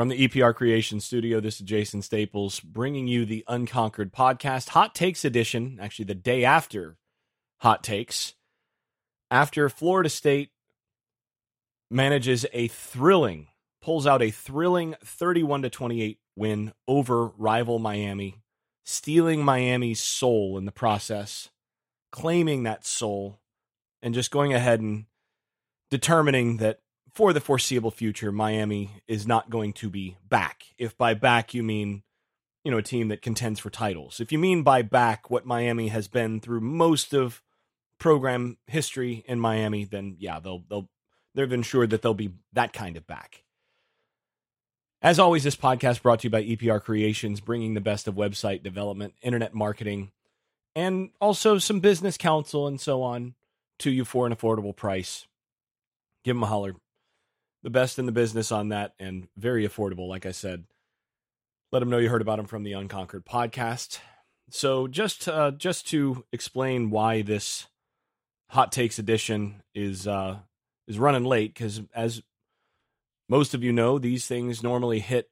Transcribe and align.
From 0.00 0.08
the 0.08 0.26
EPR 0.26 0.54
Creation 0.54 0.98
Studio, 0.98 1.40
this 1.40 1.56
is 1.56 1.66
Jason 1.66 2.00
Staples 2.00 2.58
bringing 2.60 3.06
you 3.06 3.26
the 3.26 3.44
Unconquered 3.46 4.14
podcast, 4.14 4.70
Hot 4.70 4.94
Takes 4.94 5.26
edition, 5.26 5.76
actually 5.78 6.06
the 6.06 6.14
day 6.14 6.42
after 6.42 6.96
Hot 7.58 7.84
Takes. 7.84 8.32
After 9.30 9.68
Florida 9.68 10.08
State 10.08 10.52
manages 11.90 12.46
a 12.54 12.68
thrilling, 12.68 13.48
pulls 13.82 14.06
out 14.06 14.22
a 14.22 14.30
thrilling 14.30 14.94
31 15.04 15.60
to 15.60 15.68
28 15.68 16.18
win 16.34 16.72
over 16.88 17.26
rival 17.26 17.78
Miami, 17.78 18.36
stealing 18.86 19.44
Miami's 19.44 20.02
soul 20.02 20.56
in 20.56 20.64
the 20.64 20.72
process, 20.72 21.50
claiming 22.10 22.62
that 22.62 22.86
soul, 22.86 23.38
and 24.00 24.14
just 24.14 24.30
going 24.30 24.54
ahead 24.54 24.80
and 24.80 25.04
determining 25.90 26.56
that 26.56 26.80
for 27.14 27.32
the 27.32 27.40
foreseeable 27.40 27.90
future, 27.90 28.32
Miami 28.32 29.02
is 29.08 29.26
not 29.26 29.50
going 29.50 29.72
to 29.74 29.90
be 29.90 30.16
back. 30.28 30.64
If 30.78 30.96
by 30.96 31.14
back 31.14 31.54
you 31.54 31.62
mean, 31.62 32.02
you 32.64 32.70
know, 32.70 32.78
a 32.78 32.82
team 32.82 33.08
that 33.08 33.22
contends 33.22 33.58
for 33.58 33.70
titles. 33.70 34.20
If 34.20 34.32
you 34.32 34.38
mean 34.38 34.62
by 34.62 34.82
back 34.82 35.30
what 35.30 35.46
Miami 35.46 35.88
has 35.88 36.08
been 36.08 36.40
through 36.40 36.60
most 36.60 37.12
of 37.14 37.42
program 37.98 38.58
history 38.66 39.24
in 39.26 39.40
Miami, 39.40 39.84
then 39.84 40.16
yeah, 40.18 40.40
they'll 40.40 40.64
they'll 40.68 40.88
they've 41.34 41.52
ensured 41.52 41.90
that 41.90 42.02
they'll 42.02 42.14
be 42.14 42.32
that 42.52 42.72
kind 42.72 42.96
of 42.96 43.06
back. 43.06 43.44
As 45.02 45.18
always, 45.18 45.44
this 45.44 45.56
podcast 45.56 46.02
brought 46.02 46.20
to 46.20 46.26
you 46.26 46.30
by 46.30 46.44
EPR 46.44 46.82
Creations, 46.82 47.40
bringing 47.40 47.72
the 47.72 47.80
best 47.80 48.06
of 48.06 48.14
website 48.14 48.62
development, 48.62 49.14
internet 49.22 49.54
marketing, 49.54 50.10
and 50.76 51.10
also 51.20 51.56
some 51.56 51.80
business 51.80 52.18
counsel 52.18 52.66
and 52.66 52.78
so 52.78 53.02
on 53.02 53.34
to 53.78 53.90
you 53.90 54.04
for 54.04 54.26
an 54.26 54.34
affordable 54.34 54.76
price. 54.76 55.26
Give 56.22 56.36
them 56.36 56.42
a 56.42 56.46
holler 56.46 56.74
the 57.62 57.70
best 57.70 57.98
in 57.98 58.06
the 58.06 58.12
business 58.12 58.52
on 58.52 58.70
that 58.70 58.94
and 58.98 59.28
very 59.36 59.66
affordable, 59.66 60.08
like 60.08 60.26
I 60.26 60.32
said. 60.32 60.64
Let 61.72 61.80
them 61.80 61.90
know 61.90 61.98
you 61.98 62.08
heard 62.08 62.22
about 62.22 62.36
them 62.36 62.46
from 62.46 62.64
the 62.64 62.72
Unconquered 62.72 63.24
podcast. 63.24 63.98
So 64.50 64.88
just 64.88 65.28
uh, 65.28 65.52
just 65.52 65.86
to 65.88 66.24
explain 66.32 66.90
why 66.90 67.22
this 67.22 67.68
hot 68.48 68.72
takes 68.72 68.98
edition 68.98 69.62
is 69.74 70.08
uh, 70.08 70.38
is 70.88 70.98
running 70.98 71.24
late, 71.24 71.54
because 71.54 71.82
as 71.94 72.22
most 73.28 73.54
of 73.54 73.62
you 73.62 73.72
know, 73.72 73.98
these 73.98 74.26
things 74.26 74.62
normally 74.62 74.98
hit 74.98 75.30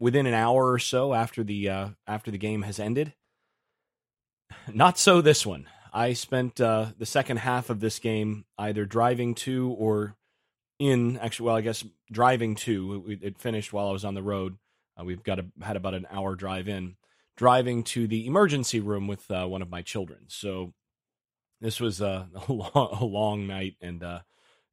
within 0.00 0.26
an 0.26 0.34
hour 0.34 0.72
or 0.72 0.80
so 0.80 1.14
after 1.14 1.44
the 1.44 1.68
uh, 1.68 1.88
after 2.06 2.32
the 2.32 2.38
game 2.38 2.62
has 2.62 2.80
ended. 2.80 3.14
Not 4.72 4.98
so 4.98 5.20
this 5.20 5.46
one. 5.46 5.68
I 5.92 6.14
spent 6.14 6.60
uh, 6.60 6.86
the 6.98 7.06
second 7.06 7.36
half 7.36 7.70
of 7.70 7.78
this 7.78 7.98
game 7.98 8.44
either 8.58 8.84
driving 8.84 9.34
to 9.36 9.70
or 9.78 10.16
in 10.82 11.16
actually 11.18 11.46
well 11.46 11.56
i 11.56 11.60
guess 11.60 11.84
driving 12.10 12.56
to 12.56 13.04
it, 13.06 13.20
it 13.22 13.38
finished 13.38 13.72
while 13.72 13.88
i 13.88 13.92
was 13.92 14.04
on 14.04 14.14
the 14.14 14.22
road. 14.22 14.56
Uh, 14.98 15.04
we've 15.04 15.22
got 15.22 15.38
a, 15.38 15.46
had 15.62 15.76
about 15.76 15.94
an 15.94 16.06
hour 16.10 16.34
drive 16.34 16.68
in 16.68 16.96
driving 17.36 17.82
to 17.82 18.06
the 18.06 18.26
emergency 18.26 18.80
room 18.80 19.06
with 19.06 19.30
uh, 19.30 19.46
one 19.46 19.62
of 19.62 19.70
my 19.70 19.80
children. 19.80 20.24
So 20.28 20.74
this 21.60 21.80
was 21.80 22.02
uh, 22.02 22.26
a, 22.48 22.52
long, 22.52 22.98
a 23.00 23.04
long 23.04 23.46
night 23.46 23.76
and 23.80 24.02
uh, 24.02 24.20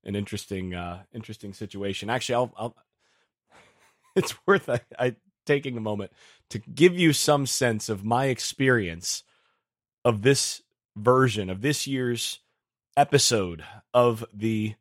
an 0.04 0.16
interesting 0.16 0.74
uh, 0.74 1.04
interesting 1.14 1.54
situation. 1.54 2.10
Actually 2.10 2.36
i'll, 2.36 2.54
I'll 2.58 2.76
it's 4.16 4.36
worth 4.48 4.68
I, 4.68 4.82
I, 4.98 5.16
taking 5.46 5.78
a 5.78 5.82
moment 5.82 6.12
to 6.50 6.60
give 6.60 6.98
you 6.98 7.14
some 7.14 7.46
sense 7.46 7.90
of 7.90 8.04
my 8.04 8.26
experience 8.26 9.24
of 10.04 10.22
this 10.22 10.62
version 10.96 11.50
of 11.50 11.62
this 11.62 11.88
year's 11.88 12.40
episode 12.98 13.64
of 13.94 14.26
the 14.34 14.76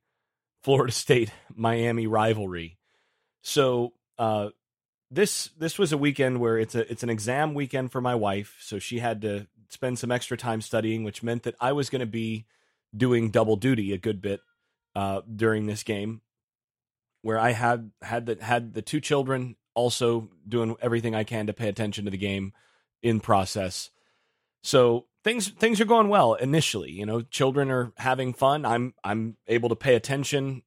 Florida 0.62 0.92
State 0.92 1.30
Miami 1.54 2.06
rivalry. 2.06 2.78
So 3.42 3.92
uh, 4.18 4.50
this 5.10 5.50
this 5.58 5.78
was 5.78 5.92
a 5.92 5.98
weekend 5.98 6.40
where 6.40 6.58
it's 6.58 6.74
a 6.74 6.90
it's 6.90 7.02
an 7.02 7.10
exam 7.10 7.54
weekend 7.54 7.92
for 7.92 8.00
my 8.00 8.14
wife, 8.14 8.56
so 8.60 8.78
she 8.78 8.98
had 8.98 9.22
to 9.22 9.46
spend 9.68 9.98
some 9.98 10.10
extra 10.10 10.36
time 10.36 10.60
studying, 10.60 11.04
which 11.04 11.22
meant 11.22 11.42
that 11.44 11.54
I 11.60 11.72
was 11.72 11.90
going 11.90 12.00
to 12.00 12.06
be 12.06 12.46
doing 12.96 13.30
double 13.30 13.56
duty 13.56 13.92
a 13.92 13.98
good 13.98 14.20
bit 14.20 14.40
uh, 14.94 15.20
during 15.34 15.66
this 15.66 15.82
game, 15.82 16.20
where 17.22 17.38
I 17.38 17.52
had 17.52 17.90
had 18.02 18.26
the 18.26 18.38
had 18.40 18.74
the 18.74 18.82
two 18.82 19.00
children 19.00 19.56
also 19.74 20.28
doing 20.46 20.76
everything 20.80 21.14
I 21.14 21.24
can 21.24 21.46
to 21.46 21.52
pay 21.52 21.68
attention 21.68 22.04
to 22.04 22.10
the 22.10 22.18
game 22.18 22.52
in 23.02 23.20
process. 23.20 23.90
So 24.62 25.06
things 25.24 25.48
things 25.48 25.80
are 25.80 25.86
going 25.86 26.08
well 26.08 26.34
initially. 26.34 26.90
You 26.90 27.06
know, 27.06 27.22
children 27.22 27.70
are 27.70 27.92
having 27.96 28.32
fun. 28.32 28.64
I'm 28.64 28.94
I'm 29.04 29.36
able 29.46 29.68
to 29.68 29.76
pay 29.76 29.94
attention, 29.94 30.62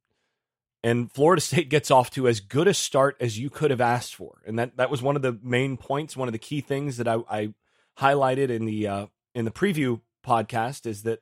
and 0.84 1.12
Florida 1.12 1.42
State 1.42 1.70
gets 1.70 1.92
off 1.92 2.12
to 2.12 2.28
as 2.28 2.40
good 2.40 2.68
a 2.68 2.74
start 2.74 3.18
as 3.20 3.40
you 3.40 3.50
could 3.50 3.72
have 3.72 3.82
asked 3.82 4.16
for. 4.16 4.42
And 4.46 4.58
that 4.60 4.78
that 4.78 4.90
was 4.90 5.02
one 5.02 5.16
of 5.16 5.22
the 5.22 5.38
main 5.42 5.78
points, 5.78 6.18
one 6.18 6.28
of 6.28 6.34
the 6.34 6.40
key 6.40 6.62
things 6.62 6.98
that 6.98 7.08
I, 7.08 7.18
I 7.30 7.54
highlighted 7.98 8.50
in 8.50 8.66
the 8.66 8.88
uh, 8.88 9.06
in 9.34 9.46
the 9.46 9.52
preview 9.52 10.02
podcast 10.26 10.86
is 10.86 11.04
that 11.04 11.22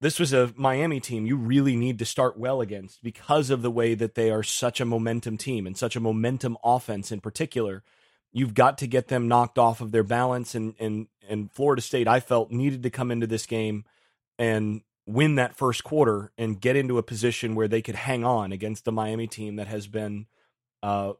this 0.00 0.20
was 0.20 0.32
a 0.32 0.52
Miami 0.56 1.00
team 1.00 1.26
you 1.26 1.36
really 1.36 1.76
need 1.76 1.98
to 1.98 2.04
start 2.04 2.38
well 2.38 2.60
against 2.60 3.02
because 3.02 3.50
of 3.50 3.62
the 3.62 3.70
way 3.70 3.94
that 3.94 4.14
they 4.14 4.30
are 4.30 4.42
such 4.42 4.80
a 4.80 4.84
momentum 4.84 5.36
team 5.36 5.66
and 5.66 5.76
such 5.76 5.96
a 5.96 6.00
momentum 6.00 6.56
offense 6.62 7.10
in 7.10 7.20
particular 7.20 7.82
You've 8.32 8.54
got 8.54 8.78
to 8.78 8.86
get 8.86 9.08
them 9.08 9.28
knocked 9.28 9.58
off 9.58 9.80
of 9.80 9.90
their 9.90 10.04
balance, 10.04 10.54
and 10.54 10.74
and 10.78 11.08
and 11.28 11.52
Florida 11.52 11.82
State, 11.82 12.08
I 12.08 12.20
felt 12.20 12.50
needed 12.50 12.82
to 12.82 12.90
come 12.90 13.10
into 13.10 13.26
this 13.26 13.46
game 13.46 13.84
and 14.38 14.82
win 15.06 15.36
that 15.36 15.56
first 15.56 15.84
quarter 15.84 16.32
and 16.36 16.60
get 16.60 16.76
into 16.76 16.98
a 16.98 17.02
position 17.02 17.54
where 17.54 17.68
they 17.68 17.82
could 17.82 17.94
hang 17.94 18.24
on 18.24 18.52
against 18.52 18.84
the 18.84 18.92
Miami 18.92 19.26
team 19.26 19.56
that 19.56 19.66
has 19.66 19.86
been 19.86 20.26
uh, 20.82 21.14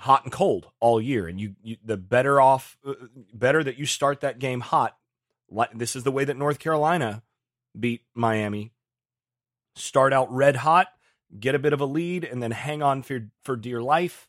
hot 0.00 0.24
and 0.24 0.32
cold 0.32 0.66
all 0.80 1.00
year. 1.00 1.28
And 1.28 1.40
you, 1.40 1.54
you, 1.62 1.76
the 1.84 1.96
better 1.96 2.40
off, 2.40 2.76
uh, 2.84 2.94
better 3.32 3.62
that 3.62 3.78
you 3.78 3.86
start 3.86 4.20
that 4.22 4.40
game 4.40 4.60
hot. 4.60 4.96
This 5.72 5.94
is 5.94 6.02
the 6.02 6.10
way 6.10 6.24
that 6.24 6.36
North 6.36 6.58
Carolina 6.58 7.22
beat 7.78 8.02
Miami. 8.14 8.72
Start 9.76 10.12
out 10.12 10.32
red 10.32 10.56
hot, 10.56 10.88
get 11.38 11.54
a 11.54 11.60
bit 11.60 11.72
of 11.72 11.80
a 11.80 11.86
lead, 11.86 12.24
and 12.24 12.42
then 12.42 12.50
hang 12.50 12.82
on 12.82 13.02
for 13.02 13.28
for 13.44 13.56
dear 13.56 13.80
life. 13.80 14.28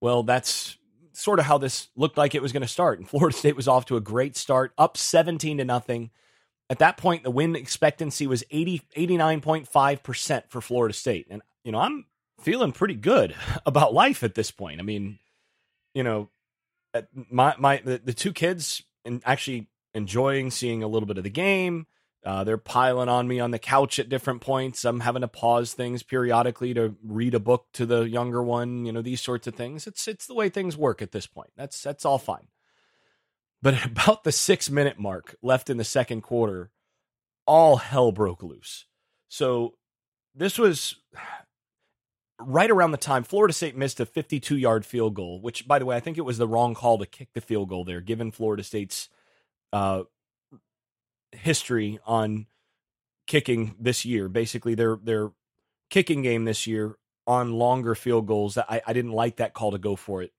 Well, 0.00 0.22
that's 0.22 0.76
sort 1.20 1.38
of 1.38 1.44
how 1.44 1.58
this 1.58 1.88
looked 1.96 2.16
like 2.16 2.34
it 2.34 2.42
was 2.42 2.52
going 2.52 2.62
to 2.62 2.68
start. 2.68 2.98
And 2.98 3.08
Florida 3.08 3.36
State 3.36 3.56
was 3.56 3.68
off 3.68 3.86
to 3.86 3.96
a 3.96 4.00
great 4.00 4.36
start, 4.36 4.72
up 4.78 4.96
17 4.96 5.58
to 5.58 5.64
nothing. 5.64 6.10
At 6.68 6.78
that 6.78 6.96
point, 6.96 7.24
the 7.24 7.30
win 7.30 7.56
expectancy 7.56 8.26
was 8.26 8.44
80, 8.50 8.82
89.5% 8.96 10.42
for 10.48 10.60
Florida 10.60 10.94
State. 10.94 11.26
And, 11.30 11.42
you 11.64 11.72
know, 11.72 11.78
I'm 11.78 12.06
feeling 12.40 12.72
pretty 12.72 12.94
good 12.94 13.34
about 13.66 13.92
life 13.92 14.22
at 14.22 14.34
this 14.34 14.50
point. 14.50 14.80
I 14.80 14.82
mean, 14.82 15.18
you 15.94 16.02
know, 16.02 16.30
my, 17.12 17.54
my, 17.58 17.82
the, 17.84 18.00
the 18.02 18.14
two 18.14 18.32
kids 18.32 18.82
and 19.04 19.22
actually 19.24 19.68
enjoying 19.94 20.50
seeing 20.50 20.82
a 20.82 20.88
little 20.88 21.06
bit 21.06 21.18
of 21.18 21.24
the 21.24 21.30
game. 21.30 21.86
Uh, 22.24 22.44
they're 22.44 22.58
piling 22.58 23.08
on 23.08 23.26
me 23.26 23.40
on 23.40 23.50
the 23.50 23.58
couch 23.58 23.98
at 23.98 24.10
different 24.10 24.42
points. 24.42 24.84
I'm 24.84 25.00
having 25.00 25.22
to 25.22 25.28
pause 25.28 25.72
things 25.72 26.02
periodically 26.02 26.74
to 26.74 26.94
read 27.02 27.34
a 27.34 27.40
book 27.40 27.66
to 27.74 27.86
the 27.86 28.02
younger 28.02 28.42
one. 28.42 28.84
You 28.84 28.92
know 28.92 29.00
these 29.02 29.22
sorts 29.22 29.46
of 29.46 29.54
things. 29.54 29.86
It's 29.86 30.06
it's 30.06 30.26
the 30.26 30.34
way 30.34 30.50
things 30.50 30.76
work 30.76 31.00
at 31.00 31.12
this 31.12 31.26
point. 31.26 31.50
That's 31.56 31.82
that's 31.82 32.04
all 32.04 32.18
fine. 32.18 32.48
But 33.62 33.74
at 33.74 33.86
about 33.86 34.24
the 34.24 34.32
six 34.32 34.68
minute 34.70 34.98
mark 34.98 35.36
left 35.42 35.70
in 35.70 35.78
the 35.78 35.84
second 35.84 36.20
quarter, 36.20 36.70
all 37.46 37.76
hell 37.76 38.12
broke 38.12 38.42
loose. 38.42 38.86
So 39.28 39.74
this 40.34 40.58
was 40.58 40.96
right 42.38 42.70
around 42.70 42.90
the 42.90 42.98
time 42.98 43.22
Florida 43.22 43.52
State 43.52 43.76
missed 43.76 44.00
a 44.00 44.06
52 44.06 44.56
yard 44.56 44.84
field 44.84 45.14
goal, 45.14 45.40
which, 45.40 45.66
by 45.66 45.78
the 45.78 45.86
way, 45.86 45.96
I 45.96 46.00
think 46.00 46.18
it 46.18 46.22
was 46.22 46.38
the 46.38 46.48
wrong 46.48 46.74
call 46.74 46.98
to 46.98 47.06
kick 47.06 47.30
the 47.32 47.40
field 47.40 47.70
goal 47.70 47.84
there, 47.84 48.00
given 48.00 48.30
Florida 48.30 48.62
State's 48.62 49.08
uh, 49.72 50.02
history 51.40 51.98
on 52.06 52.46
kicking 53.26 53.74
this 53.78 54.04
year. 54.04 54.28
Basically, 54.28 54.74
their 54.74 54.98
their 55.02 55.32
kicking 55.88 56.22
game 56.22 56.44
this 56.44 56.66
year 56.66 56.96
on 57.26 57.52
longer 57.52 57.94
field 57.94 58.26
goals. 58.26 58.56
I, 58.58 58.80
I 58.86 58.92
didn't 58.92 59.12
like 59.12 59.36
that 59.36 59.54
call 59.54 59.72
to 59.72 59.78
go 59.78 59.96
for 59.96 60.22
it 60.22 60.32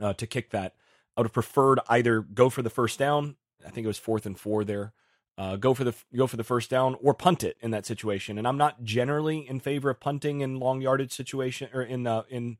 uh, 0.00 0.12
to 0.14 0.26
kick 0.26 0.50
that. 0.50 0.74
I 1.16 1.20
would 1.20 1.26
have 1.26 1.32
preferred 1.32 1.80
either 1.88 2.20
go 2.20 2.50
for 2.50 2.62
the 2.62 2.70
first 2.70 2.98
down. 2.98 3.36
I 3.66 3.70
think 3.70 3.84
it 3.84 3.88
was 3.88 3.98
fourth 3.98 4.26
and 4.26 4.38
four 4.38 4.64
there. 4.64 4.92
Uh, 5.38 5.56
go 5.56 5.74
for 5.74 5.84
the 5.84 5.94
go 6.14 6.26
for 6.26 6.36
the 6.36 6.44
first 6.44 6.70
down 6.70 6.96
or 7.02 7.12
punt 7.12 7.44
it 7.44 7.56
in 7.60 7.70
that 7.70 7.84
situation. 7.84 8.38
And 8.38 8.48
I'm 8.48 8.56
not 8.56 8.84
generally 8.84 9.46
in 9.46 9.60
favor 9.60 9.90
of 9.90 10.00
punting 10.00 10.40
in 10.40 10.58
long 10.58 10.80
yardage 10.80 11.12
situation 11.12 11.68
or 11.74 11.82
in 11.82 12.06
uh, 12.06 12.22
in 12.30 12.56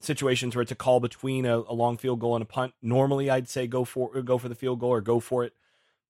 situations 0.00 0.54
where 0.54 0.62
it's 0.62 0.72
a 0.72 0.76
call 0.76 1.00
between 1.00 1.46
a, 1.46 1.58
a, 1.58 1.72
long 1.72 1.96
field 1.96 2.20
goal 2.20 2.36
and 2.36 2.42
a 2.42 2.46
punt. 2.46 2.74
Normally, 2.82 3.30
I'd 3.30 3.48
say 3.48 3.66
go 3.66 3.84
for 3.84 4.20
go 4.22 4.36
for 4.36 4.48
the 4.48 4.54
field 4.54 4.80
goal 4.80 4.90
or 4.90 5.00
go 5.00 5.20
for 5.20 5.44
it. 5.44 5.54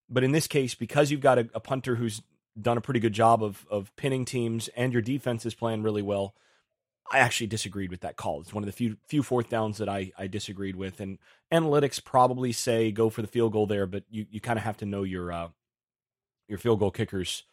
But 0.09 0.23
in 0.23 0.31
this 0.31 0.47
case, 0.47 0.75
because 0.75 1.11
you've 1.11 1.21
got 1.21 1.37
a, 1.37 1.49
a 1.53 1.59
punter 1.59 1.95
who's 1.95 2.21
done 2.59 2.77
a 2.77 2.81
pretty 2.81 2.99
good 2.99 3.13
job 3.13 3.43
of 3.43 3.65
of 3.69 3.95
pinning 3.95 4.25
teams 4.25 4.67
and 4.69 4.91
your 4.91 5.01
defense 5.01 5.45
is 5.45 5.53
playing 5.53 5.83
really 5.83 6.01
well, 6.01 6.33
I 7.11 7.19
actually 7.19 7.47
disagreed 7.47 7.89
with 7.89 8.01
that 8.01 8.17
call. 8.17 8.41
It's 8.41 8.53
one 8.53 8.63
of 8.63 8.67
the 8.67 8.73
few 8.73 8.97
few 9.07 9.23
fourth 9.23 9.49
downs 9.49 9.77
that 9.79 9.89
I, 9.89 10.11
I 10.17 10.27
disagreed 10.27 10.75
with. 10.75 10.99
And 10.99 11.17
analytics 11.51 12.03
probably 12.03 12.51
say 12.51 12.91
go 12.91 13.09
for 13.09 13.21
the 13.21 13.27
field 13.27 13.53
goal 13.53 13.65
there, 13.65 13.87
but 13.87 14.03
you, 14.09 14.25
you 14.29 14.39
kind 14.39 14.59
of 14.59 14.63
have 14.63 14.77
to 14.77 14.85
know 14.85 15.03
your 15.03 15.31
uh, 15.31 15.47
your 16.47 16.59
field 16.59 16.79
goal 16.79 16.91
kicker's 16.91 17.43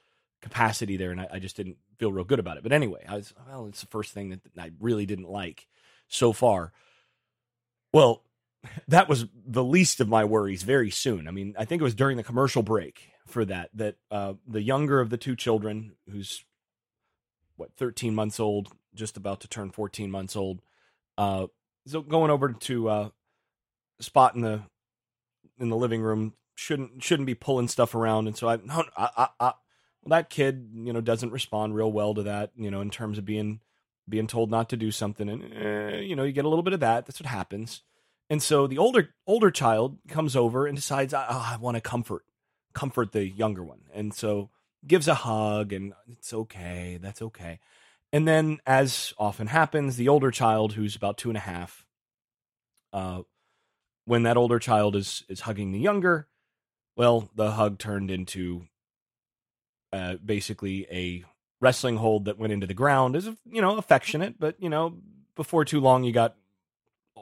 capacity 0.43 0.97
there, 0.97 1.11
and 1.11 1.20
I, 1.20 1.29
I, 1.32 1.38
just 1.38 1.56
didn't 1.56 1.79
feel 1.99 2.12
real 2.12 2.25
good 2.25 2.38
about 2.38 2.56
it. 2.58 2.62
But 2.62 2.73
anyway, 2.73 3.05
I 3.08 3.17
was 3.17 3.32
well, 3.49 3.67
it's 3.67 3.81
the 3.81 3.87
first 3.87 4.12
thing 4.12 4.31
that 4.31 4.41
I 4.58 4.73
really 4.79 5.06
didn't 5.06 5.29
like. 5.29 5.67
so 6.08 6.32
far. 6.32 6.73
Well, 7.93 8.23
that 8.89 9.09
was 9.09 9.27
the 9.47 9.65
least 9.65 10.01
of 10.01 10.09
my 10.09 10.25
worries 10.25 10.63
very 10.63 10.91
soon. 10.91 11.29
I 11.29 11.31
mean, 11.31 11.55
I 11.59 11.65
think 11.65 11.81
it 11.81 11.85
was 11.85 11.95
during 11.95 12.17
the 12.17 12.23
commercial 12.23 12.63
break 12.63 13.11
for 13.27 13.45
that 13.45 13.71
that 13.75 13.97
uh, 14.11 14.35
the 14.47 14.63
younger 14.63 15.01
of 15.01 15.11
the 15.11 15.17
two 15.17 15.37
children, 15.37 15.93
who's 16.11 16.45
what 17.57 17.75
13 17.77 18.15
months 18.15 18.39
old, 18.39 18.69
just 18.95 19.17
about 19.17 19.41
to 19.41 19.49
turn 19.49 19.71
14 19.71 20.11
months 20.11 20.37
old, 20.37 20.61
uh, 21.19 21.47
so 21.87 22.03
going 22.03 22.31
over 22.31 22.53
to 22.53 22.89
uh, 22.89 23.09
spot 24.01 24.35
in 24.35 24.43
the 24.43 24.63
in 25.59 25.69
the 25.69 25.77
living 25.77 26.03
room 26.03 26.35
shouldn't 26.55 27.03
shouldn't 27.03 27.27
be 27.27 27.35
pulling 27.35 27.69
stuff 27.69 27.95
around, 27.95 28.27
and 28.27 28.37
so 28.37 28.49
I 28.49 28.57
no 28.57 28.85
I, 28.97 29.11
I, 29.17 29.29
I 29.41 29.53
well, 30.03 30.19
that 30.19 30.31
kid 30.31 30.69
you 30.75 30.93
know 30.93 31.01
doesn't 31.01 31.33
respond 31.33 31.75
real 31.75 31.91
well 31.91 32.15
to 32.15 32.25
that 32.25 32.51
you 32.57 32.71
know 32.71 32.81
in 32.81 32.91
terms 32.91 33.19
of 33.19 33.25
being 33.25 33.61
being 34.09 34.27
told 34.27 34.51
not 34.51 34.69
to 34.71 34.77
do 34.77 34.91
something, 34.91 35.29
and 35.29 35.53
eh, 35.55 36.01
you 36.01 36.17
know 36.17 36.25
you 36.25 36.33
get 36.33 36.45
a 36.45 36.49
little 36.49 36.63
bit 36.63 36.75
of 36.75 36.81
that. 36.81 37.07
That's 37.07 37.21
what 37.21 37.29
happens. 37.29 37.83
And 38.28 38.43
so 38.43 38.67
the 38.67 38.78
older 38.78 39.11
older 39.26 39.50
child 39.50 39.99
comes 40.08 40.34
over 40.34 40.67
and 40.67 40.76
decides, 40.76 41.14
oh, 41.14 41.19
I 41.20 41.56
want 41.61 41.76
to 41.76 41.81
comfort 41.81 42.25
comfort 42.75 43.12
the 43.12 43.26
younger 43.26 43.64
one, 43.64 43.82
and 43.94 44.12
so 44.12 44.50
gives 44.87 45.08
a 45.08 45.14
hug, 45.14 45.73
and 45.73 45.93
it's 46.08 46.32
okay, 46.32 46.99
that's 47.00 47.23
okay. 47.23 47.58
And 48.12 48.26
then, 48.26 48.58
as 48.67 49.12
often 49.19 49.49
happens, 49.49 49.96
the 49.96 50.08
older 50.08 50.31
child, 50.31 50.73
who's 50.73 50.96
about 50.96 51.19
two 51.19 51.28
and 51.28 51.37
a 51.37 51.40
half, 51.40 51.84
uh, 52.93 53.23
when 54.05 54.23
that 54.25 54.37
older 54.37 54.58
child 54.58 54.96
is 54.96 55.25
is 55.29 55.40
hugging 55.40 55.72
the 55.72 55.79
younger, 55.79 56.29
well, 56.96 57.31
the 57.34 57.52
hug 57.52 57.79
turned 57.79 58.11
into 58.11 58.67
uh, 59.93 60.14
basically 60.25 60.87
a 60.90 61.25
wrestling 61.61 61.96
hold 61.96 62.26
that 62.26 62.38
went 62.38 62.52
into 62.52 62.67
the 62.67 62.75
ground. 62.75 63.17
Is 63.17 63.29
you 63.44 63.61
know 63.61 63.76
affectionate, 63.76 64.38
but 64.38 64.56
you 64.61 64.69
know 64.69 64.99
before 65.34 65.64
too 65.64 65.81
long 65.81 66.05
you 66.05 66.12
got 66.12 66.37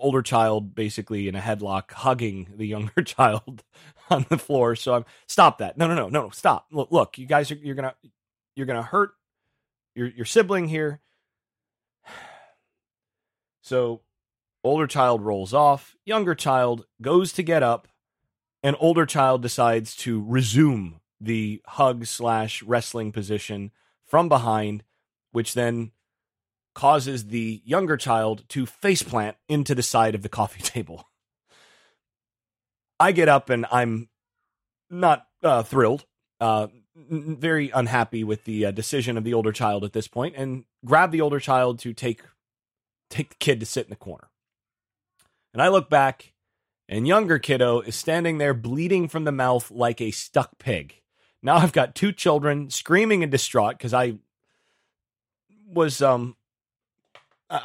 older 0.05 0.23
child 0.23 0.75
basically 0.75 1.27
in 1.27 1.35
a 1.35 1.41
headlock 1.41 1.91
hugging 1.91 2.47
the 2.57 2.67
younger 2.67 3.03
child 3.05 3.65
on 4.11 4.27
the 4.29 4.39
floor. 4.39 4.77
So 4.77 4.95
I'm 4.95 5.05
stop 5.27 5.59
that. 5.59 5.79
No, 5.79 5.89
no, 5.89 5.95
no, 5.95 6.09
no, 6.09 6.31
stop. 6.31 6.67
Look, 6.71 6.93
look, 6.93 7.19
you 7.19 7.27
guys 7.27 7.51
are 7.51 7.57
you're 7.57 7.75
gonna 7.75 7.95
you're 8.55 8.67
gonna 8.67 8.83
hurt 8.83 9.13
your 9.95 10.09
your 10.09 10.27
sibling 10.27 10.69
here. 10.69 11.01
So 13.67 14.03
older 14.63 14.87
child 14.87 15.23
rolls 15.23 15.55
off, 15.55 15.97
younger 16.05 16.35
child 16.35 16.85
goes 17.01 17.33
to 17.33 17.43
get 17.43 17.63
up, 17.63 17.89
and 18.63 18.77
older 18.79 19.07
child 19.07 19.41
decides 19.41 19.97
to 19.97 20.23
resume 20.23 21.01
the 21.19 21.63
hug 21.69 22.05
slash 22.05 22.63
wrestling 22.63 23.11
position 23.11 23.71
from 24.05 24.29
behind, 24.29 24.85
which 25.33 25.55
then 25.55 25.93
causes 26.75 27.29
the 27.29 27.63
younger 27.65 27.97
child 27.97 28.45
to 28.49 28.67
faceplant 28.67 29.35
into 29.49 29.75
the 29.75 29.83
side 29.83 30.15
of 30.15 30.23
the 30.23 30.29
coffee 30.29 30.63
table. 30.63 31.09
I 32.99 33.13
get 33.13 33.29
up 33.29 33.51
and 33.51 33.67
I'm 33.71 34.09
not 34.91 35.27
uh, 35.43 35.63
thrilled, 35.63 36.05
uh, 36.41 36.69
very 36.97 37.71
unhappy 37.71 38.25
with 38.25 38.45
the 38.45 38.67
uh, 38.67 38.71
decision 38.71 39.17
of 39.17 39.25
the 39.25 39.35
older 39.35 39.53
child 39.53 39.85
at 39.85 39.93
this 39.93 40.09
point, 40.09 40.35
and 40.37 40.65
grab 40.85 41.11
the 41.11 41.21
older 41.21 41.41
child 41.41 41.79
to 41.81 41.93
take 41.93 42.23
take 43.11 43.31
the 43.31 43.37
kid 43.37 43.61
to 43.61 43.67
sit 43.67 43.87
in 43.87 43.91
the 43.91 43.97
corner. 43.97 44.29
And 45.53 45.63
I 45.63 45.69
look 45.69 45.91
back, 45.91 46.33
and 46.89 47.07
younger 47.07 47.39
kiddo 47.39 47.81
is 47.81 47.97
standing 47.97 48.39
there 48.39 48.55
bleeding 48.55 49.09
from 49.09 49.25
the 49.25 49.33
mouth 49.33 49.71
like 49.71 50.01
a 50.01 50.11
stuck 50.11 50.59
pig. 50.59 51.01
Now 51.43 51.57
I've 51.57 51.73
got 51.73 51.95
two 51.95 52.13
children 52.13 52.71
screaming 52.71 53.23
and 53.23 53.31
distraught 53.31 53.77
because 53.77 53.93
I 53.93 54.19
was 55.67 56.01
um 56.01 56.37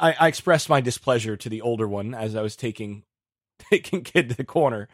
I, 0.00 0.16
I 0.18 0.28
expressed 0.28 0.68
my 0.68 0.80
displeasure 0.80 1.36
to 1.36 1.48
the 1.48 1.60
older 1.60 1.88
one 1.88 2.14
as 2.14 2.36
I 2.36 2.42
was 2.42 2.56
taking 2.56 3.04
taking 3.70 4.02
kid 4.02 4.30
to 4.30 4.36
the 4.36 4.44
corner. 4.44 4.88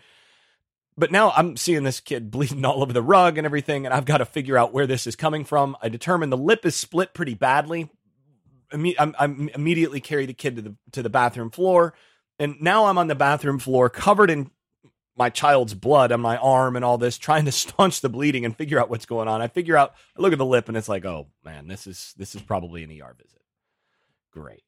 But 0.98 1.12
now 1.12 1.31
I'm 1.32 1.56
seeing 1.56 1.84
this 1.84 2.00
kid 2.00 2.31
bleeding 2.31 2.64
all 2.64 2.82
over 2.82 2.93
the 2.93 3.02
rug 3.02 3.37
and 3.37 3.44
everything, 3.44 3.84
and 3.84 3.94
I've 3.94 4.06
got 4.06 4.19
to 4.19 4.25
figure 4.25 4.56
out 4.56 4.72
where 4.72 4.87
this 4.87 5.06
is 5.06 5.14
coming 5.14 5.44
from. 5.44 5.76
I 5.82 5.90
determine 5.90 6.31
the 6.31 6.38
lip 6.38 6.64
is 6.64 6.75
split 6.75 7.12
pretty 7.12 7.34
badly. 7.34 7.90
I'm, 8.72 9.14
I'm 9.19 9.48
immediately 9.50 10.00
carry 10.00 10.26
the 10.26 10.34
kid 10.34 10.56
to 10.56 10.62
the 10.62 10.75
to 10.93 11.02
the 11.02 11.10
bathroom 11.10 11.50
floor, 11.50 11.94
and 12.38 12.56
now 12.60 12.87
I'm 12.87 12.99
on 12.99 13.08
the 13.08 13.14
bathroom 13.14 13.58
floor 13.58 13.90
covered 13.90 14.31
in 14.31 14.50
my 15.16 15.31
child's 15.31 15.75
blood 15.75 16.12
on 16.12 16.20
my 16.20 16.37
arm 16.37 16.76
and 16.76 16.84
all 16.84 16.99
this, 16.99 17.19
trying 17.19 17.44
to 17.46 17.52
staunch 17.52 18.00
the 18.00 18.08
bleeding 18.08 18.44
and 18.44 18.56
figure 18.56 18.81
out 18.81 18.90
what's 18.90 19.06
going 19.06 19.28
on. 19.28 19.40
I 19.40 19.49
figure 19.49 19.76
out, 19.76 19.94
I 20.16 20.22
look 20.22 20.32
at 20.32 20.38
the 20.38 20.44
lip, 20.44 20.69
and 20.69 20.76
it's 20.76 20.88
like, 20.88 21.04
oh 21.04 21.28
man, 21.44 21.69
this 21.69 21.87
is 21.87 22.14
this 22.16 22.34
is 22.34 22.42
probably 22.42 22.84
an 22.84 22.90
ER 22.90 23.14
visit. 23.16 23.40
Great. 24.37 24.65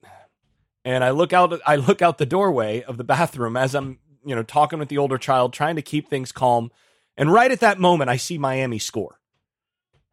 And 0.83 1.05
I 1.05 1.11
look 1.11 1.35
out 1.35 1.61
I 1.67 1.77
look 1.77 2.01
out 2.01 2.17
the 2.17 2.25
doorway 2.25 2.83
of 2.83 2.97
the 2.97 3.05
bathroom 3.05 3.55
as 3.55 3.75
I'm, 3.75 3.99
you 4.25 4.35
know, 4.35 4.43
talking 4.43 4.79
with 4.79 4.89
the 4.89 4.97
older 4.97 5.19
child, 5.19 5.53
trying 5.53 5.77
to 5.77 5.83
keep 5.83 6.09
things 6.09 6.33
calm. 6.33 6.71
And 7.19 7.31
right 7.31 7.51
at 7.51 7.61
that 7.61 7.79
moment, 7.79 8.09
I 8.09 8.17
see 8.17 8.39
Miami 8.39 8.79
score. 8.79 9.21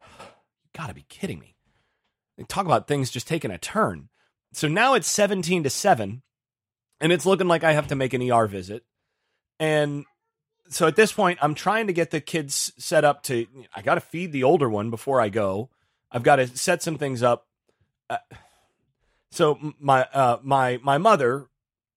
You 0.02 0.70
gotta 0.76 0.92
be 0.92 1.06
kidding 1.08 1.38
me. 1.38 1.56
They 2.36 2.44
talk 2.44 2.66
about 2.66 2.86
things 2.86 3.10
just 3.10 3.26
taking 3.26 3.50
a 3.50 3.56
turn. 3.56 4.10
So 4.52 4.68
now 4.68 4.92
it's 4.92 5.08
17 5.08 5.62
to 5.62 5.70
7, 5.70 6.22
and 7.00 7.12
it's 7.12 7.24
looking 7.24 7.48
like 7.48 7.64
I 7.64 7.72
have 7.72 7.88
to 7.88 7.96
make 7.96 8.12
an 8.12 8.30
ER 8.30 8.46
visit. 8.46 8.84
And 9.58 10.04
so 10.68 10.86
at 10.86 10.96
this 10.96 11.12
point, 11.12 11.38
I'm 11.40 11.54
trying 11.54 11.86
to 11.86 11.94
get 11.94 12.10
the 12.10 12.20
kids 12.20 12.72
set 12.76 13.04
up 13.04 13.22
to. 13.24 13.46
I 13.74 13.80
got 13.80 13.94
to 13.94 14.00
feed 14.00 14.32
the 14.32 14.44
older 14.44 14.68
one 14.68 14.90
before 14.90 15.18
I 15.18 15.30
go. 15.30 15.70
I've 16.10 16.22
got 16.22 16.36
to 16.36 16.46
set 16.46 16.82
some 16.82 16.98
things 16.98 17.22
up. 17.22 17.46
Uh, 18.10 18.18
so 19.36 19.74
my 19.78 20.02
uh, 20.12 20.38
my 20.42 20.78
my 20.82 20.98
mother, 20.98 21.48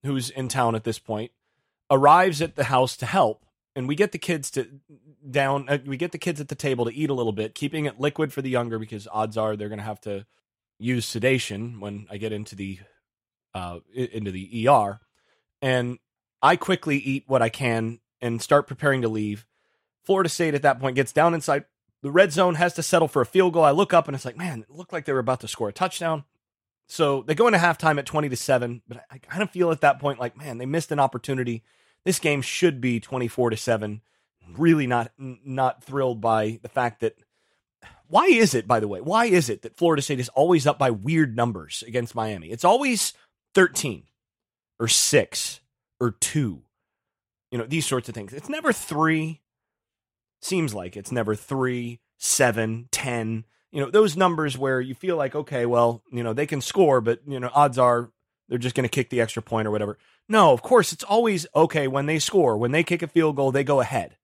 who's 0.04 0.30
in 0.30 0.48
town 0.50 0.76
at 0.76 0.84
this 0.84 1.00
point, 1.00 1.32
arrives 1.90 2.42
at 2.42 2.56
the 2.56 2.66
house 2.66 2.98
to 2.98 3.06
help, 3.06 3.46
and 3.76 3.88
we 3.88 3.96
get 3.96 4.12
the 4.12 4.18
kids 4.18 4.52
to 4.52 4.68
down. 5.30 5.70
Uh, 5.70 5.78
we 5.86 5.98
get 5.98 6.12
the 6.12 6.18
kids 6.18 6.42
at 6.42 6.50
the 6.50 6.56
table 6.56 6.86
to 6.86 6.94
eat 6.94 7.10
a 7.10 7.14
little 7.14 7.32
bit, 7.32 7.56
keeping 7.56 7.86
it 7.86 8.00
liquid 8.00 8.34
for 8.34 8.42
the 8.42 8.50
younger 8.50 8.78
because 8.78 9.08
odds 9.12 9.38
are 9.38 9.56
they're 9.56 9.70
going 9.70 9.80
to 9.80 9.86
have 9.86 10.02
to 10.02 10.26
use 10.78 11.06
sedation 11.06 11.80
when 11.80 12.08
I 12.10 12.18
get 12.18 12.34
into 12.34 12.56
the 12.56 12.80
uh, 13.54 13.80
into 13.94 14.32
the 14.32 14.68
ER, 14.68 15.00
and 15.62 15.98
I 16.42 16.58
quickly 16.58 16.98
eat 16.98 17.24
what 17.28 17.42
I 17.42 17.50
can 17.50 18.00
and 18.22 18.42
start 18.42 18.68
preparing 18.68 19.02
to 19.02 19.08
leave. 19.10 19.46
Florida 20.04 20.30
State 20.30 20.56
at 20.56 20.62
that 20.64 20.80
point 20.80 20.96
gets 20.96 21.14
down 21.14 21.34
inside 21.34 21.66
the 22.02 22.12
red 22.12 22.32
zone, 22.32 22.56
has 22.56 22.74
to 22.74 22.84
settle 22.84 23.08
for 23.08 23.22
a 23.22 23.26
field 23.26 23.54
goal. 23.54 23.64
I 23.64 23.72
look 23.72 23.94
up 23.94 24.08
and 24.08 24.16
it's 24.16 24.26
like, 24.26 24.38
man, 24.38 24.62
it 24.62 24.76
looked 24.76 24.94
like 24.94 25.06
they 25.06 25.14
were 25.14 25.20
about 25.20 25.42
to 25.42 25.48
score 25.48 25.70
a 25.70 25.74
touchdown. 25.74 26.24
So 26.90 27.22
they 27.22 27.36
go 27.36 27.48
into 27.48 27.60
halftime 27.60 28.00
at 28.00 28.06
20 28.06 28.30
to 28.30 28.36
7, 28.36 28.82
but 28.88 29.06
I 29.10 29.20
kind 29.20 29.44
of 29.44 29.52
feel 29.52 29.72
at 29.72 29.82
that 29.82 30.00
point 30.00 30.20
like, 30.20 30.36
man, 30.36 30.58
they 30.58 30.66
missed 30.66 30.92
an 30.92 31.00
opportunity. 31.00 31.64
This 32.04 32.20
game 32.20 32.42
should 32.42 32.82
be 32.82 33.00
24 33.00 33.52
to 33.52 33.58
7. 33.58 34.02
Really 34.58 34.88
not 34.88 35.12
not 35.18 35.84
thrilled 35.84 36.20
by 36.20 36.60
the 36.64 36.70
fact 36.70 37.02
that 37.02 37.16
why 38.08 38.26
is 38.26 38.56
it, 38.56 38.68
by 38.68 38.80
the 38.80 38.88
way, 38.88 39.00
why 39.00 39.26
is 39.26 39.48
it 39.50 39.62
that 39.62 39.78
Florida 39.78 40.02
State 40.02 40.20
is 40.20 40.30
always 40.30 40.66
up 40.66 40.80
by 40.80 40.90
weird 40.90 41.36
numbers 41.36 41.84
against 41.88 42.16
Miami? 42.16 42.50
It's 42.50 42.64
always 42.64 43.14
13 43.54 44.06
or 44.80 44.88
6 44.88 45.60
or 46.00 46.12
2 46.12 46.64
you 47.52 47.58
know, 47.58 47.66
these 47.66 47.86
sorts 47.86 48.10
of 48.10 48.16
things. 48.16 48.34
It's 48.34 48.50
never 48.50 48.72
three. 48.72 49.42
Seems 50.42 50.74
like 50.74 50.96
it's 50.96 51.12
never 51.12 51.36
three, 51.36 52.00
seven, 52.18 52.88
ten. 52.92 53.46
You 53.72 53.82
know, 53.82 53.92
those 53.92 54.18
numbers 54.18 54.58
where 54.58 54.82
you 54.82 54.96
feel 54.96 55.16
like, 55.16 55.36
okay, 55.36 55.66
well, 55.66 56.04
you 56.12 56.24
know, 56.24 56.34
they 56.34 56.48
can 56.48 56.62
score, 56.62 57.02
but 57.02 57.20
you 57.28 57.40
know, 57.40 57.52
odds 57.54 57.78
are 57.78 58.12
they're 58.48 58.58
just 58.58 58.76
going 58.76 58.84
to 58.84 58.90
kick 58.90 59.10
the 59.10 59.22
extra 59.22 59.44
point 59.44 59.68
or 59.68 59.72
whatever. 59.72 59.98
No, 60.28 60.52
of 60.54 60.62
course, 60.62 60.92
it's 60.92 61.04
always 61.04 61.46
okay 61.56 61.88
when 61.88 62.08
they 62.08 62.20
score, 62.20 62.58
when 62.58 62.72
they 62.72 62.84
kick 62.84 63.02
a 63.02 63.08
field 63.08 63.36
goal, 63.36 63.52
they 63.52 63.64
go 63.64 63.80
ahead. 63.80 64.18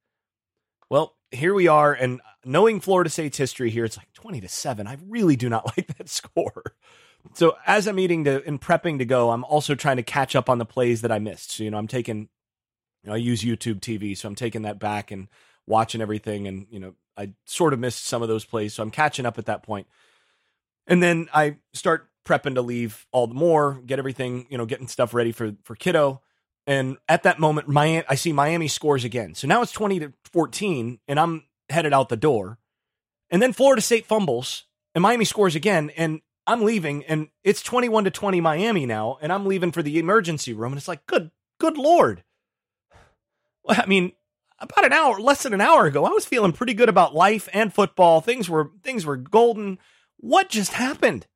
Well, 0.89 1.15
here 1.31 1.53
we 1.53 1.67
are, 1.67 1.93
and 1.93 2.21
knowing 2.43 2.79
Florida 2.79 3.09
State's 3.09 3.37
history 3.37 3.69
here, 3.69 3.85
it's 3.85 3.97
like 3.97 4.11
twenty 4.13 4.41
to 4.41 4.49
seven. 4.49 4.87
I 4.87 4.97
really 5.07 5.35
do 5.35 5.49
not 5.49 5.65
like 5.77 5.95
that 5.97 6.09
score. 6.09 6.75
So 7.33 7.57
as 7.65 7.87
I'm 7.87 7.99
eating 7.99 8.25
to 8.25 8.43
and 8.45 8.61
prepping 8.61 8.99
to 8.99 9.05
go, 9.05 9.31
I'm 9.31 9.43
also 9.43 9.73
trying 9.75 9.97
to 9.97 10.03
catch 10.03 10.35
up 10.35 10.49
on 10.49 10.59
the 10.59 10.65
plays 10.65 11.01
that 11.01 11.11
I 11.11 11.19
missed. 11.19 11.51
So 11.51 11.63
you 11.63 11.71
know, 11.71 11.77
I'm 11.77 11.87
taking 11.87 12.29
you 13.03 13.09
know, 13.09 13.13
I 13.13 13.17
use 13.17 13.43
YouTube 13.43 13.81
TV, 13.81 14.17
so 14.17 14.27
I'm 14.27 14.35
taking 14.35 14.63
that 14.63 14.79
back 14.79 15.11
and 15.11 15.27
watching 15.67 16.01
everything. 16.01 16.47
And 16.47 16.67
you 16.69 16.79
know, 16.79 16.95
I 17.17 17.33
sort 17.45 17.73
of 17.73 17.79
missed 17.79 18.05
some 18.05 18.21
of 18.21 18.27
those 18.27 18.45
plays, 18.45 18.73
so 18.73 18.83
I'm 18.83 18.91
catching 18.91 19.25
up 19.25 19.37
at 19.37 19.45
that 19.45 19.63
point. 19.63 19.87
And 20.87 21.01
then 21.01 21.27
I 21.33 21.57
start 21.73 22.09
prepping 22.25 22.55
to 22.55 22.61
leave 22.61 23.07
all 23.11 23.27
the 23.27 23.35
more, 23.35 23.81
get 23.85 23.99
everything, 23.99 24.47
you 24.49 24.57
know, 24.57 24.65
getting 24.65 24.87
stuff 24.87 25.13
ready 25.13 25.31
for 25.31 25.55
for 25.63 25.75
kiddo. 25.75 26.21
And 26.67 26.97
at 27.07 27.23
that 27.23 27.39
moment, 27.39 27.67
Miami, 27.67 28.05
I 28.09 28.15
see 28.15 28.33
Miami 28.33 28.67
scores 28.67 29.03
again. 29.03 29.35
So 29.35 29.47
now 29.47 29.61
it's 29.61 29.71
20 29.71 29.99
to 29.99 30.13
14, 30.31 30.99
and 31.07 31.19
I'm 31.19 31.43
headed 31.69 31.93
out 31.93 32.09
the 32.09 32.17
door. 32.17 32.57
And 33.29 33.41
then 33.41 33.53
Florida 33.53 33.81
State 33.81 34.05
fumbles, 34.05 34.63
and 34.95 35.01
Miami 35.01 35.25
scores 35.25 35.55
again, 35.55 35.91
and 35.95 36.21
I'm 36.47 36.63
leaving, 36.63 37.03
and 37.05 37.29
it's 37.43 37.61
21 37.61 38.05
to 38.05 38.11
20 38.11 38.41
Miami 38.41 38.85
now, 38.85 39.17
and 39.21 39.31
I'm 39.31 39.45
leaving 39.45 39.71
for 39.71 39.83
the 39.83 39.99
emergency 39.99 40.53
room. 40.53 40.71
And 40.71 40.77
it's 40.77 40.87
like, 40.87 41.05
good, 41.05 41.31
good 41.59 41.77
Lord. 41.77 42.23
I 43.69 43.85
mean, 43.85 44.13
about 44.59 44.85
an 44.85 44.93
hour, 44.93 45.19
less 45.19 45.43
than 45.43 45.53
an 45.53 45.61
hour 45.61 45.85
ago, 45.85 46.05
I 46.05 46.11
was 46.11 46.25
feeling 46.25 46.51
pretty 46.51 46.73
good 46.73 46.89
about 46.89 47.15
life 47.15 47.49
and 47.53 47.73
football. 47.73 48.21
Things 48.21 48.49
were 48.49 48.71
things 48.83 49.05
were 49.05 49.17
golden. 49.17 49.79
What 50.17 50.49
just 50.49 50.73
happened? 50.73 51.27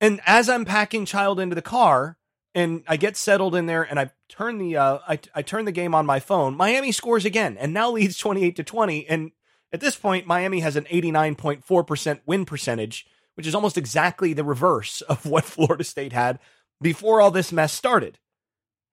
And 0.00 0.20
as 0.26 0.48
I'm 0.48 0.64
packing 0.64 1.04
child 1.04 1.38
into 1.40 1.54
the 1.54 1.62
car, 1.62 2.18
and 2.54 2.84
I 2.86 2.96
get 2.96 3.16
settled 3.16 3.54
in 3.54 3.66
there 3.66 3.82
and 3.82 3.98
I 3.98 4.10
turn 4.28 4.58
the 4.58 4.76
uh, 4.76 4.98
I, 5.06 5.18
I 5.34 5.42
turn 5.42 5.64
the 5.64 5.72
game 5.72 5.94
on 5.94 6.06
my 6.06 6.20
phone. 6.20 6.56
Miami 6.56 6.92
scores 6.92 7.24
again 7.24 7.56
and 7.58 7.74
now 7.74 7.90
leads 7.90 8.16
28 8.16 8.56
to 8.56 8.64
20 8.64 9.08
and 9.08 9.32
at 9.72 9.80
this 9.80 9.96
point 9.96 10.26
Miami 10.26 10.60
has 10.60 10.76
an 10.76 10.84
89.4% 10.84 12.20
win 12.26 12.44
percentage, 12.44 13.06
which 13.34 13.46
is 13.46 13.54
almost 13.54 13.76
exactly 13.76 14.32
the 14.32 14.44
reverse 14.44 15.00
of 15.02 15.26
what 15.26 15.44
Florida 15.44 15.84
State 15.84 16.12
had 16.12 16.38
before 16.80 17.20
all 17.20 17.30
this 17.30 17.52
mess 17.52 17.72
started. 17.72 18.18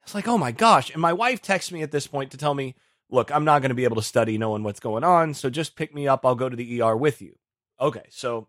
It's 0.04 0.16
like, 0.16 0.28
"Oh 0.28 0.38
my 0.38 0.52
gosh." 0.52 0.92
And 0.92 1.02
my 1.02 1.14
wife 1.14 1.42
texts 1.42 1.72
me 1.72 1.82
at 1.82 1.92
this 1.92 2.08
point 2.08 2.32
to 2.32 2.38
tell 2.38 2.54
me, 2.54 2.76
"Look, 3.10 3.32
I'm 3.32 3.46
not 3.46 3.62
going 3.62 3.70
to 3.70 3.76
be 3.76 3.84
able 3.84 3.98
to 3.98 4.02
study 4.02 4.38
knowing 4.38 4.64
what's 4.64 4.80
going 4.80 5.04
on, 5.04 5.34
so 5.34 5.50
just 5.50 5.76
pick 5.76 5.94
me 5.94 6.08
up. 6.08 6.26
I'll 6.26 6.36
go 6.36 6.50
to 6.50 6.56
the 6.56 6.82
ER 6.82 6.96
with 6.96 7.22
you." 7.22 7.38
Okay, 7.80 8.06
so 8.10 8.48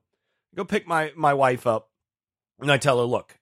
go 0.54 0.64
pick 0.64 0.86
my 0.86 1.12
my 1.16 1.34
wife 1.34 1.66
up 1.66 1.90
and 2.60 2.70
I 2.70 2.78
tell 2.78 2.98
her, 2.98 3.04
"Look, 3.04 3.38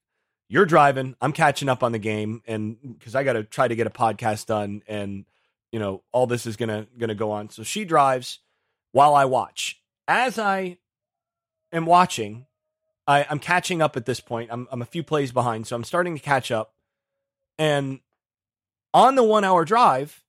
you're 0.49 0.67
driving. 0.67 1.15
I'm 1.21 1.33
catching 1.33 1.69
up 1.69 1.83
on 1.83 1.93
the 1.93 1.99
game, 1.99 2.43
and 2.47 2.77
because 2.99 3.15
I 3.15 3.23
got 3.23 3.35
to 3.35 3.45
try 3.45 3.69
to 3.69 3.77
get 3.77 3.87
a 3.87 3.91
podcast 3.91 4.47
done, 4.47 4.83
and 4.89 5.25
you 5.71 5.79
know 5.79 6.03
all 6.13 6.27
this 6.27 6.45
is 6.45 6.57
gonna 6.57 6.89
gonna 6.99 7.15
go 7.15 7.31
on. 7.31 7.51
So 7.51 7.63
she 7.63 7.85
drives 7.85 8.41
while 8.93 9.15
I 9.15 9.25
watch. 9.27 9.81
As 10.09 10.39
I 10.39 10.79
am 11.73 11.87
watching, 11.87 12.47
I, 13.07 13.25
I'm 13.31 13.39
catching 13.39 13.81
up 13.81 13.97
at 13.97 14.07
this 14.07 14.19
point. 14.19 14.51
I'm 14.53 14.67
I'm 14.73 14.83
a 14.83 14.87
few 14.87 15.05
plays 15.05 15.31
behind, 15.31 15.67
so 15.67 15.77
I'm 15.77 15.85
starting 15.85 16.15
to 16.17 16.21
catch 16.21 16.51
up. 16.51 16.75
And 17.61 18.01
on 18.95 19.17
the 19.17 19.23
one 19.23 19.45
hour 19.45 19.67
drive, 19.67 20.25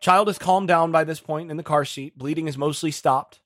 child 0.00 0.28
is 0.28 0.38
calmed 0.38 0.66
down 0.66 0.90
by 0.90 1.04
this 1.04 1.20
point 1.20 1.52
in 1.52 1.56
the 1.56 1.62
car 1.62 1.84
seat. 1.84 2.18
Bleeding 2.18 2.48
is 2.48 2.58
mostly 2.58 2.90
stopped. 2.90 3.38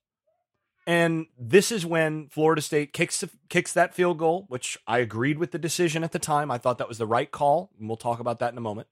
And 0.87 1.27
this 1.37 1.71
is 1.71 1.85
when 1.85 2.27
Florida 2.27 2.63
State 2.63 2.91
kicks 2.91 3.23
kicks 3.49 3.73
that 3.73 3.93
field 3.93 4.17
goal, 4.17 4.45
which 4.49 4.79
I 4.87 4.97
agreed 4.97 5.37
with 5.37 5.51
the 5.51 5.59
decision 5.59 6.03
at 6.03 6.11
the 6.11 6.17
time. 6.17 6.49
I 6.49 6.57
thought 6.57 6.79
that 6.79 6.87
was 6.87 6.97
the 6.97 7.05
right 7.05 7.29
call, 7.29 7.69
and 7.79 7.87
we'll 7.87 7.97
talk 7.97 8.19
about 8.19 8.39
that 8.39 8.51
in 8.51 8.57
a 8.57 8.61
moment. 8.61 8.87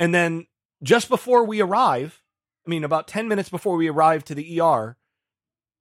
And 0.00 0.14
then 0.14 0.46
just 0.82 1.10
before 1.10 1.44
we 1.44 1.60
arrive, 1.60 2.22
I 2.66 2.70
mean 2.70 2.84
about 2.84 3.06
10 3.06 3.28
minutes 3.28 3.50
before 3.50 3.76
we 3.76 3.88
arrive 3.88 4.24
to 4.24 4.34
the 4.34 4.60
ER, 4.60 4.96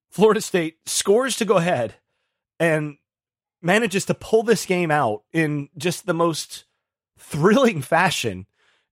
Florida 0.10 0.42
State 0.42 0.80
scores 0.86 1.38
to 1.38 1.46
go 1.46 1.56
ahead 1.56 1.96
and 2.60 2.98
manages 3.62 4.04
to 4.06 4.14
pull 4.14 4.44
this 4.44 4.66
game 4.66 4.92
out 4.92 5.24
in 5.32 5.70
just 5.78 6.06
the 6.06 6.14
most 6.14 6.66
thrilling 7.22 7.82
fashion 7.82 8.46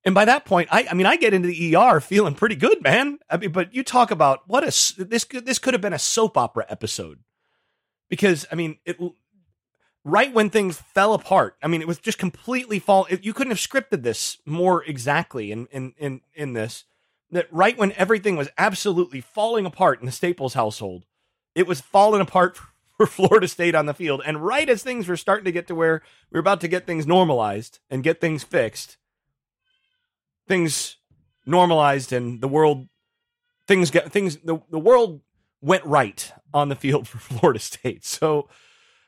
and 0.06 0.16
by 0.16 0.26
that 0.26 0.46
point, 0.46 0.70
I, 0.72 0.88
I 0.90 0.94
mean, 0.94 1.06
I 1.06 1.18
get 1.18 1.34
into 1.34 1.50
the 1.50 1.76
ER 1.76 2.00
feeling 2.00 2.34
pretty 2.34 2.56
good, 2.56 2.82
man. 2.82 3.20
I 3.30 3.38
mean, 3.38 3.52
but 3.52 3.74
you 3.74 3.84
talk 3.84 4.12
about 4.12 4.48
what 4.48 4.64
a 4.64 4.68
this 4.98 5.26
this 5.26 5.60
could 5.60 5.74
have 5.74 5.82
been 5.82 5.94
a 5.94 6.00
soap 6.00 6.38
opera 6.38 6.66
episode 6.70 7.20
because 8.08 8.46
I 8.52 8.56
mean, 8.56 8.78
it 8.86 8.98
right 10.06 10.34
when 10.34 10.50
things 10.50 10.78
fell 10.78 11.14
apart. 11.14 11.58
I 11.62 11.68
mean, 11.68 11.82
it 11.82 11.88
was 11.88 12.00
just 12.00 12.18
completely 12.18 12.80
fall. 12.80 13.08
It, 13.10 13.26
you 13.26 13.34
couldn't 13.34 13.52
have 13.52 13.60
scripted 13.60 14.04
this 14.04 14.38
more 14.46 14.84
exactly 14.86 15.52
in 15.52 15.68
in 15.68 15.94
in 15.98 16.22
in 16.34 16.54
this. 16.54 16.86
That 17.32 17.48
right 17.52 17.78
when 17.78 17.92
everything 17.92 18.38
was 18.38 18.50
absolutely 18.58 19.22
falling 19.22 19.66
apart 19.66 20.00
in 20.00 20.06
the 20.06 20.12
Staples 20.12 20.56
household, 20.56 21.06
it 21.54 21.68
was 21.68 21.82
falling 21.82 22.22
apart 22.22 22.58
for 23.00 23.06
Florida 23.08 23.48
State 23.48 23.75
on 23.75 23.86
the 23.86 23.94
field. 23.94 24.22
And 24.25 24.44
right 24.44 24.68
as 24.68 24.84
things 24.84 25.08
were 25.08 25.15
starting 25.15 25.46
to 25.46 25.53
get 25.53 25.68
to 25.68 25.75
where 25.75 26.03
we 26.29 26.36
were 26.38 26.41
about 26.41 26.60
to 26.62 26.68
get 26.68 26.86
things 26.86 27.08
normalized 27.08 27.79
and 27.89 28.03
get 28.03 28.20
things 28.20 28.44
fixed 28.44 28.98
things 30.50 30.98
normalized 31.46 32.12
and 32.12 32.41
the 32.41 32.48
world 32.48 32.89
things 33.68 33.91
get 33.91 34.12
things 34.12 34.38
the, 34.38 34.60
the 34.70 34.79
world 34.79 35.22
went 35.62 35.86
right 35.86 36.34
on 36.53 36.68
the 36.68 36.75
field 36.75 37.08
for 37.08 37.20
Florida 37.20 37.60
State. 37.60 38.03
So 38.03 38.50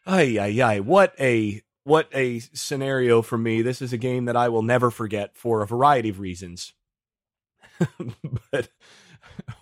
ay 0.07 0.37
ay 0.39 0.61
ay 0.61 0.79
what 0.79 1.13
a 1.19 1.61
what 1.83 2.07
a 2.13 2.39
scenario 2.39 3.21
for 3.21 3.37
me. 3.37 3.61
This 3.61 3.81
is 3.81 3.91
a 3.91 3.97
game 3.97 4.25
that 4.25 4.37
I 4.37 4.47
will 4.47 4.61
never 4.61 4.91
forget 4.91 5.35
for 5.35 5.61
a 5.61 5.67
variety 5.67 6.09
of 6.09 6.19
reasons. 6.19 6.73
but 8.51 8.69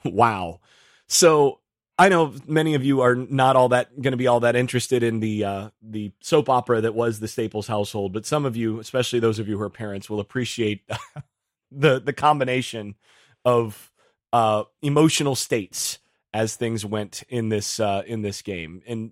wow. 0.03 0.59
So 1.07 1.61
I 1.99 2.07
know 2.07 2.33
many 2.47 2.75
of 2.75 2.85
you 2.85 3.01
are 3.01 3.13
not 3.13 3.57
all 3.57 3.69
that 3.69 4.01
going 4.01 4.13
to 4.13 4.17
be 4.17 4.27
all 4.27 4.39
that 4.39 4.55
interested 4.55 5.03
in 5.03 5.19
the 5.19 5.43
uh, 5.43 5.69
the 5.81 6.13
soap 6.21 6.47
opera 6.47 6.79
that 6.79 6.95
was 6.95 7.19
the 7.19 7.27
Staples 7.27 7.67
household, 7.67 8.13
but 8.13 8.25
some 8.25 8.45
of 8.45 8.55
you, 8.55 8.79
especially 8.79 9.19
those 9.19 9.37
of 9.37 9.49
you 9.49 9.57
who 9.57 9.63
are 9.63 9.69
parents, 9.69 10.09
will 10.09 10.21
appreciate 10.21 10.89
the 11.71 11.99
the 11.99 12.13
combination 12.13 12.95
of 13.43 13.91
uh, 14.31 14.63
emotional 14.81 15.35
states 15.35 15.99
as 16.33 16.55
things 16.55 16.85
went 16.85 17.23
in 17.27 17.49
this 17.49 17.81
uh, 17.81 18.03
in 18.07 18.21
this 18.21 18.41
game. 18.41 18.81
And 18.87 19.11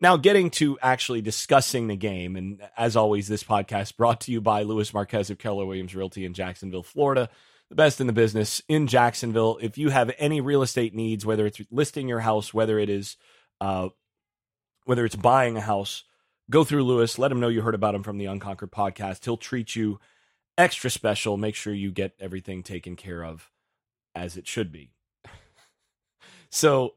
now 0.00 0.16
getting 0.16 0.50
to 0.50 0.76
actually 0.82 1.22
discussing 1.22 1.86
the 1.86 1.96
game, 1.96 2.34
and 2.34 2.60
as 2.76 2.96
always, 2.96 3.28
this 3.28 3.44
podcast 3.44 3.96
brought 3.96 4.22
to 4.22 4.32
you 4.32 4.40
by 4.40 4.64
Louis 4.64 4.92
Marquez 4.92 5.30
of 5.30 5.38
Keller 5.38 5.66
Williams 5.66 5.94
Realty 5.94 6.24
in 6.24 6.34
Jacksonville, 6.34 6.82
Florida. 6.82 7.30
The 7.74 7.82
best 7.82 8.00
in 8.00 8.06
the 8.06 8.12
business 8.12 8.62
in 8.68 8.86
Jacksonville. 8.86 9.58
If 9.60 9.76
you 9.78 9.88
have 9.88 10.14
any 10.16 10.40
real 10.40 10.62
estate 10.62 10.94
needs, 10.94 11.26
whether 11.26 11.44
it's 11.44 11.60
listing 11.72 12.06
your 12.06 12.20
house, 12.20 12.54
whether 12.54 12.78
it 12.78 12.88
is 12.88 13.16
uh, 13.60 13.88
whether 14.84 15.04
it's 15.04 15.16
buying 15.16 15.56
a 15.56 15.60
house, 15.60 16.04
go 16.48 16.62
through 16.62 16.84
Lewis. 16.84 17.18
Let 17.18 17.32
him 17.32 17.40
know 17.40 17.48
you 17.48 17.62
heard 17.62 17.74
about 17.74 17.96
him 17.96 18.04
from 18.04 18.18
the 18.18 18.26
Unconquered 18.26 18.70
podcast. 18.70 19.24
He'll 19.24 19.36
treat 19.36 19.74
you 19.74 19.98
extra 20.56 20.88
special. 20.88 21.36
Make 21.36 21.56
sure 21.56 21.74
you 21.74 21.90
get 21.90 22.14
everything 22.20 22.62
taken 22.62 22.94
care 22.94 23.24
of 23.24 23.50
as 24.14 24.36
it 24.36 24.46
should 24.46 24.70
be. 24.70 24.92
so, 26.50 26.94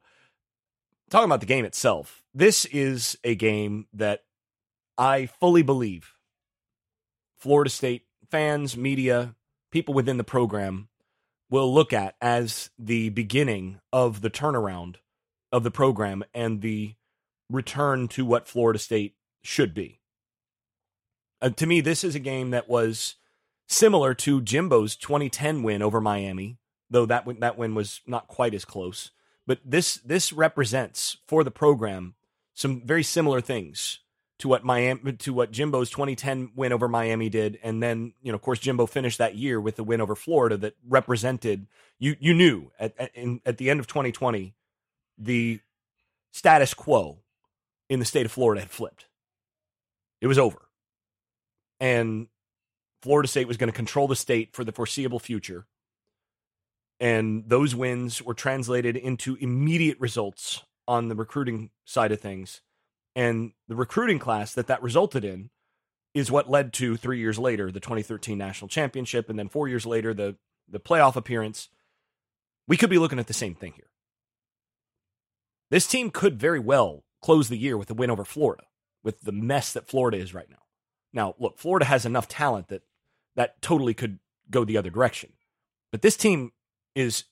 talking 1.10 1.25
about 1.25 1.39
the 1.39 1.48
game 1.48 1.65
itself, 1.65 2.22
this 2.36 2.65
is 2.65 3.17
a 3.24 3.34
game 3.34 3.88
that 3.93 4.25
I 4.96 5.25
fully 5.25 5.63
believe 5.63 6.13
Florida 7.36 7.72
State 7.72 8.03
fans, 8.29 8.77
media, 8.77 9.34
people 9.71 9.93
within 9.93 10.17
the 10.17 10.24
program 10.24 10.89
will 11.50 11.74
look 11.74 11.93
at 11.93 12.15
as 12.21 12.69
the 12.77 13.09
beginning 13.09 13.79
of 13.93 14.21
the 14.21 14.29
turnaround 14.29 14.95
of 15.51 15.63
the 15.63 15.71
program 15.71 16.24
and 16.33 16.62
the 16.62 16.95
return 17.50 18.07
to 18.09 18.25
what 18.25 18.47
Florida 18.47 18.79
State 18.79 19.15
should 19.41 19.74
be. 19.74 20.01
Uh, 21.41 21.50
to 21.50 21.65
me, 21.65 21.81
this 21.81 22.03
is 22.03 22.15
a 22.15 22.19
game 22.19 22.50
that 22.50 22.67
was 22.67 23.15
similar 23.67 24.13
to 24.13 24.41
Jimbo's 24.41 24.95
2010 24.95 25.63
win 25.63 25.81
over 25.81 26.01
Miami, 26.01 26.57
though 26.89 27.05
that 27.05 27.25
that 27.39 27.57
win 27.57 27.75
was 27.75 28.01
not 28.05 28.27
quite 28.27 28.53
as 28.53 28.65
close. 28.65 29.12
But 29.45 29.59
this 29.63 29.95
this 29.95 30.33
represents 30.33 31.17
for 31.27 31.43
the 31.43 31.51
program 31.51 32.15
some 32.53 32.81
very 32.86 33.03
similar 33.03 33.39
things 33.39 34.00
to 34.39 34.48
what 34.48 34.63
Miami 34.63 35.13
to 35.13 35.34
what 35.34 35.51
Jimbo's 35.51 35.89
2010 35.89 36.51
win 36.56 36.72
over 36.72 36.88
Miami 36.88 37.29
did, 37.29 37.58
and 37.63 37.82
then 37.82 38.13
you 38.22 38.32
know, 38.32 38.36
of 38.36 38.41
course, 38.41 38.60
Jimbo 38.60 38.86
finished 38.86 39.17
that 39.17 39.36
year 39.36 39.60
with 39.60 39.75
the 39.75 39.84
win 39.84 40.01
over 40.01 40.15
Florida 40.15 40.58
that 40.58 40.75
represented 40.88 41.67
you. 41.98 42.15
You 42.20 42.34
knew 42.34 42.72
at 42.79 42.94
at, 43.00 43.15
in, 43.15 43.41
at 43.46 43.58
the 43.58 43.70
end 43.70 43.79
of 43.79 43.88
2020 43.88 44.53
the 45.17 45.60
status 46.32 46.75
quo 46.75 47.17
in 47.89 48.00
the 48.00 48.06
state 48.06 48.25
of 48.25 48.32
Florida 48.32 48.62
had 48.62 48.70
flipped. 48.70 49.08
It 50.22 50.27
was 50.27 50.38
over, 50.38 50.62
and 51.79 52.27
Florida 53.01 53.27
State 53.27 53.48
was 53.48 53.58
going 53.58 53.72
to 53.72 53.75
control 53.75 54.08
the 54.08 54.15
state 54.15 54.53
for 54.53 54.63
the 54.63 54.72
foreseeable 54.72 55.20
future. 55.20 55.65
And 57.00 57.44
those 57.48 57.75
wins 57.75 58.24
were 58.24 58.34
translated 58.34 58.96
into 58.96 59.36
immediate 59.36 60.00
results 60.00 60.63
on 60.88 61.10
the 61.10 61.15
recruiting 61.15 61.70
side 61.86 62.12
of 62.12 62.20
things. 62.20 62.62
And 63.17 63.53
the 63.67 63.75
recruiting 63.75 64.19
class 64.19 64.53
that 64.53 64.67
that 64.67 64.83
resulted 64.83 65.25
in 65.25 65.50
is 66.13 66.29
what 66.29 66.51
led 66.51 66.71
to 66.74 66.95
three 66.95 67.17
years 67.17 67.39
later 67.39 67.71
the 67.71 67.79
2013 67.79 68.38
national 68.38 68.69
championship, 68.69 69.27
and 69.27 69.39
then 69.39 69.50
four 69.50 69.67
years 69.67 69.88
later 69.88 70.13
the 70.13 70.38
the 70.69 70.79
playoff 70.79 71.15
appearance. 71.15 71.69
We 72.67 72.77
could 72.77 72.91
be 72.91 73.00
looking 73.00 73.17
at 73.17 73.25
the 73.25 73.33
same 73.33 73.55
thing 73.55 73.74
here. 73.74 73.89
This 75.71 75.88
team 75.88 76.12
could 76.12 76.39
very 76.39 76.59
well 76.59 77.05
close 77.21 77.50
the 77.50 77.57
year 77.57 77.75
with 77.75 77.89
a 77.89 77.95
win 77.95 78.12
over 78.12 78.24
Florida, 78.24 78.65
with 79.03 79.21
the 79.21 79.31
mess 79.31 79.74
that 79.74 79.88
Florida 79.88 80.17
is 80.17 80.33
right 80.33 80.50
now. 80.50 80.63
Now, 81.12 81.33
look, 81.39 81.57
Florida 81.57 81.86
has 81.86 82.05
enough 82.05 82.27
talent 82.27 82.67
that 82.67 82.83
that 83.36 83.62
totally 83.63 83.95
could 83.95 84.19
go 84.51 84.63
the 84.63 84.77
other 84.77 84.91
direction. 84.91 85.31
But 85.91 86.03
this 86.03 86.17
team 86.17 86.51
is 86.93 87.24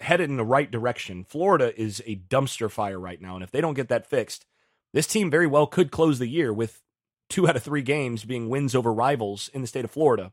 headed 0.00 0.28
in 0.28 0.38
the 0.38 0.44
right 0.44 0.70
direction. 0.70 1.22
Florida 1.22 1.78
is 1.80 2.02
a 2.04 2.16
dumpster 2.16 2.68
fire 2.68 2.98
right 2.98 3.20
now. 3.20 3.36
And 3.36 3.44
if 3.44 3.52
they 3.52 3.60
don't 3.60 3.74
get 3.74 3.88
that 3.88 4.08
fixed, 4.08 4.46
this 4.94 5.06
team 5.06 5.30
very 5.30 5.46
well 5.46 5.66
could 5.66 5.90
close 5.90 6.18
the 6.18 6.26
year 6.26 6.54
with 6.54 6.80
two 7.28 7.46
out 7.46 7.56
of 7.56 7.62
three 7.62 7.82
games 7.82 8.24
being 8.24 8.48
wins 8.48 8.74
over 8.74 8.90
rivals 8.92 9.50
in 9.52 9.60
the 9.60 9.66
state 9.66 9.84
of 9.84 9.90
Florida. 9.90 10.32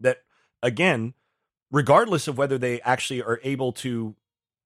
That, 0.00 0.18
again, 0.60 1.14
regardless 1.70 2.26
of 2.26 2.36
whether 2.36 2.58
they 2.58 2.80
actually 2.80 3.22
are 3.22 3.38
able 3.44 3.70
to 3.74 4.16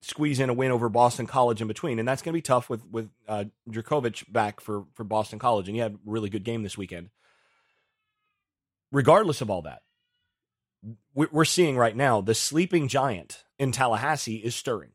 squeeze 0.01 0.41
in 0.41 0.49
a 0.49 0.55
win 0.55 0.71
over 0.71 0.89
Boston 0.89 1.27
College 1.27 1.61
in 1.61 1.69
between, 1.69 1.99
and 1.99 2.09
that's 2.09 2.23
going 2.23 2.33
to 2.33 2.39
be 2.39 2.41
tough 2.41 2.71
with 2.71 2.87
with 2.91 3.11
uh, 3.29 3.45
back 4.31 4.61
for 4.61 4.87
for 4.95 5.05
Boston 5.05 5.39
College, 5.39 5.69
and 5.69 5.77
he 5.77 5.81
had 5.83 5.93
a 5.93 5.99
really 6.07 6.31
good 6.31 6.45
game 6.45 6.63
this 6.63 6.79
weekend 6.79 7.11
regardless 8.95 9.41
of 9.43 9.51
all 9.51 9.63
that, 9.63 9.83
we're 11.15 11.45
seeing 11.45 11.77
right 11.77 11.97
now 11.97 12.21
the 12.21 12.35
sleeping 12.35 12.89
giant 12.89 13.45
in 13.59 13.73
Tallahassee 13.73 14.37
is 14.37 14.55
stirring. 14.55 14.93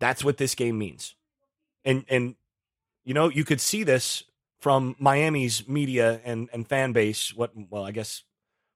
That's 0.00 0.24
what 0.24 0.36
this 0.36 0.54
game 0.54 0.78
means. 0.78 1.14
And 1.84 2.04
and 2.08 2.34
you 3.08 3.14
know, 3.14 3.30
you 3.30 3.42
could 3.42 3.58
see 3.58 3.84
this 3.84 4.24
from 4.60 4.94
Miami's 4.98 5.66
media 5.66 6.20
and, 6.26 6.50
and 6.52 6.68
fan 6.68 6.92
base. 6.92 7.34
What? 7.34 7.52
Well, 7.70 7.82
I 7.82 7.90
guess 7.90 8.22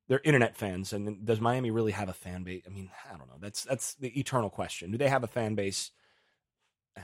they're 0.08 0.22
internet 0.24 0.56
fans. 0.56 0.94
And 0.94 1.26
does 1.26 1.38
Miami 1.38 1.70
really 1.70 1.92
have 1.92 2.08
a 2.08 2.14
fan 2.14 2.42
base? 2.42 2.62
I 2.66 2.70
mean, 2.70 2.90
I 3.12 3.18
don't 3.18 3.28
know. 3.28 3.36
That's 3.38 3.62
that's 3.62 3.92
the 3.92 4.08
eternal 4.18 4.48
question. 4.48 4.90
Do 4.90 4.96
they 4.96 5.10
have 5.10 5.22
a 5.22 5.26
fan 5.26 5.54
base? 5.54 5.90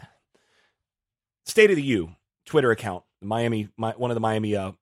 State 1.44 1.68
of 1.68 1.76
the 1.76 1.82
U 1.82 2.16
Twitter 2.46 2.70
account, 2.70 3.04
Miami, 3.20 3.68
my, 3.76 3.92
one 3.92 4.10
of 4.10 4.14
the 4.14 4.20
Miami 4.20 4.56
uh, 4.56 4.72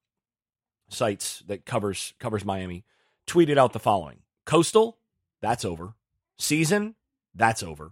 sites 0.87 1.43
that 1.47 1.65
covers 1.65 2.13
covers 2.17 2.45
Miami, 2.45 2.85
tweeted 3.27 3.57
out 3.57 3.73
the 3.73 3.79
following: 3.79 4.19
Coastal, 4.45 4.99
that's 5.41 5.65
over. 5.65 5.95
Season, 6.37 6.95
that's 7.35 7.61
over. 7.61 7.91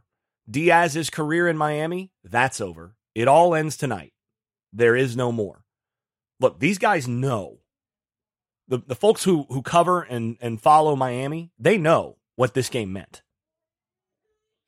Diaz's 0.49 1.09
career 1.09 1.49
in 1.49 1.57
Miami, 1.57 2.13
that's 2.23 2.61
over. 2.61 2.95
It 3.13 3.27
all 3.27 3.53
ends 3.53 3.75
tonight. 3.75 4.13
There 4.75 4.95
is 4.95 5.15
no 5.15 5.31
more. 5.31 5.63
Look, 6.39 6.59
these 6.59 6.77
guys 6.77 7.07
know. 7.07 7.59
The 8.67 8.79
the 8.79 8.95
folks 8.95 9.23
who 9.23 9.45
who 9.49 9.61
cover 9.61 10.01
and 10.01 10.37
and 10.41 10.59
follow 10.59 10.95
Miami, 10.95 11.51
they 11.57 11.77
know 11.77 12.17
what 12.35 12.53
this 12.53 12.67
game 12.67 12.91
meant. 12.91 13.21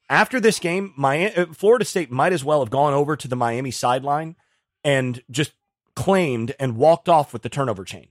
After 0.09 0.39
this 0.39 0.59
game, 0.59 0.93
Miami, 0.95 1.35
uh, 1.35 1.47
Florida 1.47 1.83
State 1.83 2.11
might 2.11 2.31
as 2.31 2.43
well 2.43 2.59
have 2.61 2.69
gone 2.69 2.93
over 2.93 3.17
to 3.17 3.27
the 3.27 3.35
Miami 3.35 3.71
sideline 3.71 4.35
and 4.83 5.21
just 5.29 5.51
claimed 5.95 6.55
and 6.59 6.77
walked 6.77 7.09
off 7.09 7.33
with 7.33 7.41
the 7.41 7.49
turnover 7.49 7.83
chain. 7.83 8.09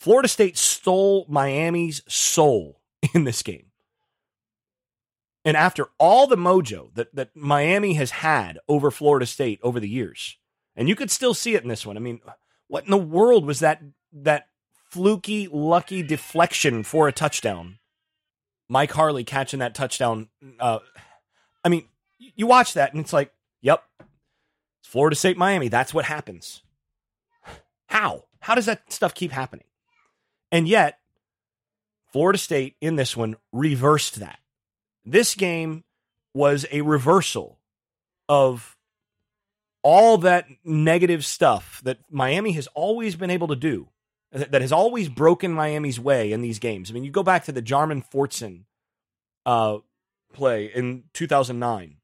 Florida 0.00 0.26
State 0.26 0.58
stole 0.58 1.26
Miami's 1.28 2.02
soul 2.12 2.80
in 3.14 3.24
this 3.24 3.42
game. 3.42 3.66
And 5.44 5.56
after 5.56 5.88
all 5.98 6.26
the 6.26 6.36
mojo 6.36 6.94
that, 6.94 7.14
that 7.14 7.36
Miami 7.36 7.94
has 7.94 8.10
had 8.10 8.58
over 8.68 8.90
Florida 8.90 9.26
State 9.26 9.60
over 9.62 9.78
the 9.78 9.88
years, 9.88 10.38
and 10.76 10.88
you 10.88 10.94
could 10.94 11.10
still 11.10 11.34
see 11.34 11.54
it 11.54 11.62
in 11.62 11.68
this 11.68 11.86
one. 11.86 11.96
I 11.96 12.00
mean, 12.00 12.20
what 12.68 12.84
in 12.84 12.90
the 12.90 12.98
world 12.98 13.46
was 13.46 13.60
that 13.60 13.82
that 14.12 14.48
fluky, 14.90 15.48
lucky 15.50 16.02
deflection 16.02 16.82
for 16.82 17.08
a 17.08 17.12
touchdown? 17.12 17.78
Mike 18.68 18.92
Harley 18.92 19.24
catching 19.24 19.60
that 19.60 19.74
touchdown. 19.74 20.28
Uh, 20.58 20.78
I 21.64 21.68
mean, 21.68 21.84
you 22.18 22.46
watch 22.46 22.74
that 22.74 22.92
and 22.92 23.00
it's 23.00 23.12
like, 23.12 23.32
yep, 23.60 23.84
it's 24.80 24.88
Florida 24.88 25.16
State, 25.16 25.36
Miami. 25.36 25.68
That's 25.68 25.92
what 25.92 26.06
happens. 26.06 26.62
How? 27.86 28.24
How 28.40 28.54
does 28.54 28.66
that 28.66 28.90
stuff 28.92 29.14
keep 29.14 29.32
happening? 29.32 29.66
And 30.50 30.66
yet, 30.66 30.98
Florida 32.12 32.38
State 32.38 32.76
in 32.80 32.96
this 32.96 33.16
one 33.16 33.36
reversed 33.52 34.20
that. 34.20 34.38
This 35.04 35.34
game 35.34 35.84
was 36.34 36.66
a 36.70 36.80
reversal 36.82 37.58
of 38.28 38.71
all 39.82 40.18
that 40.18 40.46
negative 40.64 41.24
stuff 41.24 41.80
that 41.84 41.98
Miami 42.10 42.52
has 42.52 42.68
always 42.68 43.16
been 43.16 43.30
able 43.30 43.48
to 43.48 43.56
do, 43.56 43.88
that 44.32 44.62
has 44.62 44.72
always 44.72 45.08
broken 45.08 45.52
Miami's 45.52 46.00
way 46.00 46.32
in 46.32 46.40
these 46.40 46.58
games. 46.58 46.90
I 46.90 46.94
mean, 46.94 47.04
you 47.04 47.10
go 47.10 47.22
back 47.22 47.44
to 47.44 47.52
the 47.52 47.62
Jarmon 47.62 48.04
Fortson 48.08 48.64
uh, 49.44 49.78
play 50.32 50.66
in 50.66 51.04
2009, 51.12 51.96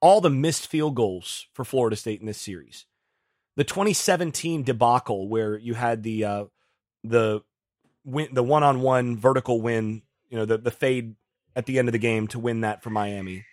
all 0.00 0.20
the 0.20 0.30
missed 0.30 0.66
field 0.66 0.94
goals 0.94 1.46
for 1.52 1.64
Florida 1.64 1.96
State 1.96 2.20
in 2.20 2.26
this 2.26 2.40
series. 2.40 2.86
The 3.56 3.64
2017 3.64 4.62
debacle 4.64 5.28
where 5.28 5.56
you 5.56 5.74
had 5.74 6.02
the 6.02 6.24
uh, 6.24 6.44
the 7.02 7.42
win, 8.04 8.28
the 8.32 8.42
one 8.42 8.62
on 8.62 8.80
one 8.80 9.16
vertical 9.16 9.60
win, 9.60 10.02
you 10.28 10.36
know, 10.36 10.44
the 10.44 10.58
the 10.58 10.70
fade 10.70 11.14
at 11.56 11.66
the 11.66 11.78
end 11.78 11.88
of 11.88 11.92
the 11.92 11.98
game 11.98 12.26
to 12.28 12.38
win 12.38 12.62
that 12.62 12.82
for 12.82 12.90
Miami. 12.90 13.44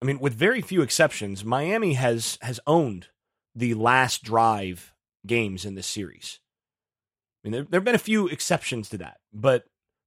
I 0.00 0.06
mean, 0.06 0.18
with 0.20 0.34
very 0.34 0.62
few 0.62 0.82
exceptions, 0.82 1.44
Miami 1.44 1.94
has 1.94 2.38
has 2.40 2.60
owned 2.66 3.08
the 3.54 3.74
last 3.74 4.22
drive 4.22 4.94
games 5.26 5.64
in 5.64 5.74
this 5.74 5.86
series. 5.86 6.40
I 7.44 7.48
mean, 7.48 7.52
there, 7.52 7.62
there 7.64 7.80
have 7.80 7.84
been 7.84 7.94
a 7.94 7.98
few 7.98 8.28
exceptions 8.28 8.88
to 8.90 8.98
that, 8.98 9.18
but 9.32 9.64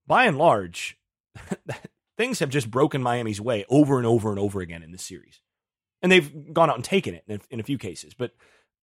by 0.07 0.25
and 0.25 0.37
large, 0.37 0.97
things 2.17 2.39
have 2.39 2.49
just 2.49 2.71
broken 2.71 3.01
Miami's 3.01 3.41
way 3.41 3.65
over 3.69 3.97
and 3.97 4.07
over 4.07 4.29
and 4.29 4.39
over 4.39 4.61
again 4.61 4.83
in 4.83 4.91
this 4.91 5.03
series. 5.03 5.41
And 6.01 6.11
they've 6.11 6.53
gone 6.53 6.69
out 6.69 6.75
and 6.75 6.85
taken 6.85 7.13
it 7.13 7.23
in 7.27 7.35
a, 7.35 7.39
in 7.51 7.59
a 7.59 7.63
few 7.63 7.77
cases, 7.77 8.13
but 8.13 8.31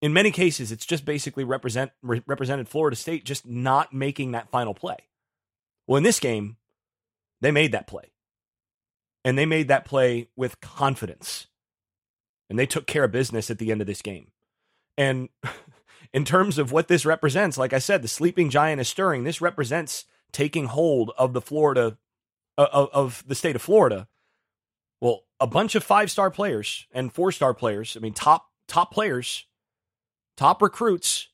in 0.01 0.13
many 0.13 0.31
cases, 0.31 0.71
it's 0.71 0.87
just 0.87 1.05
basically 1.05 1.45
represent 1.45 1.91
re- 2.03 2.23
represented 2.27 2.69
Florida 2.69 2.97
State 2.97 3.25
just 3.25 3.47
not 3.47 3.93
making 3.93 4.33
that 4.33 4.51
final 4.51 4.75
play. 4.75 4.99
Well, 5.87 5.97
in 5.97 6.05
this 6.05 6.21
game, 6.21 6.57
they 7.41 7.51
made 7.51 7.73
that 7.73 7.87
play. 7.87 8.13
And 9.29 9.37
they 9.37 9.45
made 9.45 9.69
that 9.69 9.85
play 9.85 10.31
with 10.37 10.59
confidence. 10.63 11.49
And 12.49 12.59
they 12.59 12.65
took 12.65 12.87
care 12.87 13.05
of 13.05 13.13
business 13.13 13.51
at 13.51 13.59
the 13.59 13.71
end 13.71 13.83
of 13.83 13.87
this 13.87 14.01
game. 14.01 14.31
And 14.97 15.29
in 16.15 16.25
terms 16.25 16.57
of 16.57 16.73
what 16.73 16.89
this 16.89 17.05
represents, 17.05 17.59
like 17.59 17.75
I 17.75 17.79
said, 17.79 18.01
the 18.01 18.09
sleeping 18.09 18.49
giant 18.49 18.81
is 18.81 18.89
stirring. 18.89 19.25
This 19.25 19.43
represents 19.43 20.07
taking 20.33 20.65
hold 20.65 21.13
of 21.19 21.35
the 21.35 21.43
Florida, 21.43 21.99
uh, 22.57 22.69
of, 22.73 22.89
of 22.95 23.25
the 23.27 23.35
state 23.35 23.55
of 23.55 23.61
Florida. 23.61 24.09
Well, 24.99 25.25
a 25.39 25.47
bunch 25.47 25.75
of 25.75 25.85
five 25.85 26.11
star 26.11 26.31
players 26.31 26.87
and 26.91 27.13
four 27.13 27.31
star 27.31 27.53
players, 27.53 27.99
I 27.99 28.01
mean, 28.01 28.15
top, 28.15 28.49
top 28.67 28.95
players, 28.95 29.45
top 30.39 30.63
recruits 30.63 31.29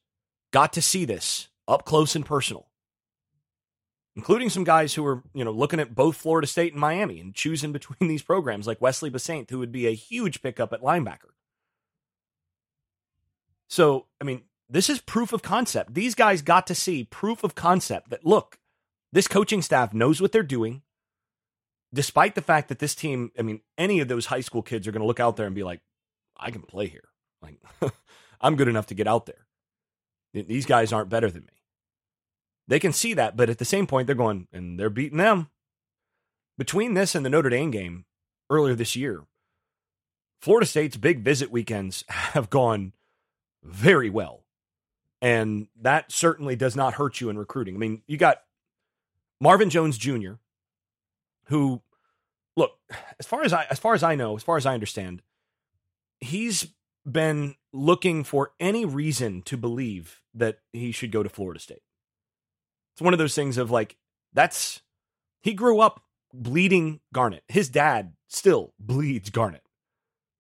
got 0.53 0.73
to 0.73 0.83
see 0.83 1.05
this 1.05 1.47
up 1.69 1.85
close 1.85 2.17
and 2.17 2.27
personal 2.27 2.67
including 4.17 4.51
some 4.51 4.65
guys 4.65 4.95
who 4.95 5.03
were, 5.03 5.23
you 5.33 5.45
know, 5.45 5.51
looking 5.51 5.81
at 5.81 5.95
both 5.95 6.17
Florida 6.17 6.47
State 6.47 6.73
and 6.73 6.81
Miami 6.81 7.21
and 7.21 7.35
choosing 7.35 7.73
between 7.73 8.09
these 8.09 8.23
programs, 8.23 8.67
like 8.67 8.81
Wesley 8.81 9.11
Bissainthe, 9.11 9.51
who 9.51 9.59
would 9.59 9.73
be 9.73 9.87
a 9.87 9.95
huge 9.95 10.43
pickup 10.43 10.73
at 10.73 10.83
linebacker. 10.83 11.33
So, 13.69 14.07
I 14.21 14.25
mean, 14.25 14.43
this 14.69 14.89
is 14.89 15.01
proof 15.01 15.33
of 15.33 15.43
concept. 15.43 15.95
These 15.95 16.15
guys 16.15 16.43
got 16.43 16.67
to 16.69 16.75
see 16.75 17.05
proof 17.05 17.43
of 17.45 17.55
concept 17.55 18.11
that 18.11 18.25
look, 18.25 18.59
this 19.13 19.29
coaching 19.29 19.63
staff 19.63 19.93
knows 19.93 20.21
what 20.21 20.33
they're 20.33 20.43
doing. 20.43 20.83
Despite 21.93 22.35
the 22.35 22.43
fact 22.43 22.69
that 22.69 22.81
this 22.81 22.95
team, 22.95 23.31
I 23.39 23.43
mean, 23.43 23.61
any 23.79 24.01
of 24.01 24.09
those 24.09 24.27
high 24.27 24.41
school 24.41 24.63
kids 24.63 24.87
are 24.87 24.93
going 24.93 25.03
to 25.03 25.07
look 25.07 25.21
out 25.21 25.37
there 25.37 25.47
and 25.47 25.55
be 25.55 25.63
like, 25.63 25.81
I 26.37 26.51
can 26.51 26.63
play 26.63 26.89
here. 26.89 27.09
Like, 27.41 27.61
I'm 28.41 28.57
good 28.57 28.69
enough 28.69 28.87
to 28.87 28.95
get 28.95 29.07
out 29.07 29.27
there. 29.27 29.47
These 30.33 30.67
guys 30.67 30.93
aren't 30.93 31.09
better 31.09 31.31
than 31.31 31.43
me. 31.43 31.64
They 32.67 32.79
can 32.79 32.93
see 32.93 33.15
that, 33.15 33.37
but 33.37 33.51
at 33.51 33.59
the 33.59 33.65
same 33.65 33.87
point, 33.87 34.07
they're 34.07 34.17
going 34.17 34.49
and 34.53 34.79
they're 34.79 34.91
beating 34.91 35.19
them. 35.19 35.51
Between 36.57 36.95
this 36.95 37.15
and 37.15 37.25
the 37.25 37.31
Notre 37.31 37.51
Dame 37.51 37.71
game 37.71 38.05
earlier 38.49 38.75
this 38.75 38.97
year, 38.97 39.25
Florida 40.41 40.67
State's 40.67 40.97
big 40.97 41.21
visit 41.21 41.51
weekends 41.51 42.05
have 42.09 42.51
gone 42.51 42.93
very 43.63 44.11
well. 44.11 44.45
And 45.21 45.69
that 45.81 46.13
certainly 46.13 46.55
does 46.55 46.77
not 46.77 46.95
hurt 46.95 47.21
you 47.21 47.31
in 47.31 47.39
recruiting. 47.39 47.75
I 47.75 47.79
mean, 47.79 48.03
you 48.07 48.19
got 48.19 48.43
Marvin 49.41 49.71
Jones 49.71 49.97
Jr., 49.97 50.35
who, 51.47 51.81
look, 52.57 52.73
as 53.19 53.27
far 53.27 53.43
as 53.43 53.53
I 53.53 53.67
as 53.71 53.79
far 53.79 53.95
as 53.95 54.03
I 54.03 54.15
know, 54.17 54.37
as 54.37 54.43
far 54.43 54.59
as 54.59 54.67
I 54.67 54.75
understand, 54.75 55.23
he's 56.21 56.69
been 57.11 57.55
looking 57.73 58.23
for 58.23 58.53
any 58.61 58.85
reason 58.85 59.43
to 59.43 59.57
believe 59.57 60.21
that 60.35 60.59
he 60.73 60.93
should 60.93 61.11
go 61.11 61.23
to 61.23 61.29
Florida 61.29 61.61
State. 61.61 61.83
It's 62.95 63.03
one 63.03 63.13
of 63.13 63.19
those 63.19 63.35
things 63.35 63.59
of 63.59 63.71
like, 63.71 63.97
that's, 64.33 64.81
he 65.43 65.53
grew 65.53 65.81
up 65.81 66.03
bleeding 66.33 67.01
Garnet. 67.13 67.43
His 67.49 67.69
dad 67.69 68.15
still 68.29 68.73
bleeds 68.79 69.31
Garnet. 69.31 69.63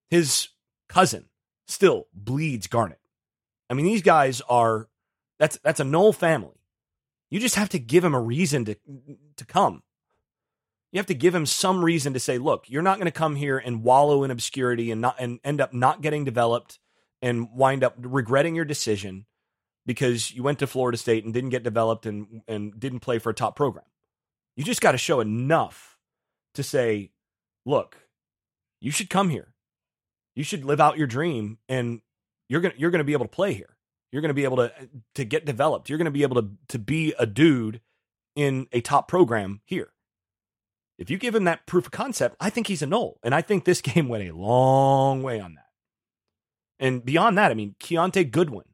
His 0.08 0.48
cousin 0.88 1.26
still 1.66 2.06
bleeds 2.14 2.66
Garnet. 2.66 3.00
I 3.68 3.74
mean, 3.74 3.86
these 3.86 4.02
guys 4.02 4.40
are, 4.48 4.88
that's, 5.38 5.58
that's 5.64 5.80
a 5.80 5.84
Nole 5.84 6.12
family. 6.12 6.60
You 7.30 7.40
just 7.40 7.56
have 7.56 7.70
to 7.70 7.78
give 7.78 8.04
him 8.04 8.14
a 8.14 8.20
reason 8.20 8.64
to, 8.66 8.76
to 9.36 9.44
come. 9.44 9.82
You 10.92 10.98
have 10.98 11.06
to 11.06 11.14
give 11.14 11.34
him 11.34 11.46
some 11.46 11.84
reason 11.84 12.12
to 12.12 12.20
say, 12.20 12.38
look, 12.38 12.66
you're 12.68 12.82
not 12.82 12.98
going 12.98 13.06
to 13.06 13.10
come 13.10 13.34
here 13.34 13.58
and 13.58 13.82
wallow 13.82 14.22
in 14.22 14.30
obscurity 14.30 14.92
and 14.92 15.00
not, 15.00 15.16
and 15.18 15.40
end 15.42 15.60
up 15.60 15.74
not 15.74 16.02
getting 16.02 16.24
developed 16.24 16.78
and 17.20 17.48
wind 17.52 17.82
up 17.82 17.96
regretting 17.98 18.54
your 18.54 18.64
decision 18.64 19.26
because 19.86 20.32
you 20.32 20.42
went 20.42 20.58
to 20.60 20.66
Florida 20.66 20.98
State 20.98 21.24
and 21.24 21.34
didn't 21.34 21.50
get 21.50 21.62
developed 21.62 22.06
and, 22.06 22.42
and 22.48 22.78
didn't 22.78 23.00
play 23.00 23.18
for 23.18 23.30
a 23.30 23.34
top 23.34 23.56
program. 23.56 23.84
You 24.56 24.64
just 24.64 24.80
got 24.80 24.92
to 24.92 24.98
show 24.98 25.20
enough 25.20 25.98
to 26.54 26.62
say, 26.62 27.10
look, 27.66 27.96
you 28.80 28.90
should 28.90 29.10
come 29.10 29.30
here. 29.30 29.54
You 30.34 30.44
should 30.44 30.64
live 30.64 30.80
out 30.80 30.98
your 30.98 31.06
dream 31.06 31.58
and 31.68 32.00
you're 32.48 32.60
going 32.60 32.74
to 32.74 32.80
you're 32.80 32.90
going 32.90 33.00
to 33.00 33.04
be 33.04 33.12
able 33.12 33.24
to 33.24 33.30
play 33.30 33.52
here. 33.52 33.76
You're 34.12 34.22
going 34.22 34.30
to 34.30 34.34
be 34.34 34.44
able 34.44 34.56
to 34.58 34.72
to 35.14 35.24
get 35.24 35.44
developed. 35.44 35.88
You're 35.88 35.98
going 35.98 36.06
to 36.06 36.10
be 36.10 36.22
able 36.22 36.40
to 36.42 36.50
to 36.68 36.78
be 36.78 37.14
a 37.18 37.26
dude 37.26 37.80
in 38.36 38.68
a 38.72 38.80
top 38.80 39.08
program 39.08 39.60
here. 39.64 39.92
If 40.98 41.10
you 41.10 41.18
give 41.18 41.34
him 41.34 41.44
that 41.44 41.66
proof 41.66 41.86
of 41.86 41.92
concept, 41.92 42.36
I 42.40 42.50
think 42.50 42.66
he's 42.66 42.82
a 42.82 42.86
Nole. 42.86 43.18
And 43.22 43.34
I 43.34 43.42
think 43.42 43.64
this 43.64 43.80
game 43.82 44.08
went 44.08 44.28
a 44.28 44.34
long 44.34 45.22
way 45.22 45.40
on 45.40 45.54
that. 45.54 45.64
And 46.78 47.04
beyond 47.04 47.38
that, 47.38 47.50
I 47.50 47.54
mean, 47.54 47.76
Kiyaunta 47.80 48.30
Goodwin, 48.30 48.66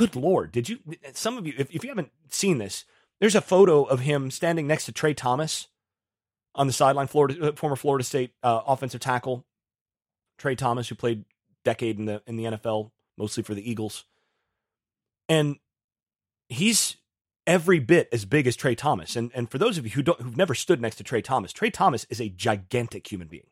Good 0.00 0.16
Lord. 0.16 0.50
Did 0.50 0.70
you, 0.70 0.78
some 1.12 1.36
of 1.36 1.46
you, 1.46 1.52
if, 1.58 1.70
if 1.70 1.84
you 1.84 1.90
haven't 1.90 2.10
seen 2.30 2.56
this, 2.56 2.86
there's 3.20 3.34
a 3.34 3.42
photo 3.42 3.82
of 3.84 4.00
him 4.00 4.30
standing 4.30 4.66
next 4.66 4.86
to 4.86 4.92
Tra 4.92 5.12
Thomas 5.12 5.68
on 6.54 6.66
the 6.66 6.72
sideline, 6.72 7.06
Florida, 7.06 7.48
uh, 7.48 7.52
former 7.52 7.76
Florida 7.76 8.02
State 8.02 8.32
uh, 8.42 8.62
offensive 8.66 9.02
tackle, 9.02 9.44
Tra 10.38 10.56
Thomas, 10.56 10.88
who 10.88 10.94
played 10.94 11.26
decade 11.66 11.98
in 11.98 12.06
the, 12.06 12.22
in 12.26 12.36
the 12.36 12.44
NFL, 12.44 12.92
mostly 13.18 13.42
for 13.42 13.54
the 13.54 13.70
Eagles. 13.70 14.06
And 15.28 15.56
he's 16.48 16.96
every 17.46 17.78
bit 17.78 18.08
as 18.10 18.24
big 18.24 18.46
as 18.46 18.56
Tra 18.56 18.74
Thomas. 18.74 19.16
And 19.16 19.30
and 19.34 19.50
for 19.50 19.58
those 19.58 19.76
of 19.76 19.84
you 19.84 19.90
who 19.90 20.02
don't 20.02 20.18
who've 20.22 20.34
never 20.34 20.54
stood 20.54 20.80
next 20.80 20.96
to 20.96 21.04
Tra 21.04 21.20
Thomas, 21.20 21.52
Tra 21.52 21.70
Thomas 21.70 22.06
is 22.08 22.22
a 22.22 22.30
gigantic 22.30 23.12
human 23.12 23.28
being. 23.28 23.48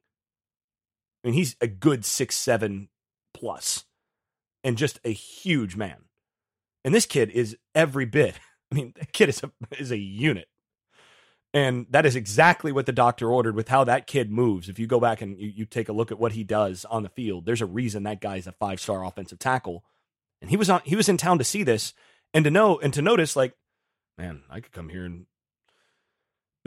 I 1.22 1.28
mean, 1.28 1.34
he's 1.34 1.56
a 1.60 1.66
good 1.66 2.06
six 2.06 2.36
seven 2.36 2.88
plus, 3.34 3.84
and 4.64 4.78
just 4.78 4.98
a 5.04 5.12
huge 5.12 5.76
man. 5.76 6.07
And 6.84 6.94
this 6.94 7.06
kid 7.06 7.30
is 7.30 7.56
every 7.74 8.04
bit. 8.04 8.38
I 8.72 8.74
mean, 8.74 8.94
the 8.98 9.06
kid 9.06 9.28
is 9.28 9.42
a 9.42 9.50
is 9.78 9.90
a 9.90 9.98
unit. 9.98 10.48
And 11.54 11.86
that 11.90 12.04
is 12.04 12.14
exactly 12.14 12.72
what 12.72 12.84
the 12.84 12.92
doctor 12.92 13.30
ordered 13.30 13.54
with 13.54 13.68
how 13.68 13.82
that 13.84 14.06
kid 14.06 14.30
moves. 14.30 14.68
If 14.68 14.78
you 14.78 14.86
go 14.86 15.00
back 15.00 15.22
and 15.22 15.38
you, 15.40 15.48
you 15.48 15.64
take 15.64 15.88
a 15.88 15.94
look 15.94 16.12
at 16.12 16.18
what 16.18 16.32
he 16.32 16.44
does 16.44 16.84
on 16.84 17.02
the 17.02 17.08
field, 17.08 17.46
there's 17.46 17.62
a 17.62 17.66
reason 17.66 18.02
that 18.02 18.20
guy's 18.20 18.46
a 18.46 18.52
five 18.52 18.80
star 18.80 19.02
offensive 19.02 19.38
tackle. 19.38 19.82
And 20.42 20.50
he 20.50 20.56
was 20.56 20.68
on 20.68 20.82
he 20.84 20.96
was 20.96 21.08
in 21.08 21.16
town 21.16 21.38
to 21.38 21.44
see 21.44 21.62
this 21.62 21.94
and 22.34 22.44
to 22.44 22.50
know 22.50 22.78
and 22.78 22.92
to 22.94 23.02
notice 23.02 23.34
like 23.34 23.54
man, 24.18 24.42
I 24.50 24.60
could 24.60 24.72
come 24.72 24.88
here 24.88 25.04
and 25.04 25.26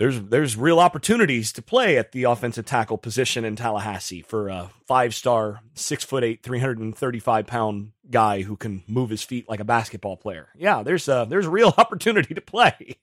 there's 0.01 0.19
there's 0.19 0.57
real 0.57 0.79
opportunities 0.79 1.53
to 1.53 1.61
play 1.61 1.95
at 1.95 2.11
the 2.11 2.23
offensive 2.23 2.65
tackle 2.65 2.97
position 2.97 3.45
in 3.45 3.55
Tallahassee 3.55 4.23
for 4.23 4.49
a 4.49 4.71
five 4.87 5.13
star, 5.13 5.61
six 5.75 6.03
foot 6.03 6.23
eight, 6.23 6.41
three 6.41 6.57
hundred 6.57 6.79
and 6.79 6.97
thirty 6.97 7.19
five 7.19 7.45
pound 7.45 7.91
guy 8.09 8.41
who 8.41 8.57
can 8.57 8.81
move 8.87 9.11
his 9.11 9.21
feet 9.21 9.47
like 9.47 9.59
a 9.59 9.63
basketball 9.63 10.17
player. 10.17 10.49
Yeah, 10.57 10.81
there's 10.81 11.07
a 11.07 11.27
there's 11.29 11.45
a 11.45 11.51
real 11.51 11.71
opportunity 11.77 12.33
to 12.33 12.41
play. 12.41 12.97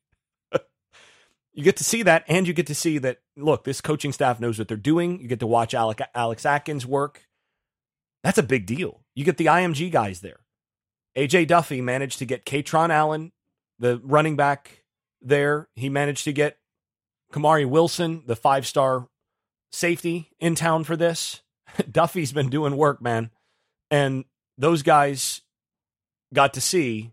you 1.52 1.62
get 1.62 1.76
to 1.76 1.84
see 1.84 2.02
that, 2.02 2.24
and 2.26 2.48
you 2.48 2.52
get 2.52 2.66
to 2.66 2.74
see 2.74 2.98
that. 2.98 3.18
Look, 3.36 3.62
this 3.62 3.80
coaching 3.80 4.12
staff 4.12 4.40
knows 4.40 4.58
what 4.58 4.66
they're 4.66 4.76
doing. 4.76 5.20
You 5.20 5.28
get 5.28 5.38
to 5.38 5.46
watch 5.46 5.74
Alec, 5.74 6.00
Alex 6.16 6.44
Atkins 6.44 6.84
work. 6.84 7.28
That's 8.24 8.38
a 8.38 8.42
big 8.42 8.66
deal. 8.66 9.04
You 9.14 9.24
get 9.24 9.36
the 9.36 9.46
IMG 9.46 9.92
guys 9.92 10.20
there. 10.20 10.40
AJ 11.16 11.46
Duffy 11.46 11.80
managed 11.80 12.18
to 12.18 12.26
get 12.26 12.44
Kaytron 12.44 12.90
Allen 12.90 13.30
the 13.78 14.00
running 14.02 14.34
back 14.34 14.82
there. 15.22 15.68
He 15.76 15.88
managed 15.88 16.24
to 16.24 16.32
get 16.32 16.57
Kamari 17.32 17.66
Wilson, 17.66 18.22
the 18.26 18.36
five 18.36 18.66
star 18.66 19.08
safety, 19.70 20.30
in 20.38 20.54
town 20.54 20.84
for 20.84 20.96
this. 20.96 21.42
Duffy's 21.90 22.32
been 22.32 22.48
doing 22.48 22.76
work, 22.76 23.02
man. 23.02 23.30
And 23.90 24.24
those 24.56 24.82
guys 24.82 25.42
got 26.32 26.54
to 26.54 26.60
see 26.60 27.12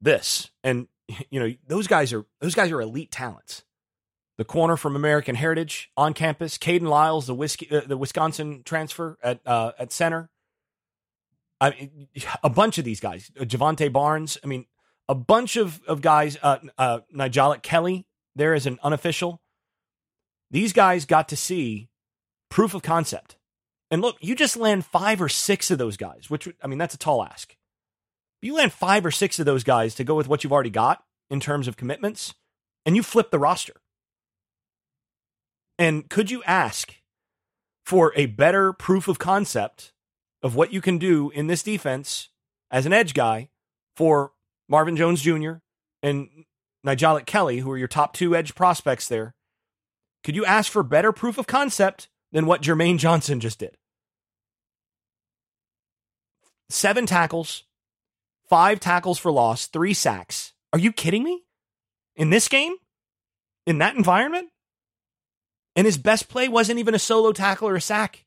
this. 0.00 0.50
And 0.62 0.88
you 1.30 1.40
know, 1.40 1.54
those 1.66 1.86
guys 1.86 2.12
are 2.12 2.24
those 2.40 2.54
guys 2.54 2.70
are 2.70 2.80
elite 2.80 3.10
talents. 3.10 3.64
The 4.38 4.44
corner 4.44 4.78
from 4.78 4.96
American 4.96 5.34
Heritage 5.34 5.90
on 5.98 6.14
campus, 6.14 6.56
Kayden 6.56 6.88
Lyles, 6.88 7.26
the 7.26 7.34
whiskey, 7.34 7.68
uh, 7.70 7.82
the 7.86 7.98
Wisconsin 7.98 8.62
transfer 8.64 9.18
at 9.22 9.40
uh, 9.46 9.72
at 9.78 9.92
center. 9.92 10.30
I 11.60 11.70
mean, 11.70 12.08
a 12.42 12.48
bunch 12.48 12.78
of 12.78 12.86
these 12.86 13.00
guys, 13.00 13.30
Jovantae 13.36 13.92
Barnes. 13.92 14.38
I 14.42 14.46
mean, 14.46 14.64
a 15.10 15.14
bunch 15.14 15.56
of, 15.56 15.82
of 15.86 16.00
guys, 16.00 16.38
uh, 16.42 16.56
uh, 16.78 17.00
Nyjalik 17.14 17.62
Kelly 17.62 18.06
there 18.40 18.54
as 18.54 18.66
an 18.66 18.78
unofficial. 18.82 19.40
These 20.50 20.72
guys 20.72 21.04
got 21.06 21.28
to 21.28 21.36
see 21.36 21.88
proof 22.48 22.74
of 22.74 22.82
concept. 22.82 23.36
And 23.90 24.02
look, 24.02 24.16
you 24.20 24.34
just 24.34 24.56
land 24.56 24.84
five 24.84 25.20
or 25.20 25.28
six 25.28 25.70
of 25.70 25.78
those 25.78 25.96
guys, 25.96 26.28
which, 26.28 26.48
I 26.62 26.66
mean, 26.66 26.78
that's 26.78 26.94
a 26.94 26.98
tall 26.98 27.22
ask. 27.22 27.54
You 28.42 28.54
land 28.54 28.72
five 28.72 29.04
or 29.04 29.10
six 29.10 29.38
of 29.38 29.46
those 29.46 29.64
guys 29.64 29.94
to 29.96 30.04
go 30.04 30.14
with 30.14 30.28
what 30.28 30.42
you've 30.42 30.52
already 30.52 30.70
got 30.70 31.04
in 31.28 31.40
terms 31.40 31.68
of 31.68 31.76
commitments, 31.76 32.34
and 32.84 32.96
you 32.96 33.02
flip 33.02 33.30
the 33.30 33.38
roster. 33.38 33.74
And 35.78 36.08
could 36.08 36.30
you 36.30 36.42
ask 36.44 36.94
for 37.84 38.12
a 38.16 38.26
better 38.26 38.72
proof 38.72 39.08
of 39.08 39.18
concept 39.18 39.92
of 40.42 40.54
what 40.54 40.72
you 40.72 40.80
can 40.80 40.98
do 40.98 41.30
in 41.30 41.46
this 41.46 41.62
defense 41.62 42.28
as 42.70 42.86
an 42.86 42.92
edge 42.92 43.14
guy 43.14 43.50
for 43.96 44.32
Marvin 44.68 44.96
Jones 44.96 45.22
Jr. 45.22 45.54
and 46.02 46.28
Nyjalik 46.86 47.26
Kelly, 47.26 47.58
who 47.58 47.70
are 47.70 47.78
your 47.78 47.88
top 47.88 48.14
two 48.14 48.34
edge 48.34 48.54
prospects 48.54 49.08
there, 49.08 49.34
could 50.24 50.36
you 50.36 50.44
ask 50.44 50.70
for 50.70 50.82
better 50.82 51.12
proof 51.12 51.38
of 51.38 51.46
concept 51.46 52.08
than 52.32 52.46
what 52.46 52.62
Jermaine 52.62 52.98
Johnson 52.98 53.40
just 53.40 53.58
did? 53.58 53.76
Seven 56.68 57.06
tackles, 57.06 57.64
five 58.48 58.80
tackles 58.80 59.18
for 59.18 59.32
loss, 59.32 59.66
three 59.66 59.94
sacks. 59.94 60.52
Are 60.72 60.78
you 60.78 60.92
kidding 60.92 61.24
me? 61.24 61.42
In 62.16 62.30
this 62.30 62.48
game? 62.48 62.74
In 63.66 63.78
that 63.78 63.96
environment? 63.96 64.48
And 65.76 65.86
his 65.86 65.98
best 65.98 66.28
play 66.28 66.48
wasn't 66.48 66.78
even 66.78 66.94
a 66.94 66.98
solo 66.98 67.32
tackle 67.32 67.68
or 67.68 67.76
a 67.76 67.80
sack. 67.80 68.24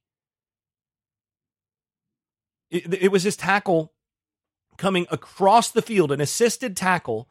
It, 2.69 2.93
it 2.93 3.11
was 3.11 3.23
his 3.23 3.35
tackle 3.35 3.93
coming 4.77 5.05
across 5.11 5.69
the 5.69 5.81
field, 5.81 6.11
an 6.11 6.21
assisted 6.21 6.75
tackle. 6.75 7.29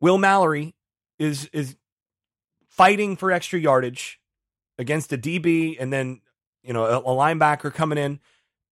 Will 0.00 0.18
Mallory 0.18 0.74
is 1.18 1.46
is 1.52 1.76
fighting 2.68 3.16
for 3.16 3.32
extra 3.32 3.58
yardage 3.58 4.20
against 4.78 5.12
a 5.12 5.18
DB 5.18 5.76
and 5.78 5.92
then 5.92 6.20
you 6.62 6.72
know 6.72 6.84
a, 6.84 6.98
a 6.98 7.02
linebacker 7.02 7.72
coming 7.72 7.98
in 7.98 8.20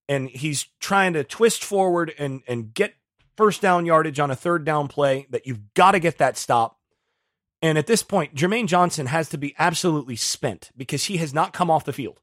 and 0.09 0.29
he's 0.29 0.67
trying 0.81 1.13
to 1.15 1.25
twist 1.25 1.65
forward 1.65 2.13
and 2.19 2.43
and 2.47 2.75
get 2.75 2.95
first 3.37 3.61
down 3.61 3.87
yardage 3.87 4.21
on 4.21 4.31
a 4.31 4.37
third 4.37 4.65
down 4.65 4.89
play 4.89 5.27
that 5.31 5.47
you've 5.47 5.75
got 5.75 5.93
to 5.93 6.01
get 6.01 6.19
that 6.19 6.37
stop. 6.37 6.79
And 7.63 7.79
at 7.79 7.87
this 7.87 8.03
point, 8.03 8.35
Jermaine 8.35 8.67
Johnson 8.67 9.07
has 9.07 9.29
to 9.31 9.39
be 9.39 9.55
absolutely 9.59 10.17
spent 10.17 10.71
because 10.77 11.05
he 11.05 11.17
has 11.17 11.33
not 11.33 11.53
come 11.53 11.71
off 11.71 11.85
the 11.85 11.93
field. 11.93 12.21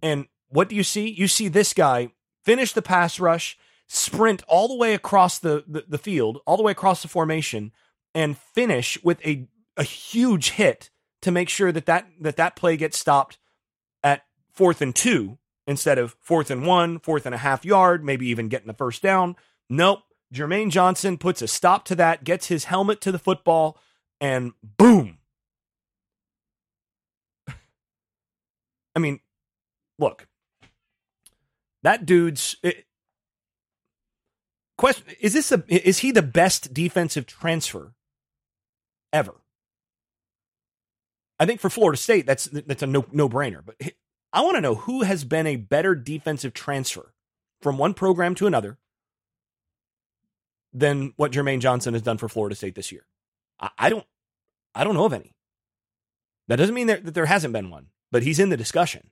And 0.00 0.26
what 0.48 0.68
do 0.68 0.76
you 0.76 0.84
see? 0.84 1.08
You 1.10 1.26
see 1.26 1.48
this 1.48 1.72
guy 1.72 2.12
finish 2.44 2.72
the 2.72 2.82
pass 2.82 3.18
rush, 3.18 3.58
sprint 3.88 4.42
all 4.48 4.68
the 4.68 4.76
way 4.76 4.94
across 4.94 5.38
the, 5.38 5.64
the, 5.66 5.84
the 5.88 5.98
field, 5.98 6.40
all 6.46 6.56
the 6.56 6.62
way 6.62 6.72
across 6.72 7.02
the 7.02 7.08
formation, 7.08 7.72
and 8.14 8.38
finish 8.38 9.02
with 9.02 9.24
a, 9.26 9.46
a 9.76 9.82
huge 9.82 10.50
hit 10.50 10.90
to 11.22 11.30
make 11.30 11.48
sure 11.48 11.72
that 11.72 11.86
that, 11.86 12.06
that 12.20 12.36
that 12.36 12.56
play 12.56 12.76
gets 12.76 12.98
stopped 12.98 13.38
at 14.02 14.24
fourth 14.52 14.80
and 14.82 14.94
two 14.94 15.38
instead 15.66 15.98
of 15.98 16.16
fourth 16.20 16.50
and 16.50 16.66
one, 16.66 16.98
fourth 16.98 17.26
and 17.26 17.34
a 17.34 17.38
half 17.38 17.64
yard, 17.64 18.04
maybe 18.04 18.28
even 18.28 18.48
getting 18.48 18.66
the 18.66 18.74
first 18.74 19.02
down. 19.02 19.36
Nope. 19.68 20.00
Jermaine 20.32 20.70
Johnson 20.70 21.16
puts 21.16 21.42
a 21.42 21.48
stop 21.48 21.84
to 21.86 21.94
that, 21.94 22.24
gets 22.24 22.48
his 22.48 22.64
helmet 22.64 23.00
to 23.02 23.12
the 23.12 23.18
football, 23.18 23.78
and 24.20 24.52
boom. 24.62 25.18
I 27.48 28.98
mean, 28.98 29.20
look, 29.98 30.26
that 31.82 32.04
dude's 32.04 32.56
it, 32.62 32.84
question 34.76 35.06
is 35.20 35.32
this 35.32 35.52
a 35.52 35.62
is 35.68 35.98
he 35.98 36.10
the 36.10 36.22
best 36.22 36.74
defensive 36.74 37.26
transfer 37.26 37.94
ever? 39.12 39.34
I 41.38 41.46
think 41.46 41.60
for 41.60 41.70
Florida 41.70 41.96
State, 41.96 42.26
that's 42.26 42.46
that's 42.46 42.82
a 42.82 42.86
no 42.86 43.04
no 43.12 43.28
brainer. 43.28 43.62
But 43.64 43.76
I 44.32 44.42
want 44.42 44.56
to 44.56 44.60
know 44.60 44.74
who 44.74 45.02
has 45.02 45.24
been 45.24 45.46
a 45.46 45.56
better 45.56 45.94
defensive 45.94 46.54
transfer 46.54 47.12
from 47.60 47.78
one 47.78 47.94
program 47.94 48.34
to 48.36 48.46
another 48.46 48.78
than 50.72 51.12
what 51.16 51.32
Jermaine 51.32 51.60
Johnson 51.60 51.94
has 51.94 52.02
done 52.02 52.18
for 52.18 52.28
Florida 52.28 52.56
State 52.56 52.74
this 52.74 52.92
year. 52.92 53.06
I, 53.60 53.70
I 53.78 53.88
don't 53.90 54.06
I 54.74 54.84
don't 54.84 54.94
know 54.94 55.04
of 55.04 55.12
any. 55.12 55.34
That 56.48 56.56
doesn't 56.56 56.74
mean 56.74 56.88
that 56.88 57.14
there 57.14 57.26
hasn't 57.26 57.54
been 57.54 57.70
one, 57.70 57.86
but 58.12 58.22
he's 58.22 58.38
in 58.38 58.50
the 58.50 58.56
discussion 58.56 59.10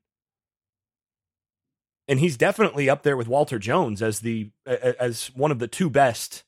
and 2.08 2.20
he's 2.20 2.36
definitely 2.36 2.90
up 2.90 3.02
there 3.02 3.16
with 3.16 3.28
Walter 3.28 3.58
Jones 3.58 4.02
as 4.02 4.20
the 4.20 4.50
as 4.66 5.30
one 5.34 5.50
of 5.50 5.58
the 5.58 5.68
two 5.68 5.90
best 5.90 6.44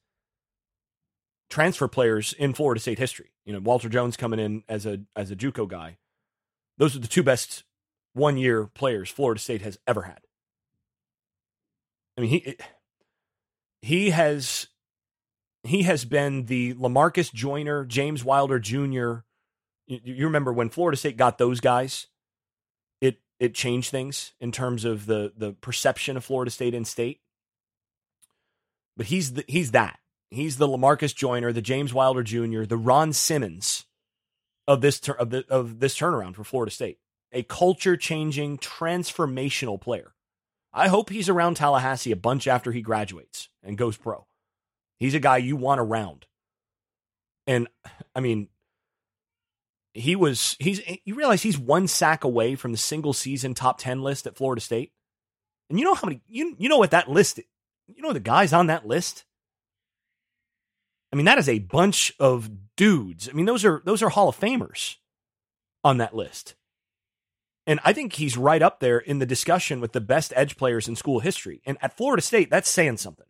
transfer 1.50 1.88
players 1.88 2.32
in 2.32 2.54
Florida 2.54 2.80
State 2.80 2.98
history. 2.98 3.32
You 3.44 3.52
know, 3.52 3.60
Walter 3.60 3.88
Jones 3.88 4.16
coming 4.16 4.40
in 4.40 4.64
as 4.68 4.86
a 4.86 5.00
as 5.14 5.30
a 5.30 5.36
JUCO 5.36 5.68
guy. 5.68 5.98
Those 6.78 6.96
are 6.96 7.00
the 7.00 7.08
two 7.08 7.22
best 7.22 7.64
one 8.14 8.36
year 8.36 8.66
players 8.66 9.10
Florida 9.10 9.40
State 9.40 9.62
has 9.62 9.78
ever 9.86 10.02
had. 10.02 10.20
I 12.16 12.20
mean, 12.22 12.30
he 12.30 12.56
he 13.82 14.10
has 14.10 14.68
he 15.62 15.82
has 15.84 16.04
been 16.04 16.46
the 16.46 16.74
Lamarcus 16.74 17.32
Joyner, 17.32 17.84
James 17.84 18.24
Wilder 18.24 18.58
Jr. 18.58 19.24
You, 19.86 20.00
you 20.02 20.24
remember 20.24 20.52
when 20.52 20.70
Florida 20.70 20.96
State 20.96 21.16
got 21.16 21.38
those 21.38 21.60
guys? 21.60 22.08
It 23.44 23.54
changed 23.54 23.90
things 23.90 24.32
in 24.40 24.52
terms 24.52 24.84
of 24.84 25.06
the 25.06 25.32
the 25.36 25.52
perception 25.52 26.16
of 26.16 26.24
Florida 26.24 26.50
State 26.50 26.74
in 26.74 26.84
state. 26.84 27.20
But 28.96 29.06
he's 29.06 29.34
the, 29.34 29.44
he's 29.48 29.72
that. 29.72 29.98
He's 30.30 30.56
the 30.56 30.68
Lamarcus 30.68 31.14
Joyner, 31.14 31.52
the 31.52 31.62
James 31.62 31.94
Wilder 31.94 32.22
Jr., 32.22 32.64
the 32.64 32.76
Ron 32.76 33.12
Simmons 33.12 33.86
of 34.66 34.80
this 34.80 35.00
ter- 35.00 35.12
of, 35.12 35.30
the, 35.30 35.44
of 35.48 35.80
this 35.80 35.96
turnaround 35.96 36.34
for 36.34 36.44
Florida 36.44 36.72
State. 36.72 36.98
A 37.32 37.42
culture 37.42 37.96
changing, 37.96 38.58
transformational 38.58 39.80
player. 39.80 40.14
I 40.72 40.88
hope 40.88 41.10
he's 41.10 41.28
around 41.28 41.54
Tallahassee 41.54 42.12
a 42.12 42.16
bunch 42.16 42.46
after 42.46 42.72
he 42.72 42.82
graduates 42.82 43.48
and 43.62 43.78
goes 43.78 43.96
pro. 43.96 44.26
He's 44.98 45.14
a 45.14 45.20
guy 45.20 45.38
you 45.38 45.56
want 45.56 45.80
around. 45.80 46.26
And 47.46 47.68
I 48.14 48.20
mean, 48.20 48.48
he 49.94 50.16
was 50.16 50.56
he's 50.58 50.80
you 51.04 51.14
realize 51.14 51.42
he's 51.42 51.58
one 51.58 51.86
sack 51.86 52.24
away 52.24 52.56
from 52.56 52.72
the 52.72 52.78
single 52.78 53.12
season 53.12 53.54
top 53.54 53.78
10 53.78 54.02
list 54.02 54.26
at 54.26 54.36
Florida 54.36 54.60
State. 54.60 54.92
And 55.70 55.78
you 55.78 55.84
know 55.84 55.94
how 55.94 56.06
many 56.06 56.20
you 56.26 56.54
you 56.58 56.68
know 56.68 56.78
what 56.78 56.90
that 56.90 57.08
list 57.08 57.40
you 57.86 58.02
know 58.02 58.12
the 58.12 58.20
guys 58.20 58.52
on 58.52 58.66
that 58.66 58.86
list? 58.86 59.24
I 61.12 61.16
mean, 61.16 61.26
that 61.26 61.38
is 61.38 61.48
a 61.48 61.60
bunch 61.60 62.12
of 62.18 62.50
dudes. 62.76 63.28
I 63.28 63.32
mean, 63.32 63.46
those 63.46 63.64
are 63.64 63.80
those 63.84 64.02
are 64.02 64.08
Hall 64.08 64.28
of 64.28 64.38
Famers 64.38 64.96
on 65.84 65.98
that 65.98 66.14
list. 66.14 66.56
And 67.66 67.80
I 67.84 67.92
think 67.92 68.14
he's 68.14 68.36
right 68.36 68.60
up 68.60 68.80
there 68.80 68.98
in 68.98 69.20
the 69.20 69.26
discussion 69.26 69.80
with 69.80 69.92
the 69.92 70.00
best 70.00 70.32
edge 70.36 70.56
players 70.56 70.88
in 70.88 70.96
school 70.96 71.20
history. 71.20 71.62
And 71.64 71.78
at 71.80 71.96
Florida 71.96 72.20
State, 72.20 72.50
that's 72.50 72.68
saying 72.68 72.98
something. 72.98 73.26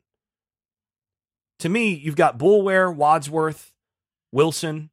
To 1.60 1.68
me, 1.68 1.94
you've 1.94 2.16
got 2.16 2.38
Boulware, 2.38 2.94
Wadsworth, 2.94 3.72
Wilson, 4.32 4.90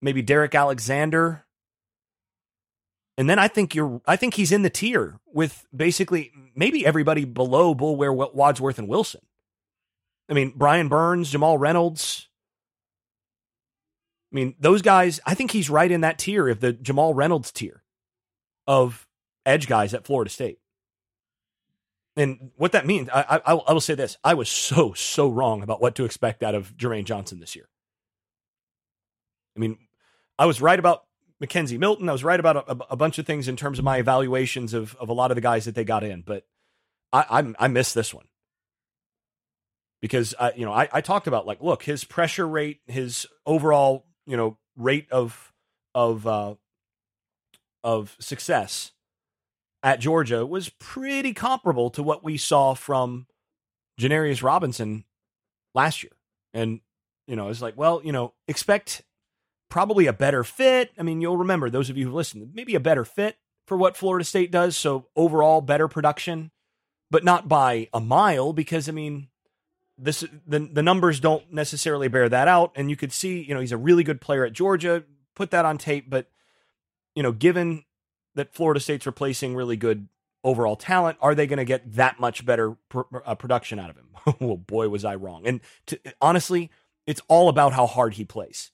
maybe 0.00 0.22
Derrick 0.22 0.54
Alexander. 0.54 1.44
And 3.16 3.30
then 3.30 3.38
I 3.38 3.48
think 3.48 3.74
you're 3.74 4.00
I 4.06 4.16
think 4.16 4.34
he's 4.34 4.52
in 4.52 4.62
the 4.62 4.70
tier 4.70 5.20
with 5.32 5.66
basically 5.74 6.32
maybe 6.54 6.84
everybody 6.84 7.24
below 7.24 7.74
Boulware, 7.74 8.34
Wadsworth, 8.34 8.78
and 8.78 8.88
Wilson. 8.88 9.20
I 10.28 10.32
mean, 10.32 10.52
Brian 10.56 10.88
Burns, 10.88 11.30
Jamal 11.30 11.58
Reynolds. 11.58 12.28
I 14.32 14.34
mean, 14.34 14.54
those 14.58 14.82
guys, 14.82 15.20
I 15.24 15.34
think 15.34 15.52
he's 15.52 15.70
right 15.70 15.90
in 15.90 16.00
that 16.00 16.18
tier 16.18 16.48
of 16.48 16.58
the 16.60 16.72
Jamal 16.72 17.14
Reynolds 17.14 17.52
tier 17.52 17.84
of 18.66 19.06
edge 19.46 19.68
guys 19.68 19.94
at 19.94 20.04
Florida 20.04 20.30
State. 20.30 20.58
And 22.16 22.50
what 22.56 22.72
that 22.72 22.86
means, 22.86 23.08
I, 23.12 23.40
I, 23.44 23.54
I 23.54 23.72
will 23.72 23.80
say 23.80 23.94
this: 23.94 24.16
I 24.24 24.34
was 24.34 24.48
so 24.48 24.92
so 24.92 25.28
wrong 25.28 25.62
about 25.62 25.80
what 25.80 25.94
to 25.96 26.04
expect 26.04 26.42
out 26.42 26.54
of 26.54 26.76
Jermaine 26.76 27.04
Johnson 27.04 27.40
this 27.40 27.54
year. 27.54 27.68
I 29.56 29.60
mean, 29.60 29.78
I 30.38 30.46
was 30.46 30.60
right 30.60 30.78
about 30.78 31.04
McKenzie 31.42 31.78
Milton. 31.78 32.08
I 32.08 32.12
was 32.12 32.24
right 32.24 32.38
about 32.38 32.56
a, 32.56 32.92
a, 32.92 32.96
bunch 32.96 33.18
of 33.18 33.26
things 33.26 33.48
in 33.48 33.56
terms 33.56 33.78
of 33.78 33.84
my 33.84 33.98
evaluations 33.98 34.74
of 34.74 34.94
of 34.96 35.08
a 35.08 35.12
lot 35.12 35.30
of 35.30 35.34
the 35.34 35.40
guys 35.40 35.64
that 35.66 35.74
they 35.74 35.84
got 35.84 36.04
in, 36.04 36.22
but 36.22 36.46
I 37.12 37.24
I, 37.40 37.64
I 37.64 37.68
missed 37.68 37.94
this 37.94 38.14
one 38.14 38.26
because 40.00 40.34
I 40.38 40.52
you 40.52 40.64
know 40.64 40.72
I, 40.72 40.88
I 40.92 41.00
talked 41.00 41.26
about 41.26 41.46
like 41.46 41.62
look 41.62 41.82
his 41.82 42.04
pressure 42.04 42.48
rate, 42.48 42.80
his 42.86 43.26
overall 43.46 44.06
you 44.26 44.36
know 44.36 44.58
rate 44.76 45.06
of 45.10 45.52
of 45.94 46.26
uh, 46.26 46.54
of 47.82 48.16
success 48.18 48.92
at 49.84 50.00
Georgia 50.00 50.46
was 50.46 50.70
pretty 50.70 51.34
comparable 51.34 51.90
to 51.90 52.02
what 52.02 52.24
we 52.24 52.38
saw 52.38 52.74
from 52.74 53.26
Janarius 54.00 54.42
Robinson 54.42 55.04
last 55.74 56.02
year. 56.02 56.12
And, 56.54 56.80
you 57.26 57.36
know, 57.36 57.48
it's 57.48 57.60
like, 57.60 57.76
well, 57.76 58.00
you 58.02 58.10
know, 58.10 58.32
expect 58.48 59.02
probably 59.74 60.06
a 60.06 60.12
better 60.12 60.44
fit. 60.44 60.92
I 60.96 61.02
mean, 61.02 61.20
you'll 61.20 61.36
remember 61.36 61.68
those 61.68 61.90
of 61.90 61.98
you 61.98 62.08
who 62.08 62.14
listened, 62.14 62.52
maybe 62.54 62.76
a 62.76 62.80
better 62.80 63.04
fit 63.04 63.38
for 63.66 63.76
what 63.76 63.96
Florida 63.96 64.24
State 64.24 64.52
does. 64.52 64.76
So 64.76 65.08
overall 65.16 65.60
better 65.60 65.88
production, 65.88 66.52
but 67.10 67.24
not 67.24 67.48
by 67.48 67.88
a 67.92 67.98
mile 67.98 68.52
because 68.52 68.88
I 68.88 68.92
mean, 68.92 69.30
this 69.98 70.24
the 70.46 70.60
the 70.60 70.82
numbers 70.82 71.18
don't 71.18 71.52
necessarily 71.52 72.06
bear 72.06 72.28
that 72.28 72.46
out. 72.46 72.70
And 72.76 72.88
you 72.88 72.94
could 72.94 73.12
see, 73.12 73.42
you 73.42 73.52
know, 73.52 73.58
he's 73.58 73.72
a 73.72 73.76
really 73.76 74.04
good 74.04 74.20
player 74.20 74.44
at 74.44 74.52
Georgia. 74.52 75.02
Put 75.34 75.50
that 75.50 75.64
on 75.64 75.76
tape, 75.76 76.08
but 76.08 76.30
you 77.16 77.24
know, 77.24 77.32
given 77.32 77.82
that 78.36 78.54
Florida 78.54 78.78
State's 78.78 79.06
replacing 79.06 79.56
really 79.56 79.76
good 79.76 80.06
overall 80.44 80.76
talent, 80.76 81.18
are 81.20 81.34
they 81.34 81.48
going 81.48 81.56
to 81.56 81.64
get 81.64 81.94
that 81.94 82.20
much 82.20 82.46
better 82.46 82.76
pr- 82.90 83.00
uh, 83.26 83.34
production 83.34 83.80
out 83.80 83.90
of 83.90 83.96
him? 83.96 84.36
well, 84.38 84.56
boy, 84.68 84.88
was 84.88 85.04
I 85.04 85.16
wrong. 85.16 85.48
And 85.48 85.60
to, 85.86 85.98
honestly, 86.20 86.70
it's 87.08 87.22
all 87.26 87.48
about 87.48 87.72
how 87.72 87.88
hard 87.88 88.14
he 88.14 88.24
plays. 88.24 88.70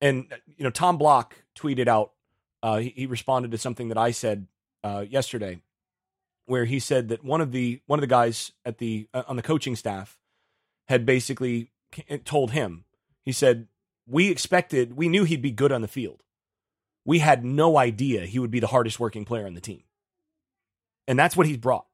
And 0.00 0.32
you 0.56 0.64
know, 0.64 0.70
Tom 0.70 0.98
Block 0.98 1.36
tweeted 1.56 1.88
out. 1.88 2.12
Uh, 2.62 2.78
he, 2.78 2.92
he, 2.94 3.06
responded 3.06 3.50
to 3.50 3.58
something 3.58 3.88
that 3.88 3.96
I 3.96 4.10
said 4.10 4.46
uh, 4.84 5.04
yesterday, 5.08 5.60
where 6.44 6.66
he 6.66 6.78
said 6.78 7.08
that 7.08 7.24
one 7.24 7.40
of 7.40 7.52
the 7.52 7.80
one 7.86 7.98
of 7.98 8.02
the 8.02 8.06
guys 8.06 8.52
at 8.66 8.78
the 8.78 9.08
uh, 9.14 9.22
on 9.26 9.36
the 9.36 9.42
coaching 9.42 9.76
staff 9.76 10.18
had 10.88 11.06
basically 11.06 11.70
told 12.24 12.50
him. 12.50 12.84
He 13.24 13.32
said, 13.32 13.68
"We 14.06 14.30
expected, 14.30 14.94
we 14.94 15.08
knew 15.08 15.24
he'd 15.24 15.40
be 15.40 15.52
good 15.52 15.72
on 15.72 15.80
the 15.80 15.88
field 15.88 16.22
we 17.04 17.18
had 17.18 17.44
no 17.44 17.76
idea 17.76 18.26
he 18.26 18.38
would 18.38 18.50
be 18.50 18.60
the 18.60 18.66
hardest 18.68 19.00
working 19.00 19.24
player 19.24 19.46
on 19.46 19.54
the 19.54 19.60
team. 19.60 19.82
And 21.06 21.18
that's 21.18 21.36
what 21.36 21.46
he's 21.46 21.56
brought. 21.56 21.86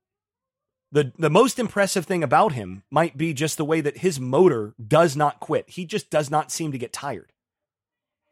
The 0.93 1.13
the 1.19 1.31
most 1.31 1.59
impressive 1.59 2.07
thing 2.07 2.23
about 2.23 2.53
him 2.53 2.83
might 2.91 3.17
be 3.17 3.35
just 3.35 3.57
the 3.57 3.65
way 3.65 3.81
that 3.81 3.99
his 3.99 4.21
motor 4.21 4.75
does 4.85 5.17
not 5.17 5.41
quit. 5.41 5.71
He 5.71 5.85
just 5.85 6.11
does 6.11 6.31
not 6.31 6.53
seem 6.53 6.71
to 6.73 6.79
get 6.79 6.93
tired. 6.93 7.33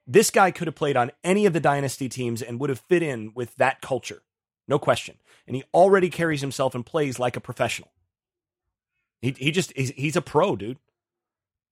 This 0.07 0.31
guy 0.31 0.51
could 0.51 0.67
have 0.67 0.75
played 0.75 0.97
on 0.97 1.13
any 1.23 1.47
of 1.47 1.53
the 1.53 1.61
dynasty 1.61 2.09
teams 2.09 2.43
and 2.43 2.61
would 2.61 2.71
have 2.71 2.81
fit 2.81 3.03
in 3.03 3.33
with 3.35 3.55
that 3.57 3.81
culture. 3.81 4.23
No 4.69 4.79
question. 4.79 5.17
And 5.47 5.57
he 5.57 5.65
already 5.73 6.11
carries 6.11 6.41
himself 6.41 6.75
and 6.75 6.85
plays 6.85 7.19
like 7.19 7.37
a 7.37 7.41
professional. 7.41 7.91
He 9.21 9.35
he 9.39 9.51
just 9.51 9.73
he's, 9.77 9.91
he's 9.91 10.17
a 10.17 10.23
pro, 10.23 10.57
dude. 10.57 10.79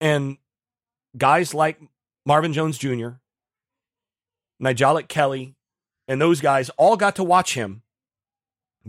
And 0.00 0.38
guys 1.16 1.54
like 1.54 1.80
Marvin 2.24 2.52
Jones 2.52 2.78
Jr., 2.78 3.10
Nyjalik 4.62 5.08
Kelly, 5.08 5.54
and 6.08 6.20
those 6.20 6.40
guys 6.40 6.70
all 6.70 6.96
got 6.96 7.16
to 7.16 7.24
watch 7.24 7.54
him 7.54 7.82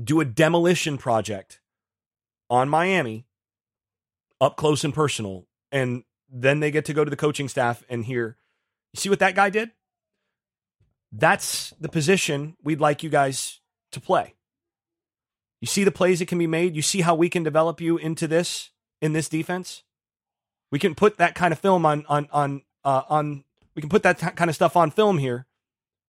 do 0.02 0.20
a 0.20 0.26
demolition 0.26 0.98
project 0.98 1.60
on 2.50 2.70
Miami 2.70 3.26
up 4.40 4.58
close 4.58 4.84
and 4.84 4.94
personal. 4.94 5.46
And 5.72 6.04
then 6.30 6.60
they 6.60 6.72
get 6.72 6.86
to 6.86 6.94
go 6.94 7.04
to 7.04 7.10
the 7.10 7.16
coaching 7.16 7.48
staff 7.48 7.84
and 7.90 8.06
hear, 8.06 8.38
you 8.94 9.00
see 9.00 9.10
what 9.10 9.20
that 9.20 9.36
guy 9.36 9.50
did? 9.50 9.72
That's 11.12 11.74
the 11.80 11.90
position 11.90 12.56
we'd 12.64 12.80
like 12.80 13.04
you 13.04 13.10
guys 13.10 13.60
to 13.92 14.00
play. 14.00 14.36
You 15.62 15.68
see 15.68 15.84
the 15.84 15.92
plays 15.92 16.20
that 16.20 16.28
can 16.28 16.38
be 16.38 16.48
made. 16.48 16.76
You 16.76 16.82
see 16.82 17.02
how 17.02 17.16
we 17.16 17.30
can 17.30 17.44
develop 17.44 17.80
you 17.80 17.98
into 17.98 18.28
this 18.28 18.72
in 19.02 19.14
this 19.14 19.30
defense. 19.30 19.84
We 20.72 20.80
can 20.80 20.96
put 20.96 21.18
that 21.18 21.36
kind 21.36 21.52
of 21.52 21.60
film 21.60 21.86
on 21.86 22.06
on 22.08 22.28
on 22.32 22.62
uh, 22.84 23.04
on. 23.10 23.44
We 23.76 23.82
can 23.82 23.90
put 23.90 24.04
that 24.04 24.20
t- 24.20 24.28
kind 24.28 24.50
of 24.50 24.56
stuff 24.56 24.76
on 24.76 24.92
film 24.92 25.18
here 25.18 25.48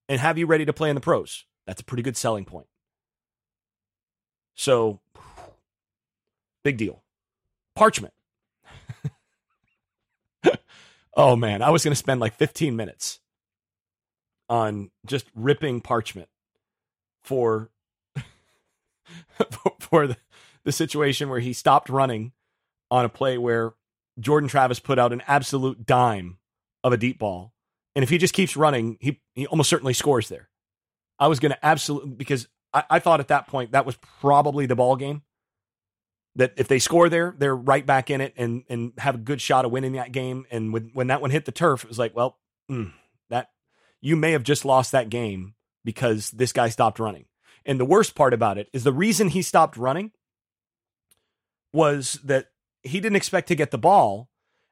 and 0.09 0.21
have 0.21 0.39
you 0.39 0.47
ready 0.47 0.65
to 0.65 0.73
play 0.73 0.89
in 0.89 0.95
the 0.95 1.01
pros. 1.01 1.45
That's 1.67 1.81
a 1.81 1.85
pretty 1.85 2.03
good 2.03 2.17
selling 2.17 2.45
point. 2.45 2.67
So, 4.55 5.01
big 6.63 6.77
deal. 6.77 7.03
Parchment. 7.75 8.13
Oh 11.17 11.37
man, 11.37 11.63
I 11.63 11.71
was 11.71 11.85
going 11.85 11.93
to 11.93 11.97
spend 11.97 12.21
like 12.21 12.35
15 12.35 12.77
minutes 12.77 13.21
on 14.49 14.91
just 15.07 15.27
ripping 15.35 15.81
Parchment 15.81 16.29
for 17.23 17.71
for 19.81 20.07
the, 20.07 20.17
the 20.65 20.73
situation 20.73 21.29
where 21.29 21.41
he 21.41 21.53
stopped 21.53 21.89
running 21.89 22.33
on 22.91 23.05
a 23.05 23.09
play 23.09 23.39
where 23.39 23.75
Jordan 24.21 24.49
Travis 24.49 24.79
put 24.79 24.99
out 24.99 25.13
an 25.13 25.23
absolute 25.27 25.87
dime 25.87 26.39
of 26.83 26.93
a 26.93 26.97
deep 26.97 27.19
ball 27.19 27.55
and 27.95 28.03
if 28.03 28.11
he 28.11 28.19
just 28.19 28.35
keeps 28.35 28.57
running, 28.57 28.97
he, 29.01 29.21
he 29.35 29.47
almost 29.47 29.71
certainly 29.71 29.93
scores 29.93 30.29
there. 30.29 30.49
I 31.19 31.29
was 31.29 31.39
going 31.39 31.53
to 31.53 31.65
absolutely, 31.65 32.11
because 32.11 32.49
I, 32.73 32.85
I 32.91 32.99
thought 32.99 33.21
at 33.21 33.29
that 33.29 33.47
point 33.47 33.73
that 33.73 33.87
was 33.87 33.97
probably 34.21 34.67
the 34.67 34.75
ball 34.75 34.97
game. 34.97 35.23
That 36.37 36.55
if 36.57 36.67
they 36.67 36.79
score 36.79 37.09
there, 37.09 37.35
they're 37.39 37.55
right 37.55 37.87
back 37.87 38.11
in 38.11 38.21
it 38.21 38.35
and 38.37 38.65
and 38.69 38.93
have 38.99 39.15
a 39.15 39.19
good 39.19 39.41
shot 39.41 39.65
of 39.65 39.71
winning 39.71 39.93
that 39.93 40.13
game. 40.13 40.47
And 40.51 40.73
when 40.73 40.91
when 40.93 41.07
that 41.09 41.21
one 41.21 41.31
hit 41.31 41.45
the 41.45 41.53
turf, 41.53 41.85
it 41.85 41.89
was 41.89 41.99
like, 41.99 42.15
well, 42.15 42.39
mm, 42.71 42.93
that 43.31 43.51
you 44.01 44.17
may 44.17 44.33
have 44.33 44.43
just 44.43 44.65
lost 44.65 44.93
that 44.93 45.11
game 45.11 45.55
because 45.85 46.31
this 46.31 46.53
guy 46.53 46.69
stopped 46.69 46.99
running. 46.99 47.27
And 47.65 47.79
the 47.79 47.85
worst 47.85 48.15
part 48.15 48.35
about 48.35 48.59
it 48.59 48.69
is 48.73 48.85
the 48.85 48.93
reason 48.93 49.29
he 49.29 49.43
stopped 49.43 49.77
running 49.77 50.11
was 51.73 52.19
that 52.25 52.49
he 52.83 53.01
didn't 53.01 53.17
expect 53.17 53.49
to 53.49 53.55
get 53.55 53.71
the 53.71 53.79
ball 53.79 54.29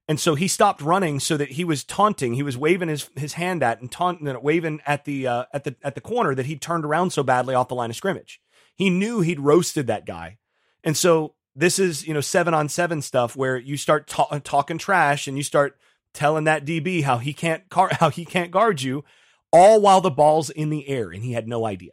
and 0.09 0.19
so 0.19 0.35
he 0.35 0.49
stopped 0.49 0.83
running 0.83 1.21
so 1.21 1.37
that 1.37 1.53
he 1.53 1.65
was 1.65 1.85
taunting. 1.85 2.35
He 2.35 2.43
was 2.43 2.59
waving 2.59 2.89
his, 2.89 3.09
his 3.17 3.35
hand 3.35 3.63
at 3.63 3.81
and 3.81 3.91
taunting 3.91 4.27
and 4.27 4.43
waving 4.43 4.81
at 4.85 5.05
the 5.05 5.27
uh, 5.27 5.45
at 5.53 5.65
the 5.65 5.77
at 5.83 5.95
the 5.95 6.01
corner 6.01 6.35
that 6.35 6.47
he 6.47 6.57
turned 6.57 6.85
around 6.85 7.11
so 7.11 7.23
badly 7.23 7.55
off 7.55 7.69
the 7.69 7.75
line 7.75 7.91
of 7.91 7.97
scrimmage. 7.97 8.41
He 8.75 8.91
knew 8.91 9.21
he'd 9.21 9.41
roasted 9.41 9.87
that 9.87 10.07
guy, 10.07 10.39
and 10.83 10.97
so 10.97 11.35
this 11.55 11.79
is 11.79 12.07
you 12.07 12.15
know 12.15 12.21
seven 12.21 12.55
on 12.55 12.69
seven 12.69 13.03
stuff 13.03 13.37
where 13.37 13.57
you 13.57 13.77
start 13.77 14.07
ta- 14.07 14.41
talking 14.43 14.79
trash 14.79 15.27
and 15.27 15.37
you 15.37 15.43
start 15.43 15.77
telling 16.15 16.45
that 16.45 16.65
DB 16.65 17.03
how 17.03 17.19
he 17.19 17.33
can't 17.33 17.69
car- 17.69 17.91
how 18.01 18.11
he 18.11 18.25
can't 18.25 18.51
guard 18.51 18.83
you, 18.83 19.05
all 19.53 19.81
while 19.81 20.01
the 20.01 20.11
ball's 20.11 20.51
in 20.51 20.71
the 20.71 20.89
air 20.89 21.11
and 21.11 21.23
he 21.23 21.33
had 21.33 21.49
no 21.49 21.67
idea. 21.67 21.93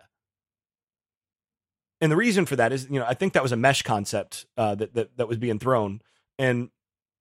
And 2.02 2.12
the 2.12 2.16
reason 2.16 2.46
for 2.46 2.56
that 2.56 2.72
is, 2.72 2.88
you 2.90 3.00
know, 3.00 3.06
I 3.06 3.14
think 3.14 3.34
that 3.34 3.44
was 3.44 3.52
a 3.52 3.58
mesh 3.58 3.82
concept 3.82 4.46
uh, 4.58 4.76
that, 4.76 4.94
that 4.94 5.18
that 5.18 5.28
was 5.28 5.38
being 5.38 5.60
thrown, 5.60 6.02
and 6.38 6.70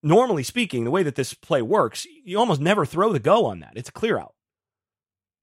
normally 0.01 0.43
speaking, 0.43 0.85
the 0.85 0.91
way 0.91 1.03
that 1.03 1.15
this 1.15 1.33
play 1.33 1.61
works, 1.61 2.07
you 2.23 2.39
almost 2.39 2.61
never 2.61 2.85
throw 2.85 3.11
the 3.11 3.19
go 3.19 3.45
on 3.45 3.59
that. 3.59 3.73
It's 3.75 3.89
a 3.89 3.93
clear 3.93 4.17
out. 4.17 4.35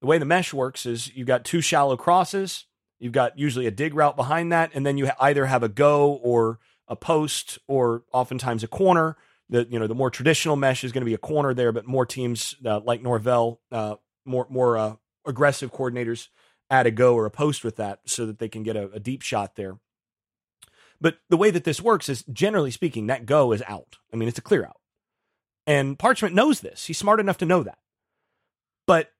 The 0.00 0.06
way 0.06 0.18
the 0.18 0.24
mesh 0.24 0.54
works 0.54 0.86
is 0.86 1.14
you've 1.14 1.26
got 1.26 1.44
two 1.44 1.60
shallow 1.60 1.96
crosses, 1.96 2.66
you've 2.98 3.12
got 3.12 3.38
usually 3.38 3.66
a 3.66 3.70
dig 3.70 3.94
route 3.94 4.16
behind 4.16 4.52
that, 4.52 4.70
and 4.74 4.86
then 4.86 4.96
you 4.96 5.10
either 5.20 5.46
have 5.46 5.62
a 5.62 5.68
go 5.68 6.12
or 6.14 6.58
a 6.88 6.96
post 6.96 7.58
or 7.66 8.04
oftentimes 8.12 8.62
a 8.62 8.68
corner. 8.68 9.16
The 9.48 9.66
you 9.70 9.78
know 9.78 9.86
the 9.86 9.94
more 9.94 10.10
traditional 10.10 10.56
mesh 10.56 10.82
is 10.82 10.92
going 10.92 11.02
to 11.02 11.06
be 11.06 11.14
a 11.14 11.18
corner 11.18 11.54
there, 11.54 11.72
but 11.72 11.86
more 11.86 12.06
teams 12.06 12.56
uh, 12.64 12.80
like 12.80 13.02
Norvell, 13.02 13.60
uh, 13.70 13.96
more 14.24 14.46
more 14.50 14.76
uh, 14.76 14.96
aggressive 15.26 15.72
coordinators 15.72 16.28
add 16.70 16.86
a 16.86 16.90
go 16.90 17.14
or 17.14 17.26
a 17.26 17.30
post 17.30 17.64
with 17.64 17.76
that 17.76 18.00
so 18.06 18.26
that 18.26 18.38
they 18.38 18.48
can 18.48 18.62
get 18.62 18.76
a, 18.76 18.90
a 18.90 19.00
deep 19.00 19.22
shot 19.22 19.56
there. 19.56 19.78
But 21.00 21.18
the 21.28 21.36
way 21.36 21.50
that 21.50 21.64
this 21.64 21.80
works 21.80 22.08
is 22.08 22.24
generally 22.24 22.70
speaking, 22.70 23.06
that 23.06 23.26
go 23.26 23.52
is 23.52 23.62
out. 23.68 23.98
I 24.12 24.16
mean, 24.16 24.28
it's 24.28 24.38
a 24.38 24.42
clear 24.42 24.64
out. 24.64 24.80
And 25.66 25.98
Parchment 25.98 26.34
knows 26.34 26.60
this. 26.60 26.86
He's 26.86 26.98
smart 26.98 27.20
enough 27.20 27.38
to 27.38 27.46
know 27.46 27.62
that. 27.62 27.78
But 28.86 29.10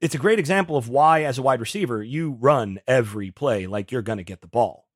it's 0.00 0.14
a 0.14 0.18
great 0.18 0.38
example 0.38 0.76
of 0.76 0.88
why, 0.88 1.24
as 1.24 1.38
a 1.38 1.42
wide 1.42 1.60
receiver, 1.60 2.02
you 2.02 2.36
run 2.38 2.80
every 2.86 3.30
play 3.30 3.66
like 3.66 3.90
you're 3.90 4.02
going 4.02 4.18
to 4.18 4.24
get 4.24 4.40
the 4.40 4.48
ball. 4.48 4.86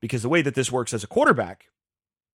Because 0.00 0.22
the 0.22 0.28
way 0.28 0.42
that 0.42 0.54
this 0.54 0.70
works 0.70 0.92
as 0.92 1.02
a 1.02 1.06
quarterback, 1.06 1.68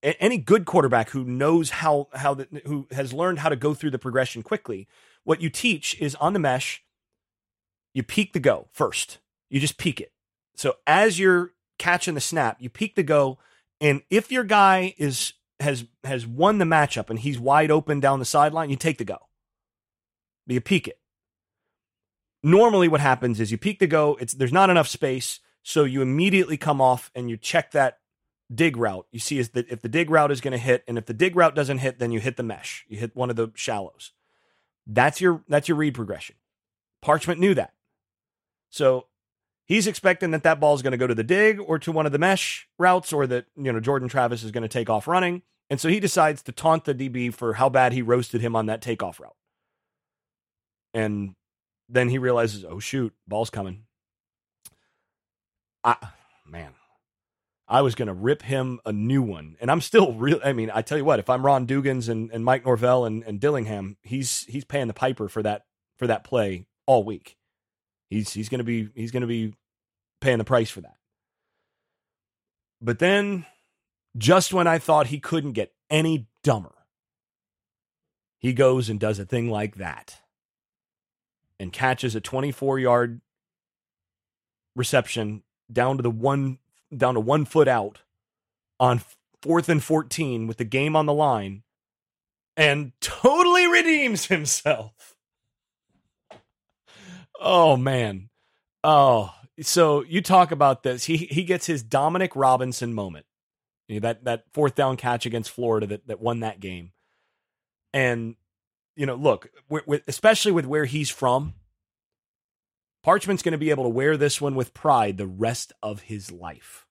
any 0.03 0.38
good 0.38 0.64
quarterback 0.64 1.11
who 1.11 1.25
knows 1.25 1.70
how 1.70 2.09
how 2.12 2.35
the, 2.35 2.62
who 2.66 2.87
has 2.90 3.12
learned 3.12 3.38
how 3.38 3.48
to 3.48 3.57
go 3.57 3.72
through 3.72 3.90
the 3.90 3.98
progression 3.98 4.42
quickly, 4.42 4.88
what 5.25 5.40
you 5.40 5.48
teach 5.48 6.01
is 6.01 6.14
on 6.16 6.33
the 6.33 6.38
mesh, 6.38 6.83
you 7.94 8.03
peek 8.03 8.33
the 8.33 8.40
go 8.40 8.68
first. 8.72 9.18
You 9.48 9.61
just 9.61 9.79
peek 9.79 10.01
it. 10.01 10.12
So 10.57 10.77
as 10.87 11.18
you're 11.18 11.53
catching 11.79 12.14
the 12.14 12.20
snap, 12.20 12.57
you 12.61 12.68
peek 12.68 12.94
the 12.94 13.03
go, 13.03 13.38
and 13.81 14.03
if 14.11 14.33
your 14.33 14.44
guy 14.44 14.94
is 14.98 15.35
has 15.61 15.85
has 16.05 16.27
won 16.27 16.59
the 16.59 16.64
matchup 16.64 17.09
and 17.11 17.18
he's 17.18 17.38
wide 17.38 17.70
open 17.70 18.01
down 18.01 18.18
the 18.18 18.25
sideline, 18.25 18.70
you 18.70 18.77
take 18.77 18.98
the 18.98 19.05
go. 19.05 19.18
You 20.46 20.61
peek 20.61 20.88
it. 20.88 20.98
Normally, 22.42 22.88
what 22.88 23.01
happens 23.01 23.38
is 23.38 23.53
you 23.53 23.59
peek 23.59 23.79
the 23.79 23.87
go. 23.87 24.16
It's 24.20 24.35
there's 24.35 24.53
not 24.53 24.70
enough 24.70 24.88
space, 24.88 25.38
so 25.62 25.85
you 25.85 26.03
immediately 26.03 26.57
come 26.57 26.81
off 26.81 27.11
and 27.14 27.31
you 27.31 27.37
check 27.37 27.70
that 27.72 27.98
dig 28.53 28.77
route. 28.77 29.07
You 29.12 29.20
see 29.20 29.38
is 29.38 29.51
that 29.51 29.70
if 29.70 29.81
the 29.81 29.88
dig 29.88 30.11
route 30.11 30.31
is 30.31 30.40
going 30.40 30.53
to 30.53 30.59
hit, 30.59 30.85
and 30.87 30.98
if 30.98 31.07
the 31.07 31.14
dig 31.14 31.37
route 31.37 31.55
doesn't 31.55 31.79
hit, 31.79 31.98
then 31.98 32.12
you 32.12 32.20
hit 32.20 32.37
the 32.37 32.42
mesh. 32.42 32.85
You 32.88 32.98
hit 32.98 33.16
one 33.16 33.31
of 33.31 33.37
the 33.37 33.51
shallows. 33.55 34.12
That's 34.87 35.20
your 35.20 35.42
that's 35.48 35.68
your 35.68 35.77
read 35.77 35.94
progression. 35.94 36.37
Parchment 37.01 37.40
knew 37.40 37.55
that, 37.55 37.72
so 38.70 39.07
he's 39.64 39.87
expecting 39.87 40.33
that 40.33 40.42
that 40.42 40.61
ball 40.61 40.75
is 40.75 40.83
going 40.83 40.92
to 40.92 40.98
go 40.98 41.07
to 41.07 41.14
the 41.14 41.25
dig 41.25 41.61
or 41.61 41.79
to 41.79 41.92
one 41.92 42.07
of 42.07 42.12
the 42.12 42.18
mesh 42.18 42.68
routes, 42.79 43.12
or 43.12 43.27
that 43.29 43.46
you 43.57 43.72
know 43.72 43.81
Jordan 43.81 44.09
Travis 44.09 44.42
is 44.42 44.51
going 44.51 44.62
to 44.62 44.68
take 44.68 44.90
off 44.90 45.07
running. 45.07 45.42
And 45.70 45.81
so 45.81 45.88
he 45.88 46.01
decides 46.01 46.42
to 46.42 46.53
taunt 46.53 46.85
the 46.85 46.94
DB 46.94 47.33
for 47.33 47.55
how 47.55 47.70
bad 47.70 47.92
he 47.94 48.03
roasted 48.03 48.42
him 48.42 48.55
on 48.55 48.66
that 48.66 48.83
takeoff 48.83 49.18
route. 49.18 49.37
And 50.92 51.35
then 51.88 52.11
he 52.11 52.18
realizes, 52.18 52.64
oh 52.64 52.79
shoot, 52.79 53.14
ball's 53.27 53.48
coming. 53.48 53.85
I 55.85 55.97
man, 56.47 56.73
I 57.68 57.83
was 57.83 57.95
gonna 57.95 58.14
rip 58.14 58.42
him 58.42 58.81
a 58.85 58.92
new 58.92 59.23
one. 59.23 59.57
And 59.61 59.71
I'm 59.71 59.81
still 59.81 60.12
real 60.14 60.40
I 60.45 60.53
mean, 60.53 60.71
I 60.73 60.83
tell 60.83 60.99
you 60.99 61.05
what, 61.05 61.18
if 61.18 61.31
I'm 61.31 61.45
Ron 61.45 61.66
Dugans 61.66 62.09
and, 62.09 62.31
and 62.31 62.45
Mike 62.45 62.64
Norvell 62.64 63.05
and, 63.05 63.23
and 63.25 63.40
Dillingham, 63.40 63.97
he's 64.03 64.45
he's 64.45 64.64
paying 64.64 64.88
the 64.88 64.95
piper 64.95 65.29
for 65.29 65.42
that 65.42 65.64
for 65.97 66.07
that 66.07 66.25
play 66.25 66.66
all 66.87 67.05
week. 67.05 67.37
He's 68.11 68.33
he's 68.33 68.49
gonna 68.49 68.64
be 68.64 68.88
he's 68.95 69.11
gonna 69.11 69.27
be 69.27 69.55
paying 70.21 70.38
the 70.38 70.45
price 70.45 70.71
for 70.71 70.81
that. 70.83 70.97
But 72.81 72.99
then 72.99 73.47
just 74.16 74.53
when 74.53 74.66
I 74.66 74.79
thought 74.79 75.07
he 75.07 75.18
couldn't 75.18 75.53
get 75.53 75.73
any 75.88 76.29
dumber, 76.42 76.75
he 78.38 78.53
goes 78.53 78.88
and 78.88 78.99
does 78.99 79.18
a 79.18 79.25
thing 79.25 79.49
like 79.49 79.77
that 79.77 80.16
and 81.59 81.73
catches 81.73 82.14
a 82.16 82.21
24 82.21 82.81
yard 82.81 83.21
reception 84.75 85.42
down 85.70 85.96
to 85.96 86.03
the 86.03 86.11
one 86.11 86.59
down 86.96 87.14
to 87.14 87.20
one 87.20 87.44
foot 87.44 87.68
out 87.68 88.01
on 88.79 89.03
fourth 89.40 89.68
and 89.68 89.83
14 89.83 90.46
with 90.46 90.59
the 90.59 90.64
game 90.64 90.94
on 90.94 91.07
the 91.07 91.12
line 91.12 91.62
and 92.57 92.92
totally 93.01 93.66
redeems 93.66 94.27
himself. 94.27 95.14
Oh 97.40 97.77
man. 97.77 98.29
Oh, 98.85 99.35
so 99.61 100.03
you 100.05 100.22
talk 100.22 100.51
about 100.51 100.83
this. 100.83 101.05
He 101.05 101.16
he 101.16 101.44
gets 101.44 101.66
his 101.66 101.83
Dominic 101.83 102.35
Robinson 102.37 102.94
moment. 102.94 103.27
You 103.88 103.96
know, 103.96 104.01
that 104.09 104.25
that 104.25 104.44
fourth 104.53 104.75
down 104.75 104.96
catch 104.96 105.27
against 105.27 105.51
Florida 105.51 105.87
that 105.88 106.07
that 106.07 106.20
won 106.20 106.40
that 106.40 106.61
game. 106.61 106.92
And 107.92 108.37
you 108.96 109.07
know, 109.07 109.14
look, 109.14 109.51
especially 110.07 110.53
with 110.53 110.66
where 110.66 110.85
he's 110.85 111.11
from, 111.11 111.55
Parchment's 113.03 113.43
going 113.43 113.53
to 113.53 113.59
be 113.59 113.71
able 113.71 113.85
to 113.85 113.91
wear 113.91 114.17
this 114.17 114.41
one 114.41 114.55
with 114.55 114.75
pride 114.75 115.19
the 115.19 115.27
rest 115.27 115.73
of 115.83 116.03
his 116.03 116.31
life. 116.31 116.87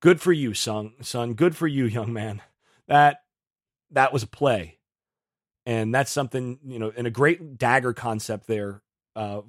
Good 0.00 0.20
for 0.20 0.32
you, 0.32 0.54
son. 0.54 0.94
Son, 1.02 1.34
good 1.34 1.56
for 1.56 1.66
you, 1.66 1.84
young 1.84 2.12
man. 2.12 2.42
That 2.88 3.22
that 3.92 4.12
was 4.12 4.22
a 4.22 4.26
play, 4.26 4.78
and 5.66 5.94
that's 5.94 6.10
something 6.10 6.58
you 6.64 6.78
know, 6.78 6.92
and 6.96 7.06
a 7.06 7.10
great 7.10 7.58
dagger 7.58 7.92
concept 7.92 8.46
there, 8.46 8.82
uh, 9.14 9.42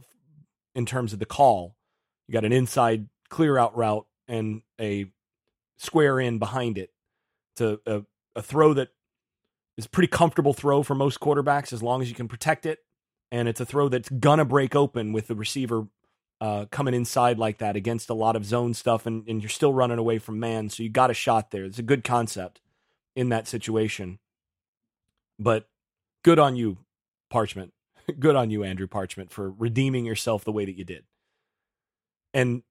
in 0.76 0.86
terms 0.86 1.14
of 1.14 1.20
the 1.20 1.26
call. 1.26 1.76
You 2.28 2.34
got 2.34 2.46
an 2.46 2.54
inside 2.54 3.08
clear 3.30 3.58
out 3.58 3.76
route 3.76 4.06
and 4.28 4.62
a 4.80 5.08
square 5.78 6.20
in 6.20 6.38
behind 6.38 6.78
it 6.78 6.92
to 7.56 7.80
a, 7.86 8.04
a 8.36 8.42
throw 8.42 8.74
that 8.76 8.90
is 9.78 9.86
a 9.86 9.90
pretty 9.90 10.08
comfortable 10.08 10.54
throw 10.54 10.84
for 10.84 10.96
most 10.96 11.20
quarterbacks 11.20 11.74
as 11.74 11.82
long 11.82 12.02
as 12.02 12.10
you 12.10 12.16
can 12.16 12.28
protect 12.28 12.66
it. 12.66 12.80
And 13.32 13.48
it's 13.48 13.62
a 13.62 13.66
throw 13.66 13.90
that's 13.90 14.10
gonna 14.10 14.46
break 14.46 14.76
open 14.76 15.14
with 15.14 15.28
the 15.28 15.36
receiver 15.36 15.88
uh, 16.42 16.66
coming 16.72 16.94
inside 16.94 17.38
like 17.38 17.60
that 17.60 17.76
against 17.76 18.10
a 18.10 18.16
lot 18.16 18.36
of 18.36 18.44
zone 18.44 18.74
stuff, 18.74 19.06
and, 19.06 19.28
and 19.28 19.42
you're 19.42 19.50
still 19.50 19.74
running 19.74 20.00
away 20.00 20.18
from 20.18 20.40
man. 20.40 20.70
So 20.70 20.82
you 20.84 20.90
got 20.90 21.12
a 21.12 21.14
shot 21.14 21.52
there. 21.52 21.64
It's 21.64 21.80
a 21.80 21.84
good 21.84 22.04
concept 22.04 22.60
in 23.16 23.30
that 23.30 23.48
situation. 23.48 24.20
But 25.40 25.70
good 26.24 26.40
on 26.40 26.56
you, 26.56 26.80
Parchment. 27.30 27.74
good 28.20 28.36
on 28.36 28.50
you, 28.50 28.64
Andrew 28.64 28.88
Parchment, 28.88 29.32
for 29.32 29.52
redeeming 29.52 30.06
yourself 30.06 30.44
the 30.44 30.52
way 30.52 30.66
that 30.66 30.78
you 30.78 30.84
did. 30.84 31.04
And 32.34 32.64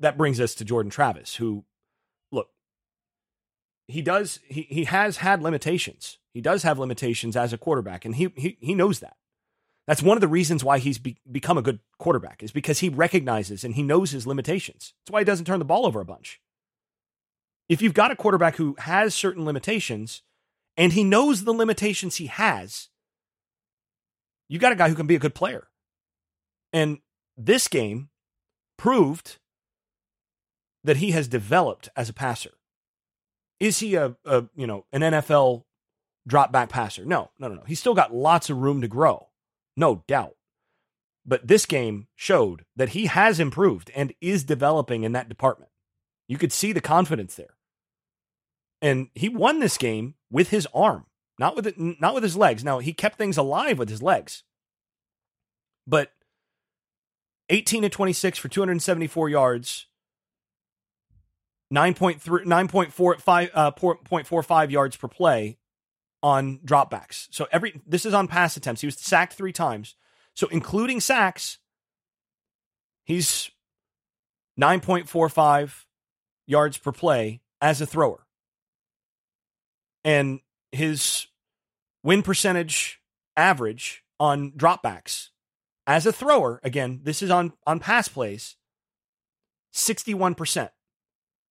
that 0.00 0.18
brings 0.18 0.40
us 0.40 0.54
to 0.56 0.64
Jordan 0.64 0.90
Travis, 0.90 1.36
who 1.36 1.64
look, 2.32 2.48
he 3.88 4.02
does 4.02 4.40
he 4.46 4.62
he 4.62 4.84
has 4.84 5.18
had 5.18 5.42
limitations. 5.42 6.18
He 6.32 6.40
does 6.40 6.62
have 6.62 6.78
limitations 6.78 7.36
as 7.36 7.52
a 7.52 7.58
quarterback, 7.58 8.04
and 8.04 8.16
he 8.16 8.32
he 8.36 8.58
he 8.60 8.74
knows 8.74 9.00
that. 9.00 9.16
That's 9.86 10.02
one 10.02 10.16
of 10.16 10.22
the 10.22 10.28
reasons 10.28 10.64
why 10.64 10.78
he's 10.78 10.98
be, 10.98 11.18
become 11.30 11.58
a 11.58 11.62
good 11.62 11.80
quarterback 11.98 12.42
is 12.42 12.52
because 12.52 12.78
he 12.78 12.88
recognizes 12.88 13.64
and 13.64 13.74
he 13.74 13.82
knows 13.82 14.12
his 14.12 14.26
limitations. 14.26 14.94
That's 15.00 15.12
why 15.12 15.20
he 15.20 15.24
doesn't 15.24 15.44
turn 15.44 15.58
the 15.58 15.64
ball 15.64 15.86
over 15.86 16.00
a 16.00 16.06
bunch. 16.06 16.40
If 17.68 17.82
you've 17.82 17.94
got 17.94 18.10
a 18.10 18.16
quarterback 18.16 18.56
who 18.56 18.76
has 18.78 19.14
certain 19.14 19.44
limitations 19.44 20.22
and 20.76 20.92
he 20.92 21.04
knows 21.04 21.44
the 21.44 21.52
limitations 21.52 22.16
he 22.16 22.26
has, 22.26 22.88
you've 24.48 24.62
got 24.62 24.72
a 24.72 24.76
guy 24.76 24.88
who 24.88 24.94
can 24.94 25.06
be 25.06 25.14
a 25.14 25.20
good 25.20 25.34
player. 25.34 25.68
And 26.72 26.98
this 27.36 27.68
game 27.68 28.08
proved 28.76 29.38
that 30.82 30.98
he 30.98 31.12
has 31.12 31.28
developed 31.28 31.88
as 31.96 32.08
a 32.08 32.12
passer. 32.12 32.52
Is 33.60 33.78
he 33.78 33.94
a, 33.94 34.16
a 34.24 34.44
you 34.54 34.66
know 34.66 34.84
an 34.92 35.00
NFL 35.00 35.64
drop 36.26 36.52
back 36.52 36.68
passer? 36.68 37.04
No, 37.04 37.30
no, 37.38 37.48
no, 37.48 37.54
no. 37.54 37.62
He's 37.66 37.80
still 37.80 37.94
got 37.94 38.14
lots 38.14 38.50
of 38.50 38.58
room 38.58 38.80
to 38.82 38.88
grow, 38.88 39.28
no 39.76 40.04
doubt. 40.06 40.36
But 41.26 41.46
this 41.46 41.66
game 41.66 42.08
showed 42.14 42.64
that 42.76 42.90
he 42.90 43.06
has 43.06 43.40
improved 43.40 43.90
and 43.94 44.12
is 44.20 44.44
developing 44.44 45.04
in 45.04 45.12
that 45.12 45.28
department. 45.28 45.70
You 46.28 46.38
could 46.38 46.52
see 46.52 46.72
the 46.72 46.80
confidence 46.80 47.34
there. 47.34 47.56
And 48.82 49.08
he 49.14 49.28
won 49.28 49.60
this 49.60 49.78
game 49.78 50.14
with 50.30 50.50
his 50.50 50.68
arm, 50.74 51.06
not 51.38 51.56
with 51.56 51.66
it, 51.66 51.76
not 51.78 52.14
with 52.14 52.22
his 52.22 52.36
legs. 52.36 52.62
Now, 52.62 52.80
he 52.80 52.92
kept 52.92 53.16
things 53.16 53.38
alive 53.38 53.78
with 53.78 53.88
his 53.88 54.02
legs. 54.02 54.42
But 55.86 56.12
18 57.48 57.82
to 57.82 57.88
26 57.88 58.38
for 58.38 58.48
274 58.48 59.28
yards, 59.30 59.86
9.3 61.72 62.44
9.45 62.44 63.50
uh, 63.54 63.70
0.45 63.72 64.70
yards 64.70 64.96
per 64.96 65.08
play 65.08 65.58
on 66.24 66.58
dropbacks. 66.64 67.28
So 67.30 67.46
every 67.52 67.82
this 67.86 68.06
is 68.06 68.14
on 68.14 68.28
pass 68.28 68.56
attempts. 68.56 68.80
He 68.80 68.86
was 68.86 68.96
sacked 68.96 69.34
3 69.34 69.52
times. 69.52 69.94
So 70.32 70.48
including 70.48 71.00
sacks, 71.00 71.58
he's 73.04 73.50
9.45 74.58 75.84
yards 76.46 76.78
per 76.78 76.92
play 76.92 77.42
as 77.60 77.82
a 77.82 77.86
thrower. 77.86 78.26
And 80.02 80.40
his 80.72 81.26
win 82.02 82.22
percentage 82.22 83.02
average 83.36 84.02
on 84.18 84.52
dropbacks 84.52 85.28
as 85.86 86.06
a 86.06 86.12
thrower, 86.12 86.58
again, 86.64 87.00
this 87.02 87.22
is 87.22 87.30
on 87.30 87.52
on 87.66 87.80
pass 87.80 88.08
plays, 88.08 88.56
61%. 89.74 90.70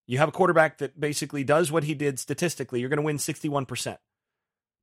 You 0.07 0.17
have 0.17 0.29
a 0.29 0.33
quarterback 0.33 0.79
that 0.79 0.99
basically 0.99 1.43
does 1.43 1.71
what 1.71 1.83
he 1.83 1.93
did 1.93 2.17
statistically, 2.17 2.79
you're 2.79 2.89
going 2.89 2.97
to 2.97 3.03
win 3.03 3.17
61%. 3.17 3.97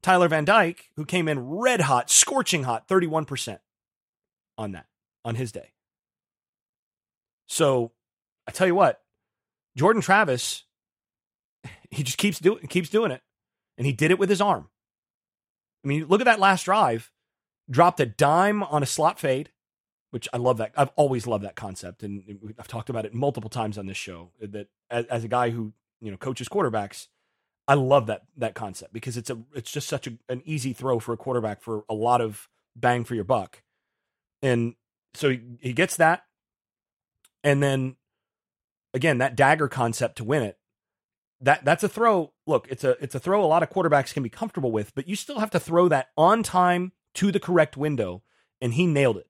Tyler 0.03 0.29
Van 0.29 0.45
Dyke, 0.45 0.91
who 0.97 1.05
came 1.05 1.29
in 1.29 1.49
red 1.49 1.83
hot, 1.83 2.11
scorching 2.11 2.65
hot, 2.65 2.89
31% 2.89 3.59
on 4.57 4.73
that, 4.73 4.87
on 5.25 5.35
his 5.35 5.53
day. 5.53 5.73
So 7.47 7.93
I 8.47 8.53
tell 8.53 8.67
you 8.67 8.75
what, 8.75 9.03
Jordan 9.77 10.03
Travis, 10.03 10.65
he 11.91 12.03
just 12.03 12.19
keeps 12.19 12.39
doing 12.39 12.67
keeps 12.69 12.89
doing 12.89 13.11
it. 13.11 13.23
And 13.77 13.87
he 13.87 13.93
did 13.93 14.11
it 14.11 14.19
with 14.19 14.29
his 14.29 14.41
arm. 14.41 14.69
I 15.85 15.89
mean, 15.89 16.07
look 16.07 16.21
at 16.21 16.27
that 16.27 16.41
last 16.41 16.65
drive. 16.65 17.11
Dropped 17.71 18.01
a 18.01 18.07
dime 18.07 18.63
on 18.63 18.83
a 18.83 18.87
slot 18.87 19.19
fade, 19.19 19.51
which 20.11 20.29
I 20.33 20.37
love 20.37 20.59
that. 20.59 20.73
I've 20.77 20.91
always 20.97 21.27
loved 21.27 21.45
that 21.45 21.55
concept, 21.55 22.03
and 22.03 22.23
I've 22.59 22.69
talked 22.69 22.91
about 22.91 23.07
it 23.07 23.15
multiple 23.15 23.49
times 23.49 23.79
on 23.79 23.87
this 23.87 23.97
show. 23.97 24.33
That 24.41 24.69
as, 24.91 25.07
as 25.07 25.25
a 25.25 25.29
guy 25.29 25.51
who 25.51 25.73
you 26.01 26.11
know 26.11 26.17
coaches 26.17 26.49
quarterbacks, 26.49 27.07
I 27.71 27.75
love 27.75 28.07
that 28.07 28.23
that 28.37 28.57
concept 28.57 28.93
because 28.93 29.17
it's 29.17 29.31
a 29.31 29.39
it's 29.55 29.71
just 29.71 29.87
such 29.87 30.09
a, 30.09 30.15
an 30.29 30.43
easy 30.45 30.73
throw 30.73 30.99
for 30.99 31.13
a 31.13 31.17
quarterback 31.17 31.63
for 31.63 31.85
a 31.89 31.95
lot 31.95 32.21
of 32.21 32.49
bang 32.75 33.05
for 33.05 33.15
your 33.15 33.23
buck, 33.23 33.63
and 34.43 34.75
so 35.15 35.31
he, 35.31 35.41
he 35.61 35.73
gets 35.73 35.97
that, 35.99 36.25
and 37.45 37.63
then 37.63 37.95
again 38.93 39.19
that 39.19 39.37
dagger 39.37 39.69
concept 39.69 40.17
to 40.17 40.25
win 40.25 40.43
it. 40.43 40.59
That 41.41 41.65
that's 41.65 41.85
a 41.85 41.89
throw. 41.89 42.33
Look, 42.45 42.67
it's 42.69 42.83
a 42.83 43.01
it's 43.01 43.15
a 43.15 43.21
throw 43.21 43.45
a 43.45 43.47
lot 43.47 43.63
of 43.63 43.71
quarterbacks 43.71 44.13
can 44.13 44.25
be 44.25 44.29
comfortable 44.29 44.73
with, 44.73 44.93
but 44.97 45.07
you 45.07 45.15
still 45.15 45.39
have 45.39 45.51
to 45.51 45.61
throw 45.61 45.87
that 45.91 46.09
on 46.17 46.43
time 46.43 46.91
to 47.15 47.31
the 47.31 47.39
correct 47.39 47.77
window, 47.77 48.25
and 48.61 48.75
he 48.75 48.85
nailed 48.85 49.17
it. 49.17 49.29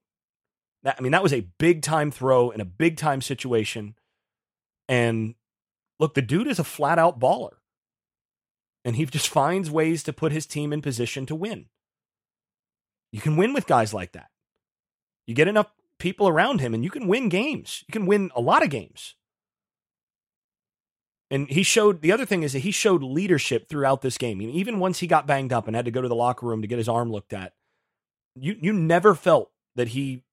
That, 0.83 0.97
I 0.99 1.03
mean, 1.03 1.13
that 1.13 1.23
was 1.23 1.35
a 1.35 1.47
big 1.59 1.83
time 1.83 2.11
throw 2.11 2.49
in 2.49 2.63
a 2.63 2.65
big 2.65 2.97
time 2.97 3.21
situation. 3.21 3.97
And 4.89 5.35
look, 5.99 6.15
the 6.15 6.23
dude 6.23 6.47
is 6.47 6.59
a 6.59 6.65
flat 6.65 6.99
out 6.99 7.21
baller. 7.21 7.60
And 8.85 8.97
he 8.97 9.05
just 9.05 9.29
finds 9.29 9.71
ways 9.71 10.03
to 10.05 10.13
put 10.13 10.33
his 10.33 10.47
team 10.47 10.73
in 10.73 10.81
position 10.81 11.27
to 11.27 11.35
win. 11.35 11.67
You 13.13 13.21
can 13.21 13.37
win 13.37 13.53
with 13.53 13.67
guys 13.67 13.93
like 13.93 14.13
that. 14.13 14.29
You 15.27 15.35
get 15.35 15.49
enough 15.49 15.71
people 15.99 16.29
around 16.29 16.61
him 16.61 16.75
and 16.75 16.83
you 16.83 16.91
can 16.91 17.07
win 17.07 17.29
games. 17.29 17.85
You 17.87 17.93
can 17.93 18.07
win 18.07 18.31
a 18.35 18.41
lot 18.41 18.63
of 18.63 18.71
games. 18.71 19.17
And 21.31 21.49
he 21.49 21.63
showed 21.63 22.03
the 22.03 22.11
other 22.11 22.27
thing 22.27 22.43
is 22.43 22.55
that 22.55 22.61
he 22.61 22.73
showed 22.73 23.03
leadership 23.03 23.69
throughout 23.69 24.03
this 24.03 24.19
game. 24.19 24.43
Even 24.43 24.81
once 24.81 24.99
he 24.99 25.07
got 25.07 25.29
banged 25.29 25.53
up 25.53 25.67
and 25.69 25.77
had 25.77 25.85
to 25.85 25.93
go 25.93 26.03
to 26.03 26.09
the 26.09 26.15
locker 26.15 26.47
room 26.47 26.63
to 26.63 26.69
get 26.69 26.79
his 26.79 26.89
arm 26.89 27.13
looked 27.13 27.33
at, 27.33 27.53
you 28.35 28.57
you 28.61 28.73
never 28.73 29.15
felt 29.15 29.51
that 29.77 29.89
he 29.89 30.25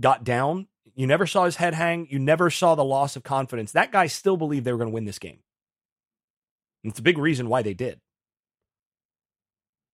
got 0.00 0.24
down. 0.24 0.68
You 0.94 1.06
never 1.06 1.26
saw 1.26 1.44
his 1.44 1.56
head 1.56 1.74
hang. 1.74 2.06
You 2.10 2.18
never 2.18 2.48
saw 2.48 2.74
the 2.74 2.84
loss 2.84 3.16
of 3.16 3.22
confidence. 3.22 3.72
That 3.72 3.92
guy 3.92 4.06
still 4.06 4.38
believed 4.38 4.64
they 4.64 4.72
were 4.72 4.78
going 4.78 4.90
to 4.90 4.94
win 4.94 5.04
this 5.04 5.18
game. 5.18 5.40
It's 6.90 6.98
a 6.98 7.02
big 7.02 7.18
reason 7.18 7.48
why 7.48 7.62
they 7.62 7.74
did. 7.74 8.00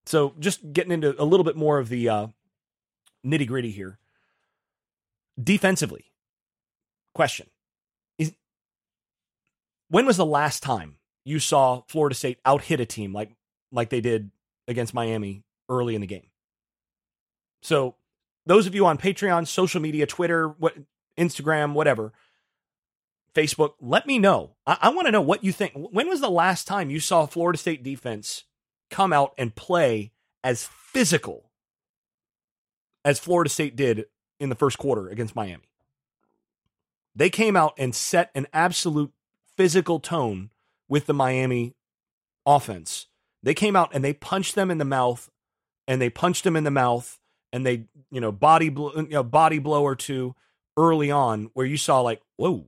So, 0.07 0.35
just 0.39 0.73
getting 0.73 0.93
into 0.93 1.21
a 1.21 1.25
little 1.25 1.45
bit 1.45 1.57
more 1.57 1.79
of 1.79 1.89
the 1.89 2.09
uh, 2.09 2.27
nitty 3.25 3.47
gritty 3.47 3.71
here. 3.71 3.99
Defensively, 5.43 6.07
question 7.15 7.47
is 8.19 8.35
when 9.89 10.05
was 10.05 10.17
the 10.17 10.27
last 10.27 10.63
time 10.63 10.97
you 11.25 11.39
saw 11.39 11.83
Florida 11.89 12.15
State 12.15 12.39
out 12.45 12.63
hit 12.63 12.81
a 12.81 12.87
team 12.87 13.13
like 13.13 13.31
like 13.71 13.89
they 13.89 14.01
did 14.01 14.31
against 14.69 14.93
Miami 14.93 15.45
early 15.69 15.95
in 15.95 16.01
the 16.01 16.07
game? 16.07 16.27
So 17.63 17.95
those 18.45 18.67
of 18.67 18.75
you 18.75 18.87
on 18.87 18.99
Patreon, 18.99 19.47
social 19.47 19.81
media, 19.81 20.07
Twitter, 20.07 20.49
what, 20.49 20.75
Instagram, 21.17 21.75
whatever, 21.75 22.13
Facebook, 23.35 23.75
let 23.81 24.07
me 24.07 24.19
know. 24.19 24.57
I, 24.67 24.79
I 24.83 24.89
want 24.91 25.07
to 25.07 25.13
know 25.13 25.21
what 25.21 25.45
you 25.45 25.53
think. 25.53 25.73
When 25.75 26.09
was 26.09 26.21
the 26.21 26.31
last 26.31 26.67
time 26.67 26.91
you 26.91 27.01
saw 27.01 27.27
Florida 27.27 27.59
State 27.59 27.83
defense 27.83 28.45
come 28.91 29.13
out 29.13 29.33
and 29.39 29.55
play 29.55 30.13
as 30.45 30.65
physical 30.65 31.51
as 33.05 33.19
Florida 33.19 33.51
State 33.51 33.77
did 33.77 34.07
in 34.39 34.49
the 34.49 34.55
first 34.55 34.79
quarter 34.79 35.09
against 35.09 35.37
Miami? 35.37 35.65
They 37.15 37.31
came 37.31 37.57
out 37.57 37.75
and 37.79 37.95
set 37.95 38.31
an 38.35 38.47
absolute 38.53 39.13
physical 39.57 40.01
tone 40.01 40.51
with 40.89 41.07
the 41.07 41.15
Miami 41.15 41.75
offense. 42.47 43.07
They 43.43 43.55
came 43.55 43.77
out 43.77 43.91
and 43.93 44.05
they 44.05 44.13
punched 44.13 44.55
them 44.55 44.71
in 44.71 44.79
the 44.79 44.85
mouth 44.85 45.31
and 45.89 46.01
they 46.01 46.11
punched 46.11 46.45
them 46.45 46.57
in 46.57 46.65
the 46.65 46.71
mouth 46.71 47.19
and 47.53 47.67
they 47.67 47.87
you 48.11 48.21
know 48.21 48.33
body 48.33 48.69
blow 48.69 48.93
you 48.97 49.09
know 49.09 49.23
body 49.23 49.59
blow 49.59 49.83
or 49.83 49.97
two 49.97 50.35
early 50.77 51.11
on 51.11 51.51
where 51.55 51.67
you 51.67 51.77
saw 51.77 52.01
like 52.01 52.21
whoa 52.37 52.67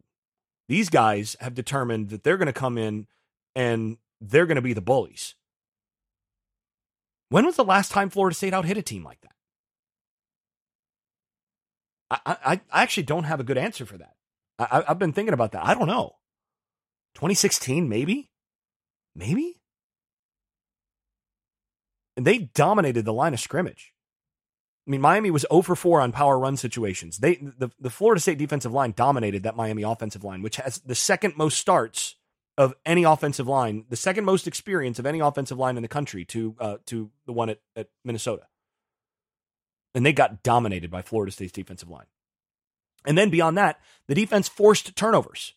these 0.69 0.91
guys 0.91 1.37
have 1.41 1.55
determined 1.55 2.11
that 2.11 2.25
they're 2.25 2.37
going 2.37 2.47
to 2.47 2.53
come 2.53 2.79
in 2.79 3.07
and 3.55 3.99
they're 4.21 4.47
going 4.47 4.57
to 4.57 4.63
be 4.63 4.73
the 4.73 4.81
bullies. 4.81 5.35
When 7.29 7.47
was 7.47 7.57
the 7.57 7.65
last 7.65 7.91
time 7.91 8.11
florida 8.11 8.35
state 8.35 8.55
out 8.55 8.65
hit 8.65 8.77
a 8.77 8.83
team 8.83 9.05
like 9.05 9.21
that? 9.23 9.33
I, 12.11 12.37
I, 12.45 12.61
I 12.71 12.83
actually 12.83 13.05
don't 13.05 13.25
have 13.25 13.41
a 13.41 13.45
good 13.45 13.59
answer 13.59 13.87
for 13.87 13.99
that. 13.99 14.15
I, 14.59 14.85
i've 14.89 14.99
been 14.99 15.13
thinking 15.13 15.35
about 15.35 15.53
that. 15.53 15.65
I 15.65 15.75
don't 15.75 15.89
know. 15.89 16.17
2016 17.15 17.89
maybe? 17.89 18.31
Maybe? 19.17 19.61
And 22.17 22.27
they 22.27 22.39
dominated 22.39 23.05
the 23.05 23.13
line 23.13 23.35
of 23.35 23.41
scrimmage 23.41 23.94
I 24.87 24.91
mean, 24.91 25.01
Miami 25.01 25.31
was 25.31 25.47
0 25.51 25.63
for 25.63 25.75
4 25.75 26.01
on 26.03 26.13
power 26.13 26.39
run 26.39 26.57
situations. 26.57 27.19
They 27.19 27.37
the, 27.37 27.71
the 27.81 27.91
Florida 27.91 28.21
State 28.21 28.39
defensive 28.39 28.73
line 28.73 28.93
dominated 28.95 29.43
that 29.45 29.57
Miami 29.57 29.83
offensive 29.83 30.25
line, 30.25 30.43
which 30.43 30.57
has 30.57 30.79
the 30.79 30.95
second 30.95 31.37
most 31.37 31.59
starts 31.59 32.17
of 32.57 32.75
any 32.85 33.05
offensive 33.05 33.49
line, 33.49 33.85
the 33.89 33.97
second 33.97 34.25
most 34.25 34.47
experience 34.47 34.99
of 34.99 35.07
any 35.07 35.21
offensive 35.21 35.59
line 35.59 35.77
in 35.77 35.83
the 35.83 35.89
country 35.89 36.25
to 36.27 36.55
uh, 36.61 36.77
to 36.87 37.11
the 37.27 37.33
one 37.33 37.49
at, 37.49 37.61
at 37.75 37.89
Minnesota. 38.05 38.45
And 39.95 40.05
they 40.05 40.13
got 40.13 40.43
dominated 40.43 40.91
by 40.91 41.03
Florida 41.03 41.33
State's 41.33 41.53
defensive 41.53 41.89
line. 41.89 42.07
And 43.07 43.17
then 43.17 43.31
beyond 43.31 43.57
that, 43.59 43.81
the 44.09 44.15
defense 44.15 44.49
forced 44.49 44.97
turnovers. 44.97 45.55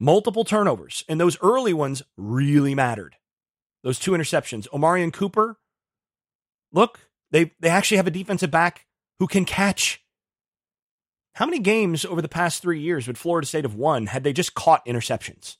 Multiple 0.00 0.44
turnovers. 0.44 1.04
And 1.08 1.20
those 1.20 1.38
early 1.42 1.74
ones 1.74 2.02
really 2.16 2.74
mattered. 2.74 3.16
Those 3.82 3.98
two 3.98 4.12
interceptions. 4.12 4.68
Omarion 4.68 5.12
Cooper, 5.12 5.58
look, 6.72 7.07
they 7.30 7.52
they 7.60 7.68
actually 7.68 7.96
have 7.98 8.06
a 8.06 8.12
defensive 8.12 8.50
back 8.50 8.86
who 9.18 9.26
can 9.26 9.44
catch. 9.44 10.02
How 11.34 11.46
many 11.46 11.58
games 11.60 12.04
over 12.04 12.20
the 12.20 12.28
past 12.28 12.62
three 12.62 12.80
years 12.80 13.06
would 13.06 13.18
Florida 13.18 13.46
State 13.46 13.64
have 13.64 13.74
won 13.74 14.06
had 14.06 14.24
they 14.24 14.32
just 14.32 14.54
caught 14.54 14.84
interceptions? 14.86 15.56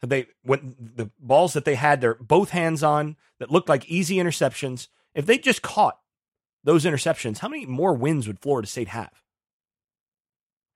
Had 0.00 0.10
they 0.10 0.26
when 0.42 0.76
the 0.78 1.10
balls 1.18 1.54
that 1.54 1.64
they 1.64 1.74
had 1.74 2.00
their 2.00 2.14
both 2.14 2.50
hands 2.50 2.82
on 2.82 3.16
that 3.40 3.50
looked 3.50 3.68
like 3.68 3.88
easy 3.88 4.16
interceptions? 4.16 4.88
If 5.14 5.26
they 5.26 5.38
just 5.38 5.62
caught 5.62 5.98
those 6.62 6.84
interceptions, 6.84 7.38
how 7.38 7.48
many 7.48 7.66
more 7.66 7.94
wins 7.94 8.26
would 8.26 8.40
Florida 8.40 8.68
State 8.68 8.88
have? 8.88 9.22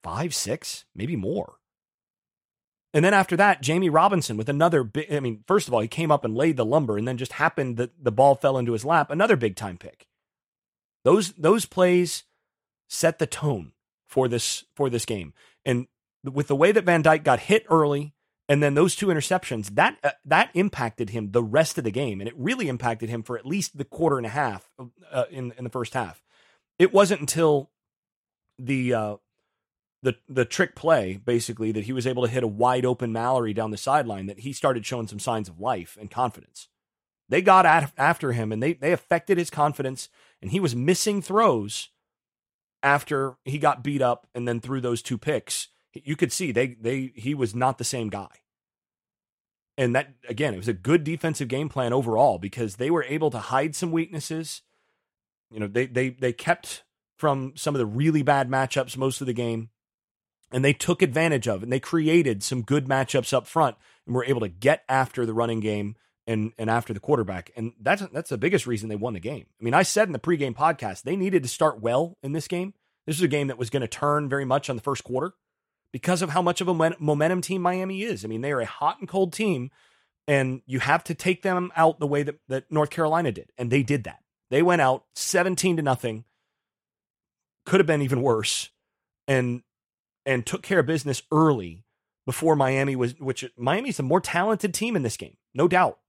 Five, 0.03 0.35
six, 0.35 0.83
maybe 0.93 1.15
more. 1.15 1.55
And 2.93 3.03
then 3.03 3.13
after 3.13 3.35
that, 3.37 3.63
Jammie 3.63 3.91
Robinson 3.91 4.37
with 4.37 4.49
another 4.49 4.83
big, 4.83 5.11
I 5.11 5.19
mean, 5.19 5.43
first 5.47 5.67
of 5.67 5.73
all, 5.73 5.81
he 5.81 5.87
came 5.87 6.11
up 6.11 6.23
and 6.23 6.35
laid 6.35 6.57
the 6.57 6.65
lumber 6.65 6.97
and 6.97 7.07
then 7.07 7.17
just 7.17 7.33
happened 7.33 7.77
that 7.77 8.03
the 8.03 8.11
ball 8.11 8.35
fell 8.35 8.57
into 8.57 8.73
his 8.73 8.85
lap, 8.85 9.09
another 9.09 9.35
big 9.35 9.55
time 9.55 9.77
pick. 9.77 10.05
Those 11.03 11.33
those 11.33 11.65
plays 11.65 12.23
set 12.87 13.19
the 13.19 13.27
tone 13.27 13.73
for 14.07 14.27
this 14.27 14.65
for 14.75 14.89
this 14.89 15.05
game. 15.05 15.33
And 15.65 15.87
with 16.23 16.47
the 16.47 16.55
way 16.55 16.71
that 16.71 16.85
Van 16.85 17.01
Dyke 17.01 17.23
got 17.23 17.39
hit 17.39 17.65
early 17.69 18.13
and 18.47 18.61
then 18.61 18.75
those 18.75 18.95
two 18.95 19.07
interceptions, 19.07 19.73
that 19.75 19.97
uh, 20.03 20.11
that 20.25 20.51
impacted 20.53 21.09
him 21.09 21.31
the 21.31 21.43
rest 21.43 21.79
of 21.79 21.83
the 21.83 21.91
game 21.91 22.21
and 22.21 22.27
it 22.27 22.35
really 22.37 22.69
impacted 22.69 23.09
him 23.09 23.23
for 23.23 23.37
at 23.37 23.45
least 23.45 23.77
the 23.77 23.85
quarter 23.85 24.17
and 24.17 24.25
a 24.27 24.29
half 24.29 24.69
uh, 25.11 25.25
in 25.31 25.51
in 25.57 25.63
the 25.63 25.69
first 25.69 25.95
half. 25.95 26.21
It 26.77 26.93
wasn't 26.93 27.21
until 27.21 27.71
the 28.59 28.93
uh, 28.93 29.15
the 30.03 30.15
the 30.27 30.45
trick 30.45 30.75
play 30.75 31.19
basically 31.25 31.71
that 31.71 31.85
he 31.85 31.93
was 31.93 32.05
able 32.05 32.23
to 32.23 32.29
hit 32.29 32.43
a 32.43 32.47
wide 32.47 32.85
open 32.85 33.11
Mallory 33.11 33.53
down 33.53 33.71
the 33.71 33.77
sideline 33.77 34.27
that 34.27 34.39
he 34.39 34.53
started 34.53 34.85
showing 34.85 35.07
some 35.07 35.19
signs 35.19 35.49
of 35.49 35.59
life 35.59 35.97
and 35.99 36.11
confidence. 36.11 36.67
They 37.29 37.41
got 37.41 37.65
at, 37.65 37.91
after 37.97 38.33
him 38.33 38.51
and 38.51 38.61
they 38.61 38.73
they 38.73 38.91
affected 38.91 39.37
his 39.37 39.49
confidence 39.49 40.09
and 40.41 40.51
he 40.51 40.59
was 40.59 40.75
missing 40.75 41.21
throws 41.21 41.89
after 42.83 43.37
he 43.45 43.57
got 43.57 43.83
beat 43.83 44.01
up 44.01 44.27
and 44.35 44.47
then 44.47 44.59
threw 44.59 44.81
those 44.81 45.01
two 45.01 45.17
picks. 45.17 45.69
You 45.93 46.17
could 46.17 46.33
see 46.33 46.51
they 46.51 46.75
they 46.79 47.13
he 47.15 47.33
was 47.33 47.55
not 47.55 47.77
the 47.77 47.83
same 47.85 48.09
guy. 48.09 48.29
And 49.77 49.95
that 49.95 50.13
again, 50.27 50.53
it 50.53 50.57
was 50.57 50.67
a 50.67 50.73
good 50.73 51.03
defensive 51.03 51.47
game 51.47 51.69
plan 51.69 51.93
overall 51.93 52.37
because 52.37 52.75
they 52.75 52.91
were 52.91 53.05
able 53.05 53.31
to 53.31 53.39
hide 53.39 53.73
some 53.73 53.91
weaknesses. 53.91 54.61
You 55.49 55.61
know, 55.61 55.67
they 55.67 55.85
they 55.85 56.09
they 56.09 56.33
kept 56.33 56.83
from 57.15 57.53
some 57.55 57.73
of 57.73 57.79
the 57.79 57.85
really 57.85 58.21
bad 58.21 58.49
matchups 58.49 58.97
most 58.97 59.21
of 59.21 59.27
the 59.27 59.33
game 59.33 59.69
and 60.53 60.63
they 60.63 60.73
took 60.73 61.01
advantage 61.01 61.47
of 61.47 61.61
it 61.61 61.63
and 61.63 61.73
they 61.73 61.79
created 61.79 62.43
some 62.43 62.61
good 62.61 62.85
matchups 62.85 63.33
up 63.33 63.47
front 63.47 63.75
and 64.05 64.15
were 64.15 64.23
able 64.23 64.41
to 64.41 64.47
get 64.47 64.83
after 64.87 65.25
the 65.25 65.33
running 65.33 65.59
game 65.59 65.95
and 66.25 66.53
and 66.57 66.69
after 66.69 66.93
the 66.93 66.99
quarterback 66.99 67.51
and 67.57 67.73
that's 67.81 68.01
that's 68.13 68.29
the 68.29 68.37
biggest 68.37 68.65
reason 68.65 68.87
they 68.87 68.95
won 68.95 69.13
the 69.13 69.19
game. 69.19 69.47
I 69.59 69.63
mean, 69.63 69.73
I 69.73 69.83
said 69.83 70.07
in 70.07 70.13
the 70.13 70.19
pregame 70.19 70.55
podcast 70.55 71.01
they 71.01 71.15
needed 71.15 71.43
to 71.43 71.49
start 71.49 71.81
well 71.81 72.17
in 72.23 72.31
this 72.31 72.47
game. 72.47 72.73
This 73.05 73.17
is 73.17 73.23
a 73.23 73.27
game 73.27 73.47
that 73.47 73.57
was 73.57 73.69
going 73.69 73.81
to 73.81 73.87
turn 73.87 74.29
very 74.29 74.45
much 74.45 74.69
on 74.69 74.77
the 74.77 74.81
first 74.81 75.03
quarter 75.03 75.33
because 75.91 76.21
of 76.21 76.29
how 76.29 76.41
much 76.41 76.61
of 76.61 76.69
a 76.69 76.95
momentum 76.99 77.41
team 77.41 77.61
Miami 77.61 78.03
is. 78.03 78.23
I 78.23 78.29
mean, 78.29 78.41
they 78.41 78.53
are 78.53 78.61
a 78.61 78.65
hot 78.65 78.99
and 78.99 79.09
cold 79.09 79.33
team 79.33 79.71
and 80.25 80.61
you 80.65 80.79
have 80.79 81.03
to 81.05 81.13
take 81.13 81.41
them 81.41 81.71
out 81.75 81.99
the 81.99 82.07
way 82.07 82.23
that, 82.23 82.35
that 82.47 82.71
North 82.71 82.89
Carolina 82.89 83.31
did 83.31 83.51
and 83.57 83.69
they 83.69 83.83
did 83.83 84.05
that. 84.05 84.19
They 84.49 84.61
went 84.61 84.81
out 84.81 85.03
17 85.15 85.77
to 85.77 85.81
nothing. 85.81 86.23
Could 87.65 87.79
have 87.79 87.87
been 87.87 88.01
even 88.01 88.21
worse 88.21 88.69
and 89.27 89.63
and 90.25 90.45
took 90.45 90.63
care 90.63 90.79
of 90.79 90.85
business 90.85 91.21
early 91.31 91.83
before 92.25 92.55
Miami 92.55 92.95
was, 92.95 93.19
which 93.19 93.45
Miami's 93.57 93.99
a 93.99 94.03
more 94.03 94.21
talented 94.21 94.73
team 94.73 94.95
in 94.95 95.03
this 95.03 95.17
game, 95.17 95.37
no 95.53 95.67
doubt. 95.67 95.99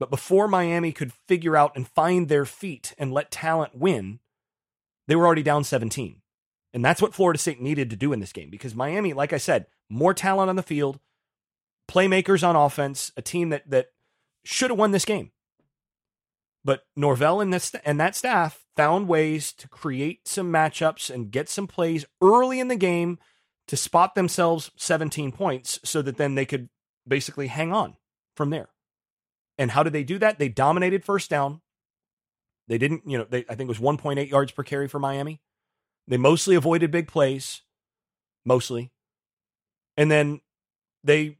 But 0.00 0.10
before 0.10 0.48
Miami 0.48 0.92
could 0.92 1.12
figure 1.12 1.56
out 1.56 1.72
and 1.74 1.88
find 1.88 2.28
their 2.28 2.44
feet 2.44 2.94
and 2.98 3.12
let 3.12 3.30
talent 3.30 3.74
win, 3.74 4.20
they 5.08 5.16
were 5.16 5.26
already 5.26 5.42
down 5.42 5.64
17. 5.64 6.22
And 6.72 6.84
that's 6.84 7.02
what 7.02 7.14
Florida 7.14 7.38
State 7.38 7.60
needed 7.60 7.90
to 7.90 7.96
do 7.96 8.12
in 8.12 8.20
this 8.20 8.32
game 8.32 8.50
because 8.50 8.74
Miami, 8.74 9.12
like 9.12 9.32
I 9.32 9.38
said, 9.38 9.66
more 9.88 10.14
talent 10.14 10.50
on 10.50 10.56
the 10.56 10.62
field, 10.62 11.00
playmakers 11.90 12.46
on 12.46 12.56
offense, 12.56 13.10
a 13.16 13.22
team 13.22 13.48
that 13.48 13.68
that 13.70 13.88
should 14.44 14.70
have 14.70 14.78
won 14.78 14.92
this 14.92 15.04
game. 15.04 15.32
But 16.64 16.82
Norvell 16.96 17.40
and, 17.40 17.52
this, 17.52 17.74
and 17.84 18.00
that 18.00 18.16
staff 18.16 18.64
found 18.76 19.08
ways 19.08 19.52
to 19.52 19.68
create 19.68 20.28
some 20.28 20.52
matchups 20.52 21.12
and 21.12 21.30
get 21.30 21.48
some 21.48 21.66
plays 21.66 22.04
early 22.20 22.60
in 22.60 22.68
the 22.68 22.76
game 22.76 23.18
to 23.68 23.76
spot 23.76 24.14
themselves 24.14 24.70
17 24.76 25.32
points 25.32 25.78
so 25.84 26.02
that 26.02 26.16
then 26.16 26.34
they 26.34 26.46
could 26.46 26.68
basically 27.06 27.46
hang 27.46 27.72
on 27.72 27.96
from 28.34 28.50
there. 28.50 28.68
And 29.56 29.72
how 29.72 29.82
did 29.82 29.92
they 29.92 30.04
do 30.04 30.18
that? 30.18 30.38
They 30.38 30.48
dominated 30.48 31.04
first 31.04 31.30
down. 31.30 31.60
They 32.68 32.78
didn't, 32.78 33.02
you 33.06 33.18
know, 33.18 33.26
they, 33.28 33.44
I 33.48 33.54
think 33.54 33.62
it 33.62 33.68
was 33.68 33.78
1.8 33.78 34.30
yards 34.30 34.52
per 34.52 34.62
carry 34.62 34.88
for 34.88 34.98
Miami. 34.98 35.40
They 36.06 36.16
mostly 36.16 36.54
avoided 36.54 36.90
big 36.90 37.08
plays, 37.08 37.62
mostly. 38.44 38.92
And 39.96 40.10
then 40.10 40.40
they 41.02 41.38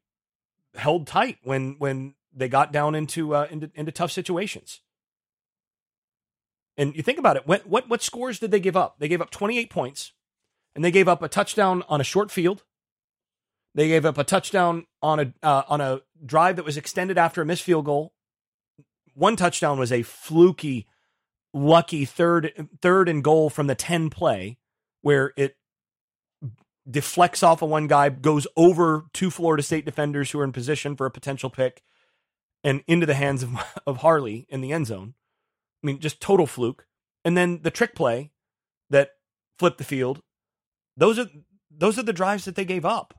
held 0.75 1.07
tight 1.07 1.39
when 1.43 1.77
when 1.79 2.15
they 2.35 2.49
got 2.49 2.73
down 2.73 2.95
into 2.95 3.35
uh, 3.35 3.47
into, 3.51 3.71
into 3.75 3.93
tough 3.93 4.11
situations. 4.11 4.81
And 6.79 6.95
you 6.95 7.03
think 7.03 7.19
about 7.19 7.37
it, 7.37 7.47
what, 7.47 7.67
what 7.67 7.89
what 7.89 8.03
scores 8.03 8.39
did 8.39 8.53
they 8.53 8.61
give 8.61 8.77
up? 8.77 9.01
They 9.01 9.09
gave 9.09 9.21
up 9.21 9.31
28 9.31 9.69
points, 9.69 10.13
and 10.77 10.85
they 10.85 10.93
gave 10.93 11.09
up 11.09 11.23
a 11.23 11.29
touchdown 11.29 11.83
on 11.89 12.01
a 12.01 12.05
short 12.05 12.31
field. 12.31 12.63
They 13.75 13.89
gave 13.89 14.07
up 14.07 14.17
a 14.17 14.25
touchdown 14.25 14.87
on 15.03 15.19
a 15.21 15.35
uh, 15.43 15.63
on 15.69 15.81
a 15.81 16.03
drive 16.25 16.55
that 16.57 16.65
was 16.65 16.77
extended 16.77 17.19
after 17.19 17.43
a 17.43 17.45
missed 17.45 17.65
field 17.65 17.85
goal. 17.85 18.15
One 19.13 19.35
touchdown 19.35 19.81
was 19.81 19.91
a 19.91 20.03
fluky, 20.03 20.87
lucky 21.53 22.05
third 22.05 22.69
third 22.81 23.09
and 23.09 23.25
goal 23.25 23.51
from 23.51 23.67
the 23.67 23.75
10 23.75 24.09
play, 24.09 24.57
where 25.03 25.33
it 25.37 25.57
deflects 26.89 27.43
off 27.43 27.61
of 27.61 27.69
one 27.69 27.89
guy, 27.89 28.09
goes 28.09 28.47
over 28.57 29.07
two 29.13 29.31
Florida 29.31 29.65
State 29.65 29.85
defenders 29.85 30.31
who 30.31 30.39
are 30.39 30.45
in 30.45 30.53
position 30.53 30.97
for 30.97 31.07
a 31.07 31.11
potential 31.11 31.51
pick, 31.51 31.83
and 32.63 32.85
into 32.87 33.05
the 33.05 33.15
hands 33.15 33.43
of, 33.43 33.51
of 33.87 33.99
Harley 33.99 34.47
in 34.49 34.61
the 34.61 34.73
end 34.73 34.87
zone. 34.87 35.15
I 35.83 35.87
mean, 35.87 36.01
just 36.01 36.21
total 36.21 36.47
fluke. 36.47 36.87
And 37.25 37.37
then 37.37 37.61
the 37.63 37.71
trick 37.71 37.95
play 37.95 38.31
that 38.91 39.11
flipped 39.59 39.79
the 39.79 39.85
field. 39.85 40.21
Those 40.97 41.19
are 41.19 41.27
those 41.71 41.99
are 41.99 42.03
the 42.03 42.13
drives 42.13 42.45
that 42.45 42.57
they 42.57 42.65
gave 42.65 42.85
up. 42.85 43.15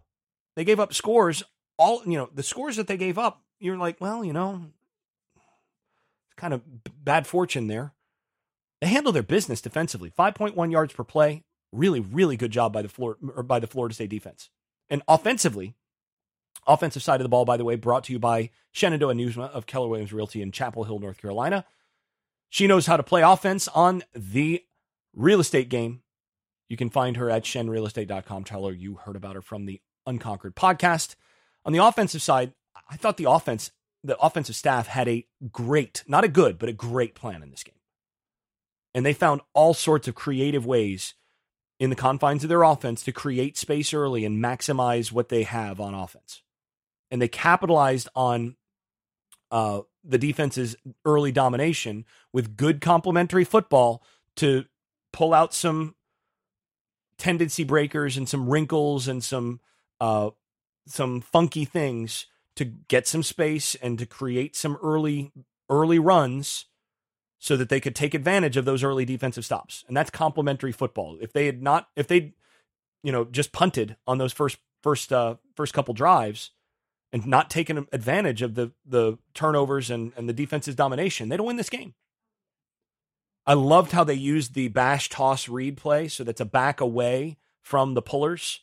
They 0.56 0.64
gave 0.64 0.80
up 0.80 0.94
scores. 0.94 1.44
All 1.78 2.02
you 2.06 2.18
know, 2.18 2.30
the 2.34 2.44
scores 2.44 2.76
that 2.76 2.88
they 2.88 2.98
gave 2.98 3.18
up. 3.18 3.44
You're 3.60 3.78
like, 3.78 4.00
well, 4.00 4.24
you 4.24 4.34
know, 4.34 4.66
it's 5.36 6.36
kind 6.38 6.54
of 6.54 6.62
bad 7.04 7.28
fortune 7.28 7.68
there. 7.68 7.94
They 8.82 8.88
handle 8.88 9.12
their 9.12 9.24
business 9.24 9.62
defensively. 9.62 10.12
5.1 10.18 10.72
yards 10.72 10.94
per 10.94 11.04
play. 11.04 11.44
Really, 11.72 12.00
really 12.00 12.38
good 12.38 12.52
job 12.52 12.74
by 12.74 12.82
the 12.82 12.90
floor 12.90 13.18
or 13.36 13.44
by 13.44 13.60
the 13.60 13.68
Florida 13.68 13.94
State 13.94 14.10
defense. 14.10 14.50
And 14.90 15.04
offensively, 15.08 15.76
offensive 16.66 17.04
side 17.04 17.20
of 17.20 17.24
the 17.24 17.30
ball, 17.30 17.46
by 17.46 17.58
the 17.58 17.66
way, 17.66 17.76
brought 17.76 18.06
to 18.06 18.14
you 18.14 18.20
by 18.20 18.50
Shenandoah 18.72 19.14
Newsma 19.14 19.50
of 19.52 19.66
Keller 19.66 19.88
Williams 19.88 20.14
Realty 20.14 20.42
in 20.42 20.52
Chapel 20.52 20.86
Hill, 20.86 21.00
North 21.00 21.22
Carolina. 21.22 21.66
She 22.50 22.68
knows 22.68 22.88
how 22.88 22.98
to 22.98 23.04
play 23.04 23.22
offense 23.22 23.68
on 23.70 24.04
the 24.14 24.64
real 25.14 25.40
estate 25.40 25.70
game. 25.70 26.02
You 26.68 26.78
can 26.78 26.90
find 26.90 27.18
her 27.18 27.30
at 27.30 27.44
shenrealestate.com. 27.44 28.44
Tell 28.44 28.66
her 28.66 28.74
you 28.74 28.96
heard 28.96 29.16
about 29.16 29.36
her 29.36 29.42
from 29.42 29.66
the 29.66 29.82
Unconquered 30.06 30.56
podcast. 30.56 31.16
On 31.66 31.74
the 31.74 31.84
offensive 31.84 32.22
side, 32.22 32.54
I 32.90 32.96
thought 32.96 33.18
the 33.18 33.30
offense, 33.30 33.72
the 34.04 34.18
offensive 34.18 34.56
staff 34.56 34.88
had 34.88 35.08
a 35.08 35.28
great, 35.52 36.04
not 36.08 36.24
a 36.24 36.30
good, 36.30 36.58
but 36.58 36.70
a 36.70 36.74
great 36.74 37.16
plan 37.16 37.44
in 37.44 37.52
this 37.52 37.64
game. 37.64 37.76
And 38.94 39.06
they 39.06 39.14
found 39.14 39.42
all 39.54 39.74
sorts 39.74 40.08
of 40.08 40.16
creative 40.16 40.66
ways 40.66 41.14
in 41.80 41.90
the 41.90 41.96
confines 41.96 42.44
of 42.44 42.50
their 42.50 42.64
offense 42.64 43.04
to 43.04 43.12
create 43.12 43.58
space 43.58 43.94
early 43.94 44.26
and 44.26 44.44
maximize 44.44 45.12
what 45.12 45.30
they 45.30 45.44
have 45.44 45.80
on 45.80 45.94
offense. 45.94 46.42
And 47.12 47.22
they 47.22 47.28
capitalized 47.28 48.10
on 48.16 48.56
uh, 49.52 49.82
the 50.04 50.18
defense's 50.18 50.76
early 51.06 51.32
domination 51.32 52.06
with 52.32 52.58
good 52.58 52.82
complementary 52.82 53.44
football 53.44 54.04
to 54.36 54.66
pull 55.12 55.34
out 55.34 55.54
some 55.54 55.96
tendency 57.18 57.64
breakers 57.64 58.18
and 58.18 58.28
some 58.28 58.50
wrinkles 58.50 59.08
and 59.08 59.24
some 59.24 59.60
uh, 60.00 60.30
some 60.88 61.22
funky 61.22 61.66
things 61.66 62.26
to 62.56 62.66
get 62.66 63.08
some 63.08 63.24
space 63.24 63.76
and 63.76 64.00
to 64.00 64.06
create 64.06 64.56
some 64.56 64.78
early 64.82 65.32
early 65.70 66.00
runs 66.00 66.66
so 67.38 67.56
that 67.56 67.70
they 67.70 67.80
could 67.80 67.96
take 67.96 68.14
advantage 68.14 68.58
of 68.58 68.66
those 68.66 68.84
early 68.84 69.06
defensive 69.06 69.46
stops. 69.46 69.86
And 69.88 69.96
that's 69.96 70.10
complementary 70.10 70.74
football. 70.74 71.18
If 71.22 71.32
they 71.32 71.46
had 71.46 71.62
not 71.62 71.90
if 71.96 72.08
they 72.08 72.34
you 73.04 73.12
know 73.12 73.26
just 73.26 73.52
punted 73.52 73.96
on 74.08 74.18
those 74.18 74.34
first 74.34 74.58
first 74.82 75.14
uh, 75.14 75.36
first 75.56 75.74
couple 75.74 75.94
drives, 75.94 76.52
and 77.12 77.26
not 77.26 77.50
taking 77.50 77.88
advantage 77.92 78.42
of 78.42 78.56
the 78.56 78.72
the 78.86 79.18
turnovers 79.34 79.90
and, 79.90 80.14
and 80.16 80.30
the 80.30 80.34
defense's 80.34 80.76
domination, 80.76 81.30
they 81.30 81.38
don't 81.38 81.48
win 81.48 81.58
this 81.58 81.70
game. 81.70 81.94
I 83.46 83.54
loved 83.54 83.94
how 83.94 84.04
they 84.04 84.14
used 84.14 84.54
the 84.54 84.68
bash 84.68 85.10
toss 85.10 85.50
read 85.50 85.76
play. 85.78 86.08
So 86.08 86.24
that's 86.24 86.42
a 86.42 86.46
back 86.46 86.80
away 86.80 87.38
from 87.62 87.96
the 87.96 88.02
pullers. 88.02 88.62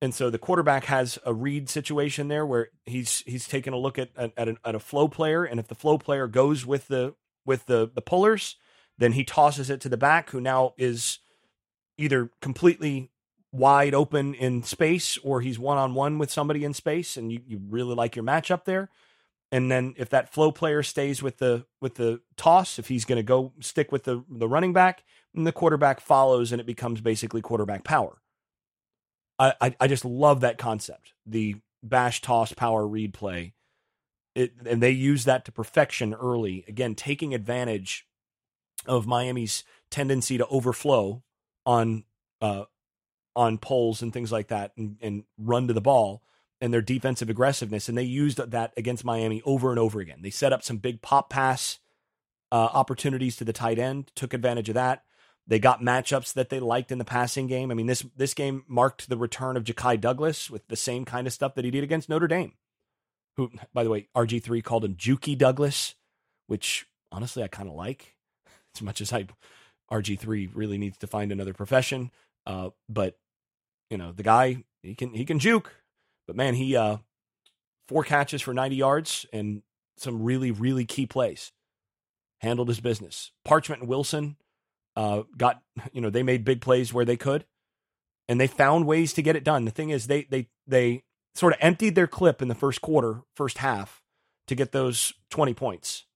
And 0.00 0.14
so 0.14 0.30
the 0.30 0.38
quarterback 0.38 0.86
has 0.86 1.18
a 1.24 1.32
read 1.32 1.68
situation 1.68 2.28
there 2.28 2.44
where 2.44 2.70
he's 2.86 3.20
he's 3.20 3.46
taking 3.46 3.72
a 3.72 3.78
look 3.78 3.98
at 3.98 4.10
at, 4.16 4.32
at, 4.36 4.48
a, 4.48 4.56
at 4.64 4.74
a 4.74 4.80
flow 4.80 5.06
player, 5.06 5.44
and 5.44 5.60
if 5.60 5.68
the 5.68 5.76
flow 5.76 5.96
player 5.96 6.26
goes 6.26 6.66
with 6.66 6.88
the 6.88 7.14
with 7.46 7.66
the 7.66 7.88
the 7.94 8.02
pullers, 8.02 8.56
then 8.98 9.12
he 9.12 9.22
tosses 9.22 9.70
it 9.70 9.80
to 9.82 9.88
the 9.88 9.96
back, 9.96 10.30
who 10.30 10.40
now 10.40 10.74
is 10.76 11.20
either 11.98 12.30
completely 12.40 13.11
wide 13.52 13.94
open 13.94 14.34
in 14.34 14.62
space 14.62 15.18
or 15.18 15.40
he's 15.42 15.58
one 15.58 15.78
on 15.78 15.94
one 15.94 16.18
with 16.18 16.30
somebody 16.30 16.64
in 16.64 16.72
space 16.72 17.16
and 17.16 17.30
you, 17.30 17.40
you 17.46 17.60
really 17.68 17.94
like 17.94 18.16
your 18.16 18.24
matchup 18.24 18.64
there. 18.64 18.88
And 19.52 19.70
then 19.70 19.94
if 19.98 20.08
that 20.08 20.32
flow 20.32 20.50
player 20.50 20.82
stays 20.82 21.22
with 21.22 21.36
the 21.36 21.66
with 21.80 21.96
the 21.96 22.22
toss, 22.36 22.78
if 22.78 22.88
he's 22.88 23.04
to 23.04 23.22
go 23.22 23.52
stick 23.60 23.92
with 23.92 24.04
the 24.04 24.24
the 24.30 24.48
running 24.48 24.72
back, 24.72 25.04
and 25.34 25.46
the 25.46 25.52
quarterback 25.52 26.00
follows, 26.00 26.52
and 26.52 26.60
it 26.60 26.66
becomes 26.66 27.02
basically 27.02 27.42
quarterback 27.42 27.84
power. 27.84 28.22
I, 29.38 29.54
I, 29.60 29.76
I 29.80 29.86
just 29.88 30.06
love 30.06 30.40
that 30.40 30.56
concept, 30.56 31.12
the 31.26 31.56
bash 31.82 32.22
toss 32.22 32.52
power 32.52 32.86
read 32.86 33.12
play. 33.12 33.52
It, 34.34 34.54
and 34.64 34.82
they 34.82 34.90
use 34.90 35.24
that 35.24 35.44
to 35.44 35.52
perfection 35.52 36.14
early. 36.14 36.64
Again, 36.66 36.94
taking 36.94 37.34
advantage 37.34 38.06
of 38.86 39.06
Miami's 39.06 39.64
tendency 39.90 40.38
to 40.38 40.46
overflow 40.46 41.22
on 41.66 42.04
uh, 42.40 42.64
on 43.34 43.58
poles 43.58 44.02
and 44.02 44.12
things 44.12 44.30
like 44.30 44.48
that 44.48 44.72
and, 44.76 44.96
and 45.00 45.24
run 45.38 45.68
to 45.68 45.74
the 45.74 45.80
ball 45.80 46.22
and 46.60 46.72
their 46.72 46.82
defensive 46.82 47.28
aggressiveness. 47.28 47.88
And 47.88 47.98
they 47.98 48.04
used 48.04 48.38
that 48.38 48.72
against 48.76 49.04
Miami 49.04 49.42
over 49.44 49.70
and 49.70 49.78
over 49.78 50.00
again. 50.00 50.20
They 50.22 50.30
set 50.30 50.52
up 50.52 50.62
some 50.62 50.76
big 50.76 51.02
pop 51.02 51.28
pass 51.28 51.78
uh, 52.52 52.68
opportunities 52.72 53.36
to 53.36 53.44
the 53.44 53.52
tight 53.52 53.78
end, 53.78 54.12
took 54.14 54.34
advantage 54.34 54.68
of 54.68 54.74
that. 54.74 55.04
They 55.46 55.58
got 55.58 55.80
matchups 55.80 56.34
that 56.34 56.50
they 56.50 56.60
liked 56.60 56.92
in 56.92 56.98
the 56.98 57.04
passing 57.04 57.48
game. 57.48 57.70
I 57.70 57.74
mean, 57.74 57.86
this 57.86 58.04
this 58.16 58.32
game 58.32 58.64
marked 58.68 59.08
the 59.08 59.16
return 59.16 59.56
of 59.56 59.64
Ja'Khi 59.64 60.00
Douglas 60.00 60.48
with 60.48 60.68
the 60.68 60.76
same 60.76 61.04
kind 61.04 61.26
of 61.26 61.32
stuff 61.32 61.56
that 61.56 61.64
he 61.64 61.70
did 61.70 61.82
against 61.82 62.08
Notre 62.08 62.28
Dame. 62.28 62.52
Who, 63.36 63.50
by 63.74 63.82
the 63.82 63.90
way, 63.90 64.08
RG 64.14 64.42
three 64.42 64.62
called 64.62 64.84
him 64.84 64.94
Juki 64.94 65.36
Douglas, 65.36 65.96
which 66.46 66.86
honestly 67.10 67.42
I 67.42 67.48
kind 67.48 67.68
of 67.68 67.74
like 67.74 68.14
as 68.76 68.82
much 68.82 69.00
as 69.00 69.12
I 69.12 69.26
RG 69.90 70.18
three 70.20 70.46
really 70.46 70.78
needs 70.78 70.98
to 70.98 71.08
find 71.08 71.32
another 71.32 71.54
profession. 71.54 72.12
Uh, 72.46 72.70
but 72.88 73.18
you 73.92 73.98
know, 73.98 74.10
the 74.10 74.22
guy 74.22 74.64
he 74.82 74.94
can 74.94 75.12
he 75.12 75.26
can 75.26 75.38
juke, 75.38 75.76
but 76.26 76.34
man, 76.34 76.54
he 76.54 76.74
uh 76.74 76.96
four 77.86 78.02
catches 78.02 78.40
for 78.40 78.54
90 78.54 78.74
yards 78.74 79.26
and 79.34 79.62
some 79.98 80.22
really 80.22 80.50
really 80.50 80.86
key 80.86 81.06
plays. 81.06 81.52
Handled 82.38 82.68
his 82.68 82.80
business. 82.80 83.32
Parchment 83.44 83.82
and 83.82 83.88
Wilson 83.88 84.36
uh 84.96 85.24
got 85.36 85.62
you 85.92 86.00
know, 86.00 86.08
they 86.08 86.22
made 86.22 86.42
big 86.42 86.62
plays 86.62 86.92
where 86.92 87.04
they 87.04 87.18
could 87.18 87.44
and 88.28 88.40
they 88.40 88.46
found 88.46 88.86
ways 88.86 89.12
to 89.12 89.22
get 89.22 89.36
it 89.36 89.44
done. 89.44 89.66
The 89.66 89.70
thing 89.70 89.90
is 89.90 90.06
they 90.06 90.22
they 90.22 90.48
they 90.66 91.04
sort 91.34 91.52
of 91.52 91.58
emptied 91.60 91.94
their 91.94 92.06
clip 92.06 92.40
in 92.40 92.48
the 92.48 92.54
first 92.54 92.80
quarter, 92.80 93.20
first 93.36 93.58
half 93.58 94.02
to 94.46 94.54
get 94.54 94.72
those 94.72 95.12
20 95.28 95.52
points. 95.52 96.06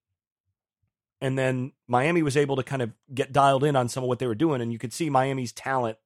And 1.20 1.38
then 1.38 1.72
Miami 1.86 2.22
was 2.22 2.38
able 2.38 2.56
to 2.56 2.62
kind 2.62 2.80
of 2.82 2.92
get 3.14 3.32
dialed 3.32 3.64
in 3.64 3.76
on 3.76 3.88
some 3.90 4.02
of 4.02 4.08
what 4.08 4.18
they 4.18 4.26
were 4.26 4.34
doing 4.34 4.62
and 4.62 4.72
you 4.72 4.78
could 4.78 4.94
see 4.94 5.10
Miami's 5.10 5.52
talent 5.52 5.98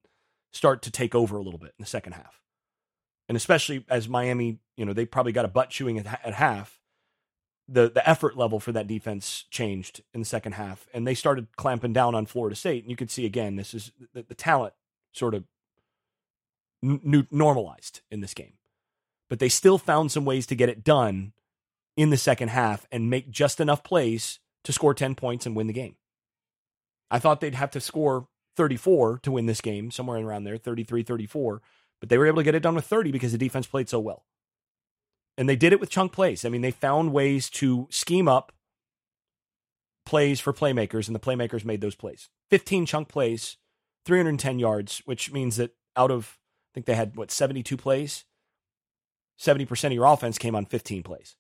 start 0.53 0.83
to 0.83 0.91
take 0.91 1.15
over 1.15 1.37
a 1.37 1.43
little 1.43 1.59
bit 1.59 1.75
in 1.79 1.83
the 1.83 1.87
second 1.87 2.13
half. 2.13 2.41
And 3.29 3.37
especially 3.37 3.85
as 3.89 4.09
Miami, 4.09 4.59
you 4.77 4.85
know, 4.85 4.93
they 4.93 5.07
probably 5.07 5.33
got 5.33 5.45
a 5.45 5.49
butt 5.49 5.71
chewing 5.71 5.99
at, 5.99 6.07
at 6.25 6.35
half. 6.35 6.81
The 7.69 7.89
the 7.89 8.09
effort 8.09 8.37
level 8.37 8.59
for 8.59 8.73
that 8.73 8.89
defense 8.89 9.45
changed 9.49 10.03
in 10.13 10.21
the 10.21 10.27
second 10.27 10.53
half, 10.55 10.89
and 10.93 11.07
they 11.07 11.15
started 11.15 11.47
clamping 11.57 11.93
down 11.93 12.17
on 12.17 12.27
Florida 12.27 12.57
State. 12.57 12.83
And 12.83 12.91
you 12.91 12.97
could 12.97 13.13
see 13.13 13.25
again, 13.25 13.55
this 13.55 13.75
is 13.75 13.93
the, 14.13 14.25
the 14.25 14.35
talent 14.35 14.75
sort 15.13 15.35
of 15.35 15.45
n- 16.83 17.29
normalized 17.31 18.01
in 18.11 18.23
this 18.23 18.35
game, 18.35 18.55
but 19.29 19.39
they 19.39 19.49
still 19.49 19.79
found 19.79 20.11
some 20.11 20.25
ways 20.25 20.47
to 20.49 20.57
get 20.57 20.69
it 20.69 20.83
done 20.83 21.33
in 21.97 22.11
the 22.11 22.17
second 22.17 22.49
half 22.49 22.89
and 22.91 23.09
make 23.09 23.31
just 23.31 23.61
enough 23.61 23.85
plays 23.85 24.41
to 24.65 24.73
score 24.73 24.93
ten 24.93 25.15
points 25.15 25.47
and 25.47 25.55
win 25.55 25.69
the 25.69 25.73
game. 25.73 25.95
I 27.09 27.21
thought 27.21 27.41
they'd 27.41 27.55
have 27.55 27.71
to 27.71 27.81
score 27.81 28.27
34 28.57 29.21
to 29.23 29.33
win 29.33 29.47
this 29.47 29.61
game, 29.61 29.91
somewhere 29.91 30.19
around 30.19 30.45
there, 30.45 30.57
33 30.57 31.03
34. 31.03 31.63
But 32.01 32.09
they 32.09 32.19
were 32.19 32.27
able 32.27 32.39
to 32.39 32.45
get 32.45 32.55
it 32.55 32.63
done 32.63 32.75
with 32.75 32.87
30 32.87 33.13
because 33.13 33.33
the 33.33 33.39
defense 33.39 33.67
played 33.67 33.89
so 33.89 34.01
well. 34.01 34.25
And 35.37 35.49
they 35.49 35.57
did 35.57 35.73
it 35.73 35.81
with 35.81 35.91
chunk 35.91 36.13
plays. 36.13 36.45
I 36.45 36.49
mean, 36.49 36.61
they 36.61 36.71
found 36.71 37.13
ways 37.13 37.49
to 37.51 37.87
scheme 37.91 38.29
up 38.29 38.53
plays 40.07 40.41
for 40.41 40.53
playmakers, 40.53 41.07
and 41.07 41.15
the 41.15 41.21
playmakers 41.21 41.65
made 41.65 41.81
those 41.81 41.95
plays. 41.95 42.29
15 42.51 42.87
chunk 42.87 43.09
plays, 43.09 43.57
310 44.07 44.59
yards, 44.59 45.03
which 45.05 45.33
means 45.33 45.57
that 45.57 45.77
out 45.97 46.11
of, 46.11 46.39
I 46.73 46.75
think 46.75 46.87
they 46.87 46.95
had, 46.95 47.17
what, 47.17 47.31
72 47.31 47.77
plays? 47.77 48.25
70% 49.39 49.85
of 49.85 49.93
your 49.93 50.07
offense 50.07 50.37
came 50.37 50.55
on 50.55 50.67
15 50.67 51.03
plays. 51.03 51.37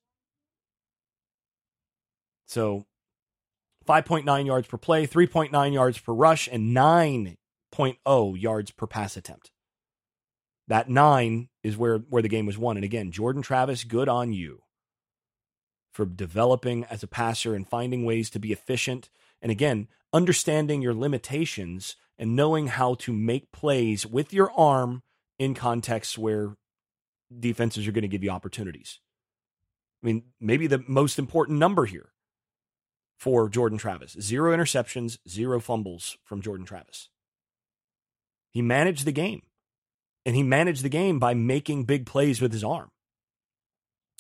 So 2.46 2.86
5.9 3.90 4.46
yards 4.46 4.68
per 4.68 4.76
play, 4.76 5.04
3.9 5.04 5.72
yards 5.72 5.98
per 5.98 6.12
rush, 6.12 6.48
and 6.50 6.76
9.0 6.76 8.40
yards 8.40 8.70
per 8.70 8.86
pass 8.86 9.16
attempt. 9.16 9.50
That 10.68 10.88
nine 10.88 11.48
is 11.64 11.76
where, 11.76 11.98
where 11.98 12.22
the 12.22 12.28
game 12.28 12.46
was 12.46 12.56
won. 12.56 12.76
And 12.76 12.84
again, 12.84 13.10
Jordan 13.10 13.42
Travis, 13.42 13.82
good 13.82 14.08
on 14.08 14.32
you 14.32 14.62
for 15.92 16.06
developing 16.06 16.84
as 16.84 17.02
a 17.02 17.08
passer 17.08 17.52
and 17.52 17.66
finding 17.66 18.04
ways 18.04 18.30
to 18.30 18.38
be 18.38 18.52
efficient. 18.52 19.10
And 19.42 19.50
again, 19.50 19.88
understanding 20.12 20.82
your 20.82 20.94
limitations 20.94 21.96
and 22.16 22.36
knowing 22.36 22.68
how 22.68 22.94
to 22.94 23.12
make 23.12 23.50
plays 23.50 24.06
with 24.06 24.32
your 24.32 24.52
arm 24.52 25.02
in 25.36 25.52
contexts 25.52 26.16
where 26.16 26.54
defenses 27.36 27.88
are 27.88 27.92
going 27.92 28.02
to 28.02 28.08
give 28.08 28.22
you 28.22 28.30
opportunities. 28.30 29.00
I 30.00 30.06
mean, 30.06 30.22
maybe 30.40 30.68
the 30.68 30.84
most 30.86 31.18
important 31.18 31.58
number 31.58 31.86
here 31.86 32.12
for 33.20 33.50
Jordan 33.50 33.76
Travis 33.76 34.16
zero 34.18 34.56
interceptions, 34.56 35.18
zero 35.28 35.60
fumbles 35.60 36.16
from 36.24 36.40
Jordan 36.40 36.64
Travis. 36.64 37.10
He 38.50 38.62
managed 38.62 39.04
the 39.04 39.12
game, 39.12 39.42
and 40.24 40.34
he 40.34 40.42
managed 40.42 40.82
the 40.82 40.88
game 40.88 41.18
by 41.18 41.34
making 41.34 41.84
big 41.84 42.06
plays 42.06 42.40
with 42.40 42.50
his 42.50 42.64
arm. 42.64 42.90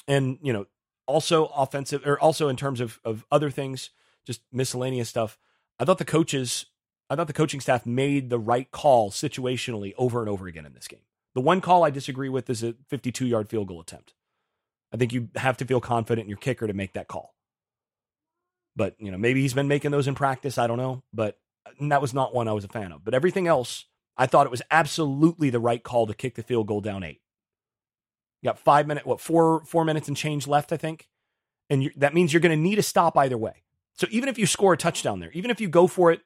And, 0.06 0.38
you 0.42 0.52
know, 0.52 0.66
also 1.06 1.46
offensive, 1.46 2.06
or 2.06 2.20
also 2.20 2.48
in 2.48 2.56
terms 2.56 2.78
of, 2.78 3.00
of 3.02 3.24
other 3.32 3.50
things, 3.50 3.88
just 4.26 4.42
miscellaneous 4.52 5.08
stuff. 5.08 5.38
I 5.78 5.86
thought 5.86 5.98
the 5.98 6.04
coaches, 6.04 6.66
I 7.08 7.16
thought 7.16 7.26
the 7.26 7.32
coaching 7.32 7.60
staff 7.60 7.86
made 7.86 8.28
the 8.28 8.38
right 8.38 8.70
call 8.70 9.10
situationally 9.10 9.94
over 9.96 10.20
and 10.20 10.28
over 10.28 10.46
again 10.46 10.66
in 10.66 10.74
this 10.74 10.88
game. 10.88 11.00
The 11.34 11.40
one 11.40 11.62
call 11.62 11.84
I 11.84 11.90
disagree 11.90 12.28
with 12.28 12.50
is 12.50 12.62
a 12.62 12.74
52 12.88 13.26
yard 13.26 13.48
field 13.48 13.68
goal 13.68 13.80
attempt. 13.80 14.12
I 14.92 14.98
think 14.98 15.12
you 15.12 15.30
have 15.36 15.56
to 15.56 15.64
feel 15.64 15.80
confident 15.80 16.26
in 16.26 16.28
your 16.28 16.38
kicker 16.38 16.66
to 16.66 16.74
make 16.74 16.92
that 16.92 17.08
call. 17.08 17.34
But, 18.76 18.94
you 18.98 19.10
know, 19.10 19.18
maybe 19.18 19.40
he's 19.40 19.54
been 19.54 19.68
making 19.68 19.90
those 19.90 20.08
in 20.08 20.14
practice. 20.14 20.58
I 20.58 20.66
don't 20.66 20.78
know. 20.78 21.02
But 21.12 21.38
uh, 21.66 21.88
that 21.88 22.00
was 22.00 22.14
not 22.14 22.34
one 22.34 22.48
I 22.48 22.52
was 22.52 22.64
a 22.64 22.68
fan 22.68 22.92
of. 22.92 23.04
But 23.04 23.14
everything 23.14 23.46
else, 23.46 23.86
I 24.16 24.26
thought 24.26 24.46
it 24.46 24.50
was 24.50 24.62
absolutely 24.70 25.50
the 25.50 25.60
right 25.60 25.82
call 25.82 26.06
to 26.06 26.14
kick 26.14 26.34
the 26.34 26.42
field 26.42 26.66
goal 26.66 26.80
down 26.80 27.02
eight. 27.02 27.20
You 28.42 28.48
got 28.48 28.58
five 28.58 28.86
minutes, 28.86 29.06
what, 29.06 29.20
four, 29.20 29.64
four 29.64 29.84
minutes 29.84 30.08
and 30.08 30.16
change 30.16 30.46
left, 30.46 30.72
I 30.72 30.76
think. 30.76 31.08
And 31.68 31.84
you, 31.84 31.90
that 31.96 32.14
means 32.14 32.32
you're 32.32 32.40
going 32.40 32.56
to 32.56 32.62
need 32.62 32.78
a 32.78 32.82
stop 32.82 33.16
either 33.16 33.36
way. 33.36 33.64
So 33.94 34.06
even 34.10 34.28
if 34.28 34.38
you 34.38 34.46
score 34.46 34.72
a 34.72 34.76
touchdown 34.76 35.20
there, 35.20 35.30
even 35.32 35.50
if 35.50 35.60
you 35.60 35.68
go 35.68 35.86
for 35.86 36.10
it 36.10 36.22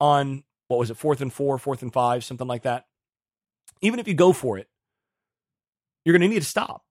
on, 0.00 0.44
what 0.68 0.78
was 0.78 0.90
it, 0.90 0.96
fourth 0.96 1.20
and 1.20 1.32
four, 1.32 1.58
fourth 1.58 1.82
and 1.82 1.92
five, 1.92 2.24
something 2.24 2.46
like 2.46 2.62
that, 2.62 2.86
even 3.82 4.00
if 4.00 4.08
you 4.08 4.14
go 4.14 4.32
for 4.32 4.56
it, 4.56 4.68
you're 6.04 6.16
going 6.16 6.28
to 6.28 6.34
need 6.34 6.42
a 6.42 6.46
stop. 6.46 6.84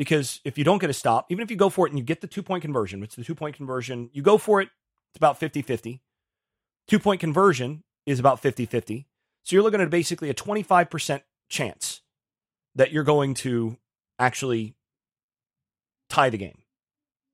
Because 0.00 0.40
if 0.46 0.56
you 0.56 0.64
don't 0.64 0.78
get 0.78 0.88
a 0.88 0.94
stop, 0.94 1.26
even 1.28 1.42
if 1.42 1.50
you 1.50 1.58
go 1.58 1.68
for 1.68 1.86
it 1.86 1.90
and 1.90 1.98
you 1.98 2.02
get 2.02 2.22
the 2.22 2.26
two 2.26 2.42
point 2.42 2.62
conversion, 2.62 3.00
which 3.00 3.16
the 3.16 3.22
two 3.22 3.34
point 3.34 3.54
conversion, 3.54 4.08
you 4.14 4.22
go 4.22 4.38
for 4.38 4.62
it, 4.62 4.70
it's 5.10 5.18
about 5.18 5.36
50 5.36 5.60
50. 5.60 6.00
Two 6.88 6.98
point 6.98 7.20
conversion 7.20 7.84
is 8.06 8.18
about 8.18 8.40
50 8.40 8.64
50. 8.64 9.06
So 9.42 9.54
you're 9.54 9.62
looking 9.62 9.82
at 9.82 9.90
basically 9.90 10.30
a 10.30 10.34
25% 10.34 11.20
chance 11.50 12.00
that 12.76 12.92
you're 12.92 13.04
going 13.04 13.34
to 13.34 13.76
actually 14.18 14.74
tie 16.08 16.30
the 16.30 16.38
game. 16.38 16.62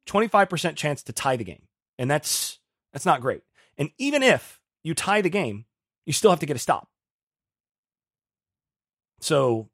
25% 0.09 0.75
chance 0.75 1.05
to 1.05 1.13
tie 1.13 1.37
the 1.37 1.45
game. 1.45 1.69
And 2.01 2.11
that's 2.11 2.59
that's 2.93 3.07
not 3.07 3.21
great. 3.21 3.45
And 3.79 3.91
even 3.97 4.25
if 4.25 4.61
you 4.83 4.93
tie 4.93 5.21
the 5.21 5.31
game, 5.31 5.67
you 6.05 6.13
still 6.13 6.31
have 6.31 6.41
to 6.41 6.47
get 6.47 6.57
a 6.57 6.59
stop. 6.59 6.89
So 9.21 9.69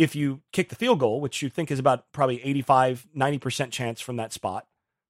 if 0.00 0.16
you 0.16 0.40
kick 0.50 0.70
the 0.70 0.74
field 0.74 0.98
goal, 0.98 1.20
which 1.20 1.42
you 1.42 1.50
think 1.50 1.70
is 1.70 1.78
about 1.78 2.10
probably 2.10 2.42
85, 2.42 3.06
90% 3.14 3.70
chance 3.70 4.00
from 4.00 4.16
that 4.16 4.32
spot, 4.32 4.66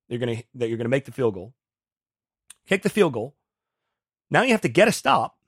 you're 0.08 0.18
gonna 0.18 0.42
that 0.56 0.68
you're 0.68 0.78
gonna 0.78 0.88
make 0.88 1.04
the 1.04 1.12
field 1.12 1.34
goal. 1.34 1.54
Kick 2.68 2.82
the 2.82 2.90
field 2.90 3.12
goal. 3.12 3.36
Now 4.30 4.42
you 4.42 4.50
have 4.50 4.60
to 4.62 4.68
get 4.68 4.88
a 4.88 4.92
stop, 4.92 5.38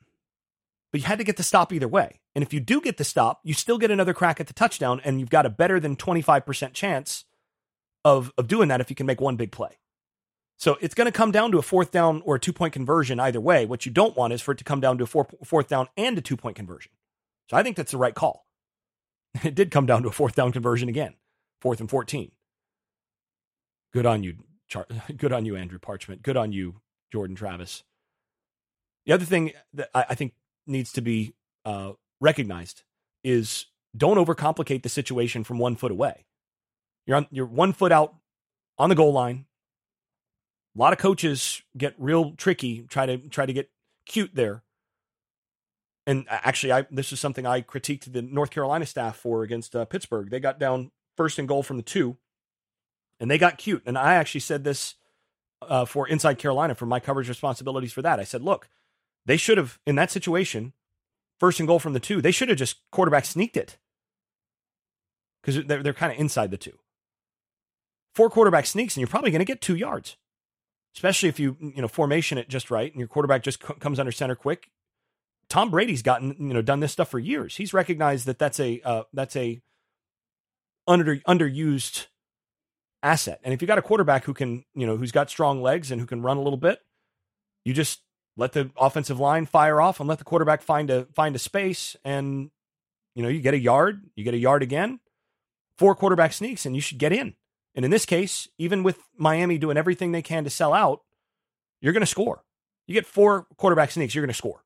but 0.93 1.01
you 1.01 1.07
had 1.09 1.18
to 1.18 1.24
get 1.24 1.36
the 1.36 1.43
stop 1.43 1.72
either 1.72 1.88
way. 1.88 2.20
And 2.36 2.45
if 2.45 2.53
you 2.53 2.61
do 2.61 2.80
get 2.80 2.99
the 2.99 3.05
stop, 3.05 3.40
you 3.43 3.53
still 3.53 3.78
get 3.78 3.90
another 3.90 4.14
crack 4.14 4.38
at 4.38 4.47
the 4.47 4.55
touchdown, 4.55 5.01
and 5.05 5.18
you've 5.18 5.28
got 5.28 5.45
a 5.45 5.51
better 5.51 5.80
than 5.80 5.97
25% 5.97 6.72
chance 6.72 7.24
of, 8.05 8.32
of 8.38 8.47
doing 8.47 8.68
that 8.68 8.80
if 8.80 8.90
you 8.90 8.97
can 8.97 9.07
make 9.07 9.20
one 9.20 9.36
big 9.36 9.51
play. 9.53 9.78
So 10.57 10.78
it's 10.80 10.95
going 10.95 11.07
to 11.07 11.12
come 11.12 11.32
down 11.32 11.51
to 11.53 11.59
a 11.59 11.62
fourth 11.62 11.90
down 11.90 12.22
or 12.24 12.36
a 12.36 12.40
two 12.40 12.53
point 12.53 12.72
conversion 12.72 13.18
either 13.18 13.40
way. 13.40 13.66
What 13.66 13.84
you 13.84 13.93
don't 13.93 14.16
want 14.16 14.32
is 14.32 14.40
for 14.40 14.53
it 14.53 14.59
to 14.59 14.64
come 14.64 14.80
down 14.80 14.99
to 14.99 15.05
a 15.05 15.07
four, 15.07 15.26
fourth 15.45 15.68
down 15.68 15.88
and 15.97 16.16
a 16.16 16.20
two 16.20 16.36
point 16.36 16.57
conversion. 16.57 16.93
So 17.51 17.57
I 17.57 17.62
think 17.62 17.76
that's 17.76 17.93
the 17.93 17.99
right 17.99 18.14
call. 18.14 18.47
It 19.45 19.55
did 19.55 19.70
come 19.70 19.87
down 19.87 20.03
to 20.03 20.09
a 20.09 20.12
fourth 20.12 20.35
down 20.35 20.53
conversion 20.53 20.89
again, 20.89 21.14
fourth 21.61 21.80
and 21.80 21.89
14. 21.89 22.30
Good 23.93 24.07
on 24.07 24.22
you, 24.22 24.37
Char- 24.68 24.87
good 25.16 25.33
on 25.33 25.45
you, 25.45 25.57
Andrew 25.57 25.78
Parchment. 25.78 26.22
Good 26.22 26.37
on 26.37 26.53
you, 26.53 26.80
Jordan 27.12 27.37
Travis. 27.37 27.83
The 29.07 29.12
other 29.12 29.24
thing 29.24 29.53
that 29.74 29.91
I, 29.95 30.14
think 30.14 30.35
needs 30.66 30.93
to 30.93 31.01
be 31.01 31.35
uh, 31.64 31.93
recognized 32.20 32.85
is 33.24 33.66
don't 33.97 34.16
overcomplicate 34.16 34.83
the 34.83 34.89
situation 34.89 35.45
from 35.45 35.59
one 35.59 35.76
foot 35.76 35.91
away. 35.91 36.24
You're 37.07 37.16
on 37.16 37.26
you're 37.30 37.47
one 37.47 37.72
foot 37.72 37.91
out 37.91 38.14
on 38.78 38.89
the 38.89 38.95
goal 38.95 39.12
line. 39.12 39.47
A 40.76 40.78
lot 40.78 40.93
of 40.93 40.99
coaches 40.99 41.62
get 41.76 41.95
real 41.99 42.33
tricky, 42.37 42.87
try 42.89 43.07
to 43.07 43.18
try 43.18 43.45
to 43.45 43.53
get 43.53 43.70
cute 44.07 44.30
there 44.35 44.62
and 46.07 46.26
actually, 46.28 46.72
I 46.72 46.86
this 46.90 47.12
is 47.12 47.20
something 47.20 47.46
I 47.46 47.61
critiqued 47.62 48.12
the 48.12 48.22
North 48.22 48.50
Carolina 48.50 48.86
staff 48.86 49.16
for 49.16 49.42
against 49.42 49.76
uh, 49.76 49.84
Pittsburgh. 49.84 50.30
They 50.30 50.40
got 50.40 50.59
down 50.59 50.90
first 51.16 51.38
and 51.38 51.46
goal 51.46 51.62
from 51.62 51.76
the 51.76 51.82
two, 51.82 52.16
and 53.20 53.30
they 53.30 53.38
got 53.38 53.59
cute. 53.59 53.82
And 53.86 53.96
I 53.96 54.14
actually 54.14 54.40
said 54.40 54.64
this 54.64 54.96
uh, 55.61 55.84
for 55.84 56.09
Inside 56.09 56.38
Carolina 56.38 56.74
for 56.74 56.86
my 56.86 56.98
coverage 56.98 57.28
responsibilities 57.28 57.92
for 57.92 58.03
that. 58.03 58.18
I 58.18 58.24
said, 58.24 58.42
look, 58.42 58.68
they 59.26 59.36
should 59.36 59.59
have 59.59 59.78
in 59.86 59.94
that 59.94 60.11
situation, 60.11 60.72
first 61.38 61.61
and 61.61 61.68
goal 61.68 61.78
from 61.78 61.92
the 61.92 62.00
two. 62.00 62.20
They 62.20 62.32
should 62.32 62.48
have 62.48 62.59
just 62.59 62.78
quarterback 62.90 63.24
sneaked 63.24 63.57
it 63.57 63.78
because 65.40 65.64
they're 65.66 65.82
they're 65.82 65.94
kind 65.94 66.12
of 66.12 66.18
inside 66.18 66.50
the 66.50 66.57
two. 66.57 66.78
Four 68.12 68.28
quarterback 68.28 68.66
sneaks, 68.66 68.96
and 68.96 69.00
you're 69.00 69.09
probably 69.09 69.30
going 69.30 69.38
to 69.38 69.44
get 69.44 69.61
two 69.61 69.76
yards 69.76 70.16
especially 70.94 71.28
if 71.28 71.40
you 71.40 71.57
you 71.59 71.80
know 71.80 71.88
formation 71.88 72.36
it 72.36 72.50
just 72.50 72.70
right 72.70 72.92
and 72.92 72.98
your 72.98 73.09
quarterback 73.09 73.42
just 73.42 73.66
c- 73.66 73.72
comes 73.80 73.98
under 73.98 74.12
center 74.12 74.34
quick 74.34 74.70
Tom 75.53 75.70
Brady's 75.70 76.00
gotten 76.00 76.34
you 76.38 76.55
know 76.55 76.62
done 76.62 76.80
this 76.80 76.92
stuff 76.92 77.11
for 77.11 77.18
years. 77.18 77.57
He's 77.57 77.74
recognized 77.74 78.24
that 78.24 78.38
that's 78.38 78.59
a 78.59 78.80
uh, 78.86 79.03
that's 79.12 79.36
a 79.36 79.61
under 80.88 81.18
underused 81.28 82.07
asset. 83.03 83.38
And 83.44 83.53
if 83.53 83.61
you've 83.61 83.68
got 83.68 83.76
a 83.76 83.82
quarterback 83.82 84.24
who 84.24 84.32
can 84.32 84.64
you 84.74 84.86
know 84.86 84.96
who's 84.96 85.12
got 85.12 85.28
strong 85.28 85.61
legs 85.61 85.90
and 85.90 86.00
who 86.00 86.07
can 86.07 86.22
run 86.22 86.38
a 86.38 86.40
little 86.40 86.57
bit, 86.57 86.78
you 87.66 87.74
just 87.74 88.00
let 88.34 88.53
the 88.53 88.70
offensive 88.78 89.20
line 89.20 89.44
fire 89.44 89.78
off 89.78 90.00
and 90.00 90.09
let 90.09 90.16
the 90.16 90.24
quarterback 90.24 90.62
find 90.62 90.88
a 90.88 91.05
find 91.14 91.36
a 91.36 91.38
space 91.38 91.96
and 92.03 92.50
you 93.14 93.22
know 93.22 93.28
you 93.28 93.42
get 93.42 93.53
a 93.53 93.59
yard, 93.59 94.00
you 94.16 94.24
get 94.24 94.32
a 94.32 94.38
yard 94.38 94.62
again, 94.62 95.00
four 95.76 95.94
quarterback 95.94 96.32
sneaks 96.32 96.64
and 96.64 96.74
you 96.74 96.80
should 96.80 96.96
get 96.96 97.12
in. 97.12 97.34
And 97.74 97.84
in 97.84 97.90
this 97.90 98.07
case, 98.07 98.48
even 98.57 98.82
with 98.82 98.98
Miami 99.18 99.59
doing 99.59 99.76
everything 99.76 100.12
they 100.12 100.22
can 100.22 100.44
to 100.44 100.50
sell 100.50 100.72
out, 100.72 101.03
you're 101.82 101.92
going 101.92 102.00
to 102.00 102.07
score. 102.07 102.42
You 102.86 102.94
get 102.94 103.05
four 103.05 103.46
quarterback 103.59 103.90
sneaks, 103.90 104.14
you're 104.14 104.24
going 104.24 104.32
to 104.32 104.34
score. 104.34 104.64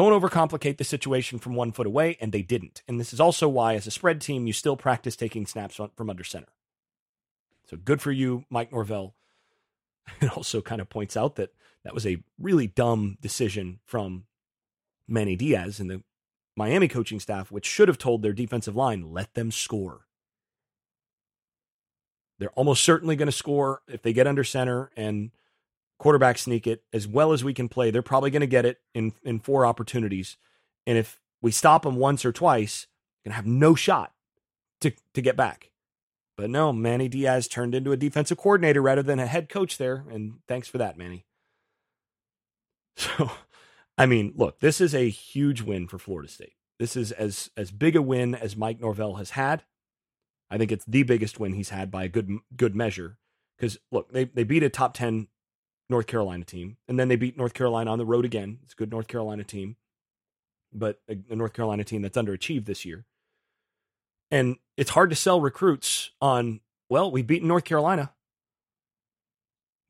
Don't 0.00 0.18
overcomplicate 0.18 0.78
the 0.78 0.84
situation 0.84 1.38
from 1.38 1.54
one 1.54 1.72
foot 1.72 1.86
away, 1.86 2.16
and 2.22 2.32
they 2.32 2.40
didn't. 2.40 2.80
And 2.88 2.98
this 2.98 3.12
is 3.12 3.20
also 3.20 3.50
why, 3.50 3.74
as 3.74 3.86
a 3.86 3.90
spread 3.90 4.22
team, 4.22 4.46
you 4.46 4.54
still 4.54 4.74
practice 4.74 5.14
taking 5.14 5.44
snaps 5.44 5.78
from 5.94 6.08
under 6.08 6.24
center. 6.24 6.46
So 7.68 7.76
good 7.76 8.00
for 8.00 8.10
you, 8.10 8.46
Mike 8.48 8.72
Norvell. 8.72 9.14
It 10.22 10.34
also 10.34 10.62
kind 10.62 10.80
of 10.80 10.88
points 10.88 11.18
out 11.18 11.36
that 11.36 11.50
that 11.84 11.92
was 11.92 12.06
a 12.06 12.16
really 12.38 12.66
dumb 12.66 13.18
decision 13.20 13.80
from 13.84 14.24
Manny 15.06 15.36
Diaz 15.36 15.80
and 15.80 15.90
the 15.90 16.02
Miami 16.56 16.88
coaching 16.88 17.20
staff, 17.20 17.52
which 17.52 17.66
should 17.66 17.88
have 17.88 17.98
told 17.98 18.22
their 18.22 18.32
defensive 18.32 18.74
line, 18.74 19.12
let 19.12 19.34
them 19.34 19.50
score. 19.50 20.06
They're 22.38 22.48
almost 22.52 22.84
certainly 22.84 23.16
going 23.16 23.26
to 23.26 23.32
score 23.32 23.82
if 23.86 24.00
they 24.00 24.14
get 24.14 24.26
under 24.26 24.44
center 24.44 24.90
and 24.96 25.30
quarterback 26.00 26.38
sneak 26.38 26.66
it 26.66 26.82
as 26.92 27.06
well 27.06 27.32
as 27.32 27.44
we 27.44 27.54
can 27.54 27.68
play. 27.68 27.90
They're 27.90 28.02
probably 28.02 28.30
going 28.30 28.40
to 28.40 28.46
get 28.46 28.64
it 28.64 28.80
in 28.94 29.12
in 29.22 29.38
four 29.38 29.64
opportunities, 29.64 30.36
and 30.86 30.98
if 30.98 31.20
we 31.40 31.52
stop 31.52 31.82
them 31.82 31.96
once 31.96 32.24
or 32.24 32.32
twice, 32.32 32.86
going 33.24 33.32
to 33.32 33.36
have 33.36 33.46
no 33.46 33.74
shot 33.76 34.12
to 34.80 34.92
to 35.14 35.20
get 35.20 35.36
back. 35.36 35.70
But 36.36 36.50
no, 36.50 36.72
Manny 36.72 37.06
Diaz 37.06 37.46
turned 37.46 37.74
into 37.74 37.92
a 37.92 37.98
defensive 37.98 38.38
coordinator 38.38 38.80
rather 38.80 39.02
than 39.02 39.20
a 39.20 39.26
head 39.26 39.50
coach 39.50 39.76
there, 39.76 40.06
and 40.10 40.38
thanks 40.48 40.66
for 40.66 40.78
that, 40.78 40.98
Manny. 40.98 41.26
So, 42.96 43.30
I 43.96 44.04
mean, 44.04 44.34
look, 44.36 44.60
this 44.60 44.78
is 44.78 44.94
a 44.94 45.08
huge 45.08 45.62
win 45.62 45.86
for 45.86 45.98
Florida 45.98 46.28
State. 46.28 46.52
This 46.78 46.96
is 46.96 47.12
as 47.12 47.50
as 47.56 47.70
big 47.70 47.96
a 47.96 48.02
win 48.02 48.34
as 48.34 48.56
Mike 48.56 48.80
Norvell 48.80 49.14
has 49.14 49.30
had. 49.30 49.62
I 50.50 50.58
think 50.58 50.72
it's 50.72 50.84
the 50.84 51.02
biggest 51.02 51.38
win 51.38 51.54
he's 51.54 51.68
had 51.70 51.90
by 51.90 52.04
a 52.04 52.08
good 52.08 52.30
good 52.56 52.74
measure. 52.74 53.18
Because 53.56 53.78
look, 53.90 54.12
they 54.12 54.24
they 54.24 54.44
beat 54.44 54.62
a 54.62 54.68
top 54.68 54.92
ten 54.92 55.28
North 55.90 56.06
Carolina 56.06 56.44
team, 56.44 56.76
and 56.88 56.98
then 56.98 57.08
they 57.08 57.16
beat 57.16 57.36
North 57.36 57.54
Carolina 57.54 57.90
on 57.90 57.98
the 57.98 58.06
road 58.06 58.24
again. 58.24 58.58
It's 58.62 58.72
a 58.72 58.76
good 58.76 58.90
North 58.90 59.08
Carolina 59.08 59.44
team, 59.44 59.76
but 60.72 61.00
a, 61.08 61.16
a 61.30 61.36
North 61.36 61.52
Carolina 61.52 61.84
team 61.84 62.02
that's 62.02 62.16
underachieved 62.16 62.66
this 62.66 62.84
year. 62.84 63.04
And 64.30 64.56
it's 64.76 64.90
hard 64.90 65.10
to 65.10 65.16
sell 65.16 65.40
recruits 65.40 66.10
on 66.20 66.60
well, 66.88 67.10
we 67.10 67.22
beat 67.22 67.44
North 67.44 67.64
Carolina. 67.64 68.12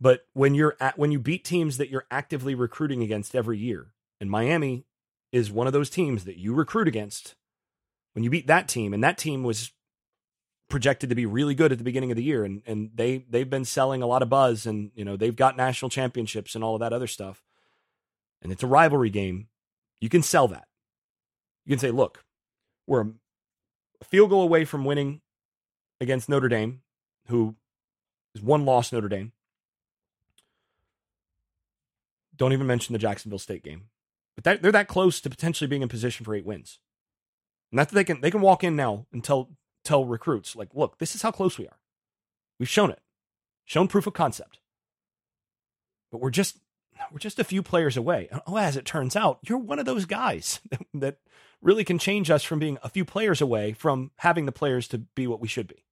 But 0.01 0.27
when 0.33 0.55
you're 0.55 0.77
at 0.81 0.99
when 0.99 1.13
you 1.13 1.19
beat 1.19 1.45
teams 1.45 1.77
that 1.77 1.91
you're 1.91 2.07
actively 2.11 2.55
recruiting 2.55 3.03
against 3.03 3.35
every 3.35 3.59
year, 3.59 3.93
and 4.21 4.31
Miami 4.31 4.85
is 5.33 5.51
one 5.51 5.67
of 5.67 5.73
those 5.73 5.91
teams 5.91 6.25
that 6.25 6.39
you 6.39 6.55
recruit 6.55 6.89
against, 6.89 7.35
when 8.15 8.25
you 8.25 8.31
beat 8.31 8.47
that 8.47 8.69
team, 8.69 8.95
and 8.95 9.05
that 9.05 9.19
team 9.19 9.43
was 9.43 9.73
projected 10.71 11.11
to 11.11 11.15
be 11.15 11.27
really 11.27 11.55
good 11.55 11.73
at 11.73 11.79
the 11.79 11.85
beginning 11.85 12.11
of 12.11 12.17
the 12.17 12.23
year, 12.23 12.45
and 12.45 12.63
and 12.67 12.91
they 12.95 13.27
they've 13.29 13.51
been 13.51 13.65
selling 13.65 14.03
a 14.03 14.07
lot 14.07 14.23
of 14.23 14.31
buzz, 14.31 14.65
and 14.65 14.91
you 14.95 15.05
know 15.05 15.17
they've 15.17 15.37
got 15.37 15.57
national 15.57 15.91
championships 15.91 16.55
and 16.55 16.65
all 16.65 16.75
of 16.75 16.81
that 16.81 16.93
other 16.93 17.07
stuff, 17.07 17.43
and 18.41 18.51
it's 18.51 18.63
a 18.63 18.67
rivalry 18.67 19.11
game. 19.11 19.49
You 20.01 20.09
can 20.09 20.23
sell 20.23 20.49
that. 20.49 20.67
You 21.67 21.73
can 21.73 21.79
say, 21.79 21.91
look, 21.91 22.25
we're 22.87 23.03
a 23.03 24.05
field 24.05 24.31
goal 24.31 24.43
away 24.43 24.65
from 24.65 24.85
winning 24.85 25.21
against 26.01 26.29
Notre 26.29 26.49
Dame, 26.49 26.81
who 27.27 27.57
is 28.35 28.41
one 28.41 28.65
loss 28.65 28.93
Notre 28.93 29.09
Dame. 29.09 29.33
Don't 32.35 32.55
even 32.55 32.67
mention 32.67 32.95
the 32.95 32.99
Jacksonville 32.99 33.39
State 33.39 33.63
game. 33.63 33.91
But 34.35 34.45
that, 34.45 34.63
they're 34.63 34.73
that 34.73 34.89
close 34.89 35.21
to 35.21 35.29
potentially 35.29 35.69
being 35.69 35.83
in 35.83 35.89
position 35.89 36.25
for 36.25 36.35
eight 36.35 36.47
wins. 36.47 36.79
Not 37.71 37.89
that 37.91 37.95
they 37.95 38.05
can 38.05 38.21
they 38.21 38.31
can 38.31 38.41
walk 38.41 38.65
in 38.65 38.75
now 38.75 39.07
and 39.13 39.23
tell 39.85 40.05
recruits 40.05 40.57
like, 40.57 40.69
look, 40.75 40.99
this 40.99 41.15
is 41.15 41.23
how 41.23 41.31
close 41.31 41.59
we 41.59 41.67
are. 41.67 41.79
We've 42.59 42.69
shown 42.69 42.91
it, 42.91 43.01
shown 43.65 43.89
proof 43.89 44.07
of 44.07 44.13
concept. 44.13 44.59
But 46.11 46.21
we're 46.21 46.31
just 46.31 46.59
we're 47.11 47.19
just 47.19 47.39
a 47.39 47.45
few 47.45 47.63
players 47.63 47.97
away. 47.97 48.29
Oh, 48.47 48.57
as 48.57 48.77
it 48.77 48.85
turns 48.85 49.17
out, 49.17 49.39
you're 49.43 49.59
one 49.59 49.79
of 49.79 49.87
those 49.87 50.05
guys 50.05 50.61
that 50.95 51.19
really 51.63 51.85
can 51.85 51.99
change 51.99 52.31
us 52.31 52.43
from 52.43 52.59
being 52.59 52.79
a 52.83 52.89
few 52.89 53.05
players 53.05 53.41
away 53.41 53.73
from 53.73 54.11
having 54.19 54.47
the 54.47 54.53
players 54.53 54.89
to 54.89 54.99
be 54.99 55.27
what 55.27 55.41
we 55.41 55.49
should 55.49 55.69
be. 55.69 55.85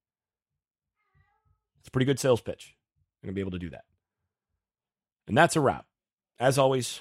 It's 1.80 1.89
a 1.89 1.91
pretty 1.91 2.07
good 2.07 2.20
sales 2.20 2.41
pitch. 2.41 2.74
You're 3.22 3.28
going 3.28 3.34
to 3.34 3.39
be 3.39 3.41
able 3.41 3.53
to 3.53 3.59
do 3.59 3.70
that. 3.70 3.84
And 5.26 5.36
that's 5.36 5.57
a 5.57 5.61
wrap. 5.61 5.86
As 6.39 6.59
always, 6.59 7.01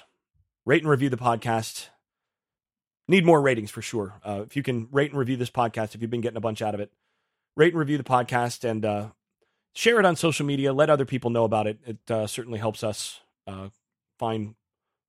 rate 0.64 0.82
and 0.82 0.90
review 0.90 1.08
the 1.08 1.16
podcast. 1.16 1.88
Need 3.10 3.24
more 3.24 3.40
ratings 3.40 3.70
for 3.70 3.80
sure. 3.80 4.20
Uh, 4.22 4.42
if 4.46 4.54
you 4.54 4.62
can 4.62 4.86
rate 4.92 5.10
and 5.10 5.18
review 5.18 5.38
this 5.38 5.50
podcast, 5.50 5.94
if 5.94 6.02
you've 6.02 6.10
been 6.10 6.20
getting 6.20 6.36
a 6.36 6.42
bunch 6.42 6.60
out 6.60 6.74
of 6.74 6.80
it, 6.80 6.92
rate 7.56 7.72
and 7.72 7.80
review 7.80 7.96
the 7.96 8.04
podcast 8.04 8.68
and 8.68 8.84
uh, 8.84 9.08
share 9.74 9.98
it 9.98 10.04
on 10.04 10.14
social 10.14 10.44
media. 10.44 10.74
Let 10.74 10.90
other 10.90 11.06
people 11.06 11.30
know 11.30 11.44
about 11.44 11.66
it. 11.66 11.78
It 11.86 12.10
uh, 12.10 12.26
certainly 12.26 12.58
helps 12.58 12.84
us 12.84 13.20
uh, 13.46 13.70
find 14.18 14.54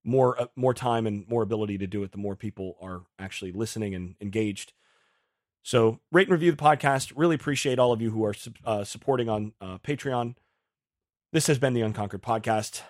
more 0.05 0.41
uh, 0.41 0.47
more 0.55 0.73
time 0.73 1.05
and 1.05 1.27
more 1.27 1.43
ability 1.43 1.77
to 1.79 1.87
do 1.87 2.01
it. 2.03 2.13
The 2.13 2.17
more 2.17 2.37
people 2.37 2.77
are 2.81 3.01
actually 3.19 3.51
listening 3.51 3.93
and 3.93 4.15
engaged. 4.21 4.71
So 5.61 5.99
rate 6.09 6.27
and 6.27 6.33
review 6.33 6.51
the 6.51 6.57
podcast. 6.57 7.11
Really 7.17 7.35
appreciate 7.35 7.79
all 7.79 7.91
of 7.91 8.01
you 8.01 8.11
who 8.11 8.23
are 8.23 8.33
uh, 8.63 8.85
supporting 8.85 9.27
on 9.27 9.51
Patreon. 9.61 10.35
This 11.33 11.47
has 11.47 11.59
been 11.59 11.73
the 11.73 11.81
Unconquered 11.81 12.23
Podcast. 12.23 12.81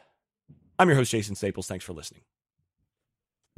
I'm 0.77 0.87
your 0.87 0.95
host, 0.95 1.11
Jason 1.11 1.35
Staples. 1.35 1.67
Thanks 1.67 1.83
for 1.83 1.93
listening. 1.93 2.21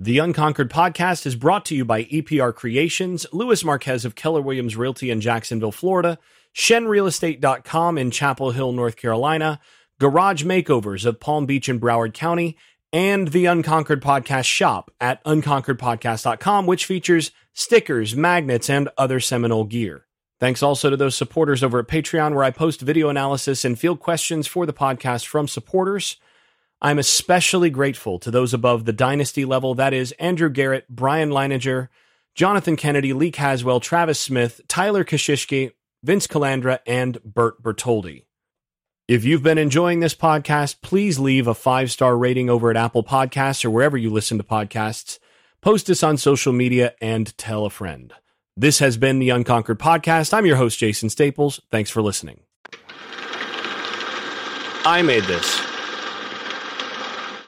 The 0.03 0.17
Unconquered 0.17 0.71
podcast 0.71 1.27
is 1.27 1.35
brought 1.35 1.63
to 1.65 1.75
you 1.75 1.85
by 1.85 2.05
EPR 2.05 2.55
Creations, 2.55 3.27
Lewis 3.31 3.63
Marquez 3.63 4.03
of 4.03 4.15
Keller 4.15 4.41
Williams 4.41 4.75
Realty 4.75 5.11
in 5.11 5.21
Jacksonville, 5.21 5.71
Florida, 5.71 6.17
ShenRealEstate.com 6.55 7.99
in 7.99 8.09
Chapel 8.09 8.49
Hill, 8.49 8.71
North 8.71 8.95
Carolina, 8.95 9.59
Garage 9.99 10.43
Makeovers 10.43 11.05
of 11.05 11.19
Palm 11.19 11.45
Beach 11.45 11.69
and 11.69 11.79
Broward 11.79 12.15
County, 12.15 12.57
and 12.91 13.27
the 13.27 13.45
Unconquered 13.45 14.01
Podcast 14.01 14.45
shop 14.45 14.89
at 14.99 15.23
unconqueredpodcast.com, 15.23 16.65
which 16.65 16.87
features 16.87 17.29
stickers, 17.53 18.15
magnets, 18.15 18.71
and 18.71 18.89
other 18.97 19.19
Seminole 19.19 19.65
gear. 19.65 20.07
Thanks 20.39 20.63
also 20.63 20.89
to 20.89 20.97
those 20.97 21.13
supporters 21.13 21.63
over 21.63 21.77
at 21.77 21.87
Patreon, 21.87 22.33
where 22.33 22.43
I 22.43 22.49
post 22.49 22.81
video 22.81 23.09
analysis 23.09 23.63
and 23.63 23.77
field 23.77 23.99
questions 23.99 24.47
for 24.47 24.65
the 24.65 24.73
podcast 24.73 25.27
from 25.27 25.47
supporters. 25.47 26.17
I'm 26.81 26.97
especially 26.97 27.69
grateful 27.69 28.17
to 28.19 28.31
those 28.31 28.53
above 28.53 28.85
the 28.85 28.93
dynasty 28.93 29.45
level 29.45 29.75
that 29.75 29.93
is, 29.93 30.13
Andrew 30.13 30.49
Garrett, 30.49 30.89
Brian 30.89 31.29
Leininger, 31.29 31.89
Jonathan 32.33 32.75
Kennedy, 32.75 33.13
Lee 33.13 33.31
Caswell, 33.31 33.79
Travis 33.79 34.19
Smith, 34.19 34.61
Tyler 34.67 35.03
Kashishki, 35.03 35.73
Vince 36.03 36.25
Calandra, 36.25 36.79
and 36.87 37.21
Bert 37.23 37.61
Bertoldi. 37.61 38.25
If 39.07 39.25
you've 39.25 39.43
been 39.43 39.57
enjoying 39.57 39.99
this 39.99 40.15
podcast, 40.15 40.81
please 40.81 41.19
leave 41.19 41.45
a 41.45 41.53
five 41.53 41.91
star 41.91 42.17
rating 42.17 42.49
over 42.49 42.71
at 42.71 42.77
Apple 42.77 43.03
Podcasts 43.03 43.63
or 43.63 43.69
wherever 43.69 43.97
you 43.97 44.09
listen 44.09 44.37
to 44.37 44.43
podcasts. 44.43 45.19
Post 45.61 45.89
us 45.89 46.01
on 46.01 46.17
social 46.17 46.53
media 46.53 46.95
and 47.01 47.37
tell 47.37 47.65
a 47.65 47.69
friend. 47.69 48.13
This 48.57 48.79
has 48.79 48.97
been 48.97 49.19
the 49.19 49.29
Unconquered 49.29 49.79
Podcast. 49.79 50.33
I'm 50.33 50.45
your 50.45 50.55
host, 50.55 50.79
Jason 50.79 51.09
Staples. 51.09 51.61
Thanks 51.69 51.91
for 51.91 52.01
listening. 52.01 52.39
I 54.83 55.03
made 55.03 55.23
this. 55.25 55.60